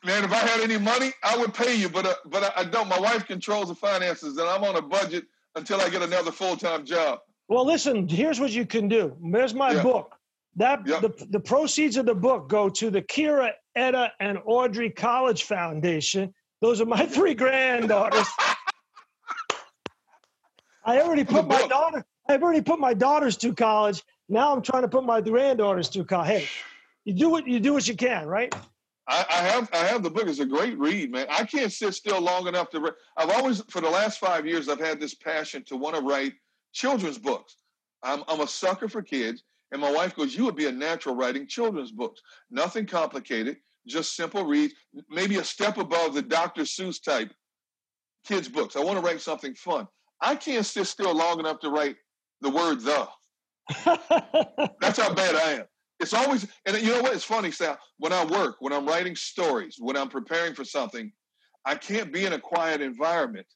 Man, 0.04 0.24
if 0.24 0.32
I 0.32 0.38
had 0.38 0.62
any 0.62 0.78
money, 0.78 1.12
I 1.24 1.38
would 1.38 1.54
pay 1.54 1.76
you, 1.76 1.90
but 1.90 2.06
uh, 2.06 2.14
but 2.26 2.44
I, 2.44 2.62
I 2.62 2.64
don't. 2.66 2.88
My 2.88 3.00
wife 3.00 3.26
controls 3.26 3.70
the 3.70 3.76
finances, 3.76 4.38
and 4.38 4.48
I'm 4.48 4.64
on 4.64 4.76
a 4.76 4.82
budget 4.82 5.26
until 5.56 5.80
I 5.82 5.90
get 5.90 6.02
another 6.02 6.32
full 6.32 6.58
time 6.58 6.86
job. 6.86 7.20
Well, 7.48 7.66
listen. 7.66 8.08
Here's 8.08 8.40
what 8.40 8.52
you 8.52 8.66
can 8.66 8.88
do. 8.88 9.16
There's 9.32 9.54
my 9.54 9.72
yeah. 9.72 9.84
book. 9.84 10.17
That 10.58 10.86
yep. 10.88 11.02
the, 11.02 11.28
the 11.30 11.40
proceeds 11.40 11.98
of 11.98 12.08
the 12.08 12.16
book 12.16 12.50
go 12.50 12.68
to 12.68 12.90
the 12.90 13.02
Kira, 13.02 13.52
Etta, 13.76 14.12
and 14.20 14.40
Audrey 14.46 14.90
College 14.90 15.44
Foundation. 15.44 16.34
Those 16.62 16.82
are 16.82 16.86
my 16.86 17.06
three 17.06 17.36
granddaughters. 17.36 18.28
I 20.84 21.02
already 21.02 21.24
put 21.24 21.48
my 21.48 21.68
daughter. 21.68 22.04
I've 22.28 22.42
already 22.42 22.62
put 22.62 22.80
my 22.80 22.94
daughters 22.94 23.38
to 23.38 23.54
college. 23.54 24.04
Now 24.30 24.54
I'm 24.54 24.62
trying 24.62 24.82
to 24.82 24.88
put 24.88 25.06
my 25.06 25.22
granddaughters 25.22 25.90
to 25.90 26.04
college. 26.04 26.28
Hey, 26.28 26.48
you 27.06 27.14
do 27.14 27.30
what 27.30 27.48
you 27.48 27.60
do 27.60 27.74
what 27.74 27.88
you 27.88 27.96
can, 27.96 28.26
right? 28.26 28.54
I, 29.08 29.26
I, 29.30 29.36
have 29.36 29.70
I 29.74 29.86
have 29.86 30.04
the 30.04 30.10
book. 30.10 30.28
It's 30.28 30.40
a 30.40 30.46
great 30.46 30.78
read, 30.78 31.12
man. 31.12 31.28
I 31.30 31.46
can't 31.46 31.72
sit 31.72 31.94
still 31.94 32.20
long 32.20 32.48
enough 32.48 32.70
to. 32.72 32.80
Re- 32.80 32.92
I've 33.16 33.30
always, 33.30 33.62
for 33.70 33.80
the 33.80 33.90
last 33.90 34.20
five 34.20 34.46
years, 34.46 34.68
I've 34.68 34.80
had 34.80 35.00
this 35.00 35.14
passion 35.14 35.64
to 35.66 35.78
want 35.78 35.96
to 35.96 36.02
write 36.02 36.34
children's 36.74 37.18
books. 37.18 37.58
I'm 38.02 38.24
I'm 38.28 38.42
a 38.42 38.48
sucker 38.48 38.90
for 38.90 39.02
kids, 39.02 39.44
and 39.72 39.82
my 39.82 39.92
wife 39.92 40.16
goes, 40.16 40.36
"You 40.36 40.46
would 40.46 40.56
be 40.56 40.68
a 40.68 40.72
natural 40.72 41.16
writing 41.16 41.48
children's 41.48 41.92
books. 41.92 42.22
Nothing 42.50 42.86
complicated, 42.86 43.58
just 43.88 44.16
simple 44.16 44.46
reads. 44.46 44.74
Maybe 45.10 45.38
a 45.38 45.44
step 45.44 45.78
above 45.78 46.14
the 46.14 46.22
Dr. 46.22 46.64
Seuss 46.64 47.02
type 47.02 47.32
kids 48.26 48.48
books. 48.48 48.76
I 48.76 48.84
want 48.84 49.00
to 49.00 49.06
write 49.06 49.22
something 49.22 49.56
fun. 49.56 49.88
I 50.22 50.36
can't 50.36 50.66
sit 50.66 50.88
still 50.88 51.16
long 51.16 51.40
enough 51.40 51.60
to 51.62 51.70
write 51.70 51.96
the 52.42 52.50
word 52.50 52.82
the. 52.82 53.08
That's 54.82 55.00
how 55.00 55.14
bad 55.14 55.36
I 55.36 55.52
am. 55.54 55.66
It's 56.00 56.14
always, 56.14 56.48
and 56.66 56.78
you 56.78 56.92
know 56.92 57.02
what? 57.02 57.14
It's 57.14 57.24
funny, 57.24 57.52
Sal. 57.52 57.78
When 57.98 58.14
I 58.14 58.24
work, 58.24 58.58
when 58.60 58.72
I'm 58.72 58.86
writing 58.86 59.16
stories, 59.16 59.78
when 59.80 59.98
I'm 59.98 60.10
preparing 60.10 60.54
for 60.54 60.64
something, 60.64 61.12
I 61.66 61.76
can't 61.76 62.14
be 62.14 62.26
in 62.26 62.34
a 62.34 62.40
quiet 62.40 62.82
environment, 62.82 63.48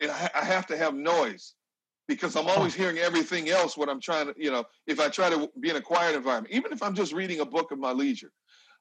and 0.00 0.10
I, 0.10 0.30
I 0.34 0.44
have 0.44 0.66
to 0.66 0.76
have 0.76 0.94
noise 0.94 1.54
because 2.10 2.34
I'm 2.34 2.48
always 2.48 2.74
hearing 2.74 2.98
everything 2.98 3.48
else. 3.48 3.76
What 3.76 3.88
I'm 3.88 4.00
trying 4.00 4.26
to, 4.26 4.34
you 4.36 4.50
know, 4.50 4.64
if 4.86 4.98
I 4.98 5.08
try 5.08 5.30
to 5.30 5.48
be 5.60 5.70
in 5.70 5.76
a 5.76 5.80
quiet 5.80 6.16
environment, 6.16 6.52
even 6.52 6.72
if 6.72 6.82
I'm 6.82 6.94
just 6.94 7.12
reading 7.12 7.38
a 7.40 7.46
book 7.46 7.70
of 7.70 7.78
my 7.78 7.92
leisure. 7.92 8.32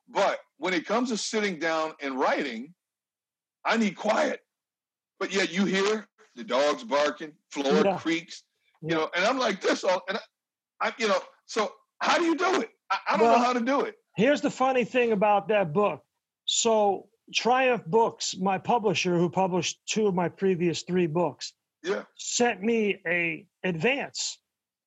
But 0.09 0.39
when 0.57 0.73
it 0.73 0.87
comes 0.87 1.09
to 1.09 1.17
sitting 1.17 1.59
down 1.59 1.93
and 2.01 2.19
writing, 2.19 2.73
I 3.63 3.77
need 3.77 3.95
quiet. 3.95 4.39
But 5.19 5.31
yet 5.31 5.53
you 5.53 5.65
hear 5.65 6.07
the 6.35 6.43
dogs 6.43 6.83
barking, 6.83 7.33
floor 7.51 7.83
yeah. 7.85 7.97
creaks, 7.97 8.43
you 8.81 8.95
know, 8.95 9.09
and 9.15 9.23
I'm 9.23 9.37
like 9.37 9.61
this 9.61 9.83
all, 9.83 10.01
and 10.09 10.17
I, 10.17 10.87
I, 10.87 10.93
you 10.97 11.07
know, 11.07 11.19
so 11.45 11.71
how 11.99 12.17
do 12.17 12.23
you 12.23 12.35
do 12.35 12.61
it? 12.61 12.69
I, 12.89 12.97
I 13.09 13.17
don't 13.17 13.27
well, 13.27 13.37
know 13.37 13.43
how 13.43 13.53
to 13.53 13.61
do 13.61 13.81
it. 13.81 13.95
Here's 14.15 14.41
the 14.41 14.49
funny 14.49 14.85
thing 14.85 15.11
about 15.11 15.49
that 15.49 15.71
book. 15.71 16.01
So 16.45 17.09
Triumph 17.33 17.85
Books, 17.85 18.35
my 18.39 18.57
publisher, 18.57 19.17
who 19.17 19.29
published 19.29 19.79
two 19.85 20.07
of 20.07 20.15
my 20.15 20.29
previous 20.29 20.81
three 20.81 21.07
books, 21.07 21.53
yeah. 21.83 22.03
sent 22.15 22.61
me 22.61 23.01
a 23.05 23.45
advance 23.63 24.37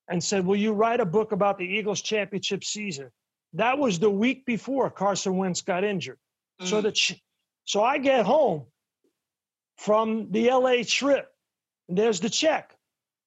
and 0.09 0.23
said, 0.23 0.45
"Will 0.45 0.55
you 0.55 0.73
write 0.73 0.99
a 0.99 1.05
book 1.05 1.31
about 1.31 1.57
the 1.57 1.65
Eagles 1.65 2.01
championship 2.01 2.63
season?" 2.63 3.11
That 3.53 3.77
was 3.77 3.99
the 3.99 4.09
week 4.09 4.45
before 4.45 4.89
Carson 4.89 5.37
Wentz 5.37 5.61
got 5.61 5.83
injured. 5.83 6.19
Mm. 6.61 6.67
So 6.67 6.81
the 6.81 6.91
ch- 6.91 7.21
so 7.65 7.83
I 7.83 7.97
get 7.97 8.25
home 8.25 8.65
from 9.77 10.31
the 10.31 10.49
LA 10.49 10.83
trip. 10.83 11.29
And 11.89 11.97
there's 11.97 12.19
the 12.19 12.29
check. 12.29 12.75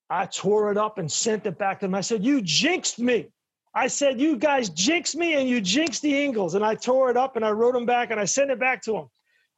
I 0.09 0.27
tore 0.27 0.71
it 0.71 0.79
up 0.79 0.99
and 0.99 1.11
sent 1.11 1.47
it 1.47 1.59
back 1.59 1.81
to 1.81 1.87
them. 1.87 1.95
I 1.95 2.01
said, 2.01 2.25
"You 2.25 2.43
jinxed 2.43 2.99
me." 2.99 3.29
I 3.77 3.89
said, 3.89 4.19
You 4.19 4.39
guys 4.39 4.71
jinxed 4.71 5.15
me 5.15 5.35
and 5.35 5.47
you 5.47 5.61
jinxed 5.61 6.01
the 6.01 6.09
Eagles. 6.09 6.55
And 6.55 6.65
I 6.65 6.77
tore 6.77 7.11
it 7.11 7.17
up 7.19 7.37
and 7.37 7.45
I 7.45 7.51
wrote 7.51 7.75
them 7.75 7.85
back 7.85 8.11
and 8.11 8.19
I 8.19 8.25
sent 8.25 8.51
it 8.51 8.59
back 8.59 8.83
to 8.85 8.97
him. 8.97 9.07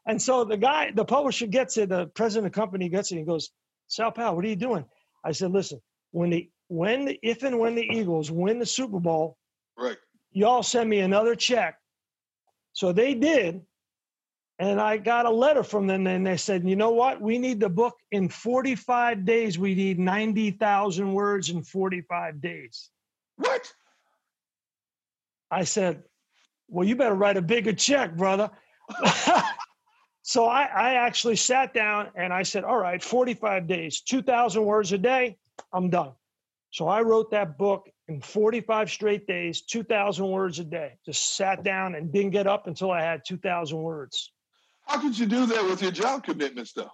And 0.06 0.20
so 0.20 0.42
the 0.42 0.56
guy, 0.56 0.90
the 0.90 1.04
publisher 1.04 1.46
gets 1.46 1.76
it, 1.76 1.90
the 1.90 2.06
president 2.08 2.46
of 2.48 2.52
the 2.52 2.60
company 2.60 2.88
gets 2.88 3.12
it. 3.12 3.18
And 3.18 3.26
goes, 3.26 3.50
Sal 3.88 4.12
Pal, 4.12 4.36
what 4.36 4.44
are 4.44 4.48
you 4.48 4.56
doing? 4.56 4.84
I 5.24 5.32
said, 5.32 5.50
Listen, 5.50 5.80
when 6.12 6.30
the 6.30 6.50
when 6.68 7.06
the, 7.06 7.18
if 7.22 7.42
and 7.42 7.58
when 7.58 7.74
the 7.74 7.82
Eagles 7.82 8.30
win 8.30 8.58
the 8.58 8.66
Super 8.66 9.00
Bowl, 9.00 9.36
right, 9.76 9.96
y'all 10.30 10.62
send 10.62 10.88
me 10.88 11.00
another 11.00 11.34
check. 11.34 11.78
So 12.72 12.92
they 12.92 13.14
did. 13.14 13.62
And 14.60 14.80
I 14.80 14.96
got 14.96 15.24
a 15.24 15.30
letter 15.30 15.62
from 15.62 15.86
them 15.86 16.08
and 16.08 16.26
they 16.26 16.36
said, 16.36 16.68
you 16.68 16.74
know 16.74 16.90
what? 16.90 17.20
We 17.20 17.38
need 17.38 17.60
the 17.60 17.68
book 17.68 17.94
in 18.10 18.28
45 18.28 19.24
days. 19.24 19.56
We 19.56 19.74
need 19.74 20.00
90,000 20.00 21.12
words 21.12 21.50
in 21.50 21.62
45 21.62 22.40
days. 22.40 22.90
What? 23.36 23.72
I 25.50 25.62
said, 25.62 26.02
Well, 26.68 26.86
you 26.86 26.96
better 26.96 27.14
write 27.14 27.36
a 27.36 27.42
bigger 27.42 27.72
check, 27.72 28.16
brother. 28.16 28.50
so 30.28 30.44
I, 30.44 30.64
I, 30.64 30.94
actually 31.06 31.36
sat 31.36 31.72
down 31.72 32.08
and 32.14 32.34
I 32.34 32.42
said, 32.42 32.62
All 32.62 32.76
right, 32.76 33.02
45 33.02 33.66
days, 33.66 34.02
2,000 34.02 34.62
words 34.62 34.92
a 34.92 34.98
day, 34.98 35.38
I'm 35.72 35.88
done. 35.88 36.12
So 36.70 36.86
I 36.86 37.00
wrote 37.00 37.30
that 37.30 37.56
book 37.56 37.88
in 38.08 38.20
45 38.20 38.90
straight 38.90 39.26
days, 39.26 39.62
2,000 39.62 40.28
words 40.28 40.58
a 40.58 40.64
day. 40.64 40.98
Just 41.06 41.34
sat 41.34 41.64
down 41.64 41.94
and 41.94 42.12
didn't 42.12 42.32
get 42.32 42.46
up 42.46 42.66
until 42.66 42.90
I 42.90 43.00
had 43.00 43.22
2,000 43.26 43.78
words. 43.78 44.30
How 44.86 45.00
could 45.00 45.18
you 45.18 45.24
do 45.24 45.46
that 45.46 45.64
with 45.64 45.80
your 45.80 45.92
job 45.92 46.24
commitments, 46.24 46.74
though? 46.74 46.90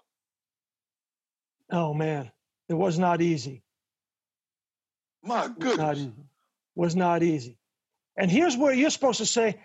Oh, 1.72 1.92
man, 1.92 2.30
it 2.68 2.74
was 2.74 3.00
not 3.00 3.20
easy. 3.20 3.64
My 5.24 5.48
goodness. 5.48 5.76
Was 5.76 5.78
not 5.78 5.96
easy. 5.96 6.12
Was 6.76 6.94
not 6.94 7.22
easy. 7.24 7.58
And 8.16 8.30
here's 8.30 8.56
where 8.56 8.72
you're 8.72 8.90
supposed 8.90 9.18
to 9.18 9.26
say, 9.26 9.58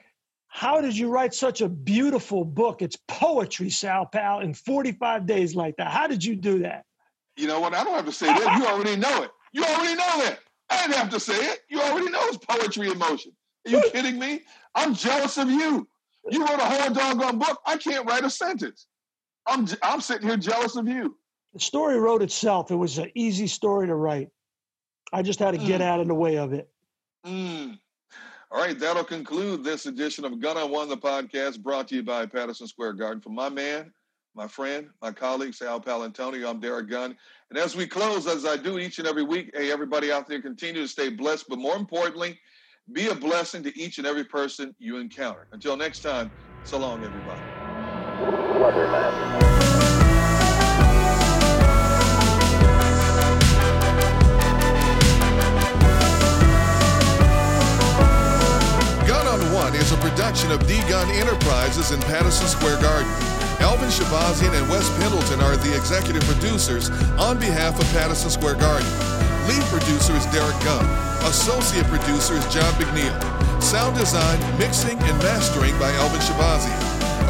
How 0.50 0.82
did 0.82 0.98
you 0.98 1.10
write 1.10 1.34
such 1.34 1.62
a 1.62 1.70
beautiful 1.70 2.44
book? 2.44 2.82
It's 2.82 2.98
poetry, 3.08 3.70
Sal 3.70 4.06
Pal, 4.06 4.42
in 4.42 4.54
45 4.54 5.26
days 5.26 5.56
like 5.56 5.78
that. 5.78 5.92
How 5.92 6.08
did 6.08 6.24
you 6.24 6.36
do 6.36 6.60
that? 6.60 6.86
You 7.38 7.48
know 7.48 7.60
what? 7.60 7.74
I 7.74 7.84
don't 7.84 7.96
have 7.96 8.06
to 8.06 8.12
say 8.12 8.26
that. 8.26 8.58
You 8.58 8.66
already 8.66 8.96
know 8.96 9.24
it. 9.24 9.32
You 9.54 9.64
already 9.64 9.96
know 9.96 10.26
that. 10.26 10.40
I 10.70 10.82
didn't 10.82 10.98
have 10.98 11.10
to 11.12 11.20
say 11.20 11.36
it. 11.36 11.60
You 11.70 11.80
already 11.82 12.10
know 12.10 12.20
it's 12.24 12.38
poetry 12.38 12.90
in 12.90 12.98
motion. 12.98 13.32
Are 13.66 13.72
you 13.72 13.84
kidding 13.92 14.20
me? 14.20 14.42
I'm 14.76 14.94
jealous 14.94 15.38
of 15.38 15.50
you. 15.50 15.88
You 16.30 16.46
wrote 16.46 16.60
a 16.60 16.66
whole 16.66 16.94
doggone 16.94 17.40
book. 17.40 17.60
I 17.66 17.78
can't 17.78 18.08
write 18.08 18.24
a 18.24 18.30
sentence. 18.30 18.88
I'm 19.48 19.68
I'm 19.82 20.02
sitting 20.02 20.28
here 20.28 20.38
jealous 20.38 20.76
of 20.76 20.88
you. 20.88 21.16
The 21.54 21.60
story 21.60 22.00
wrote 22.00 22.22
itself. 22.22 22.72
It 22.72 22.76
was 22.76 22.98
an 22.98 23.12
easy 23.16 23.48
story 23.48 23.88
to 23.88 23.96
write. 23.96 24.30
I 25.12 25.24
just 25.24 25.40
had 25.40 25.52
to 25.52 25.58
get 25.58 25.82
mm. 25.82 25.86
out 25.86 26.00
of 26.00 26.08
the 26.08 26.14
way 26.14 26.38
of 26.38 26.54
it. 26.54 26.70
Mm. 27.26 27.80
All 28.52 28.60
right, 28.60 28.80
that'll 28.80 29.04
conclude 29.04 29.64
this 29.64 29.86
edition 29.86 30.26
of 30.26 30.40
Gunn 30.40 30.58
on 30.58 30.72
One, 30.72 30.90
the 30.90 30.98
podcast 30.98 31.62
brought 31.62 31.88
to 31.90 31.96
you 31.96 32.02
by 32.02 32.26
Patterson 32.26 32.66
Square 32.66 32.94
Garden. 32.94 33.22
For 33.22 33.30
my 33.30 33.48
man, 33.48 33.94
my 34.34 34.48
friend, 34.48 34.90
my 35.04 35.12
colleague, 35.12 35.54
Sal 35.54 35.80
Paolantonio, 35.80 36.50
I'm 36.50 36.60
Derek 36.60 36.90
Gunn. 36.90 37.16
And 37.52 37.60
as 37.60 37.76
we 37.76 37.86
close, 37.86 38.26
as 38.26 38.48
I 38.48 38.58
do 38.58 38.80
each 38.80 38.98
and 38.98 39.08
every 39.08 39.22
week, 39.22 39.52
hey, 39.54 39.72
everybody 39.72 40.12
out 40.12 40.28
there, 40.28 40.42
continue 40.42 40.82
to 40.82 40.88
stay 40.88 41.10
blessed, 41.10 41.46
but 41.48 41.60
more 41.60 41.76
importantly, 41.76 42.40
be 42.92 43.10
a 43.10 43.16
blessing 43.16 43.62
to 43.62 43.80
each 43.80 44.00
and 44.00 44.08
every 44.08 44.24
person 44.24 44.76
you 44.80 44.98
encounter. 44.98 45.46
Until 45.52 45.78
next 45.78 46.00
time, 46.00 46.32
so 46.64 46.80
long, 46.80 47.04
everybody. 47.04 47.42
Is 59.90 59.98
a 59.98 60.02
production 60.06 60.52
of 60.52 60.62
D-Gun 60.68 61.10
Enterprises 61.18 61.90
in 61.90 62.00
Patterson 62.02 62.46
Square 62.46 62.78
Garden. 62.78 63.10
Alvin 63.58 63.90
Shabazian 63.90 64.54
and 64.54 64.70
Wes 64.70 64.86
Pendleton 65.02 65.42
are 65.42 65.58
the 65.58 65.74
executive 65.74 66.22
producers 66.30 66.94
on 67.18 67.40
behalf 67.40 67.74
of 67.82 67.90
Patterson 67.90 68.30
Square 68.30 68.62
Garden. 68.62 68.86
Lead 69.50 69.66
producer 69.74 70.14
is 70.14 70.30
Derek 70.30 70.54
Gunn. 70.62 70.86
Associate 71.26 71.82
producer 71.90 72.38
is 72.38 72.46
John 72.54 72.70
McNeil. 72.78 73.18
Sound 73.64 73.98
design, 73.98 74.38
mixing, 74.62 75.02
and 75.10 75.18
mastering 75.26 75.74
by 75.82 75.90
Alvin 75.98 76.22
Shabazian. 76.22 76.78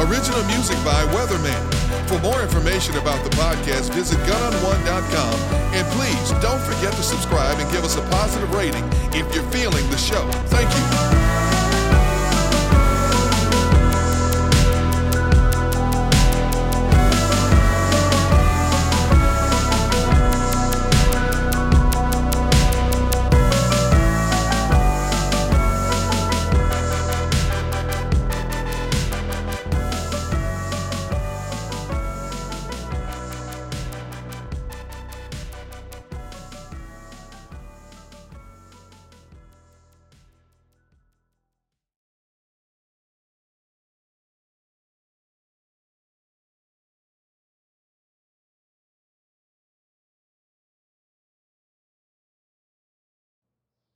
Original 0.04 0.44
music 0.52 0.76
by 0.84 1.00
Weatherman. 1.16 1.64
For 2.12 2.20
more 2.20 2.44
information 2.44 2.92
about 3.00 3.24
the 3.24 3.32
podcast, 3.40 3.88
visit 3.96 4.20
gunonone.com. 4.28 5.34
And 5.72 5.88
please 5.96 6.28
don't 6.44 6.60
forget 6.60 6.92
to 6.92 7.02
subscribe 7.02 7.56
and 7.56 7.72
give 7.72 7.88
us 7.88 7.96
a 7.96 8.04
positive 8.12 8.52
rating 8.52 8.84
if 9.16 9.24
you're 9.32 9.48
feeling 9.48 9.88
the 9.88 9.96
show. 9.96 10.28
Thank 10.52 10.68
you. 10.76 11.09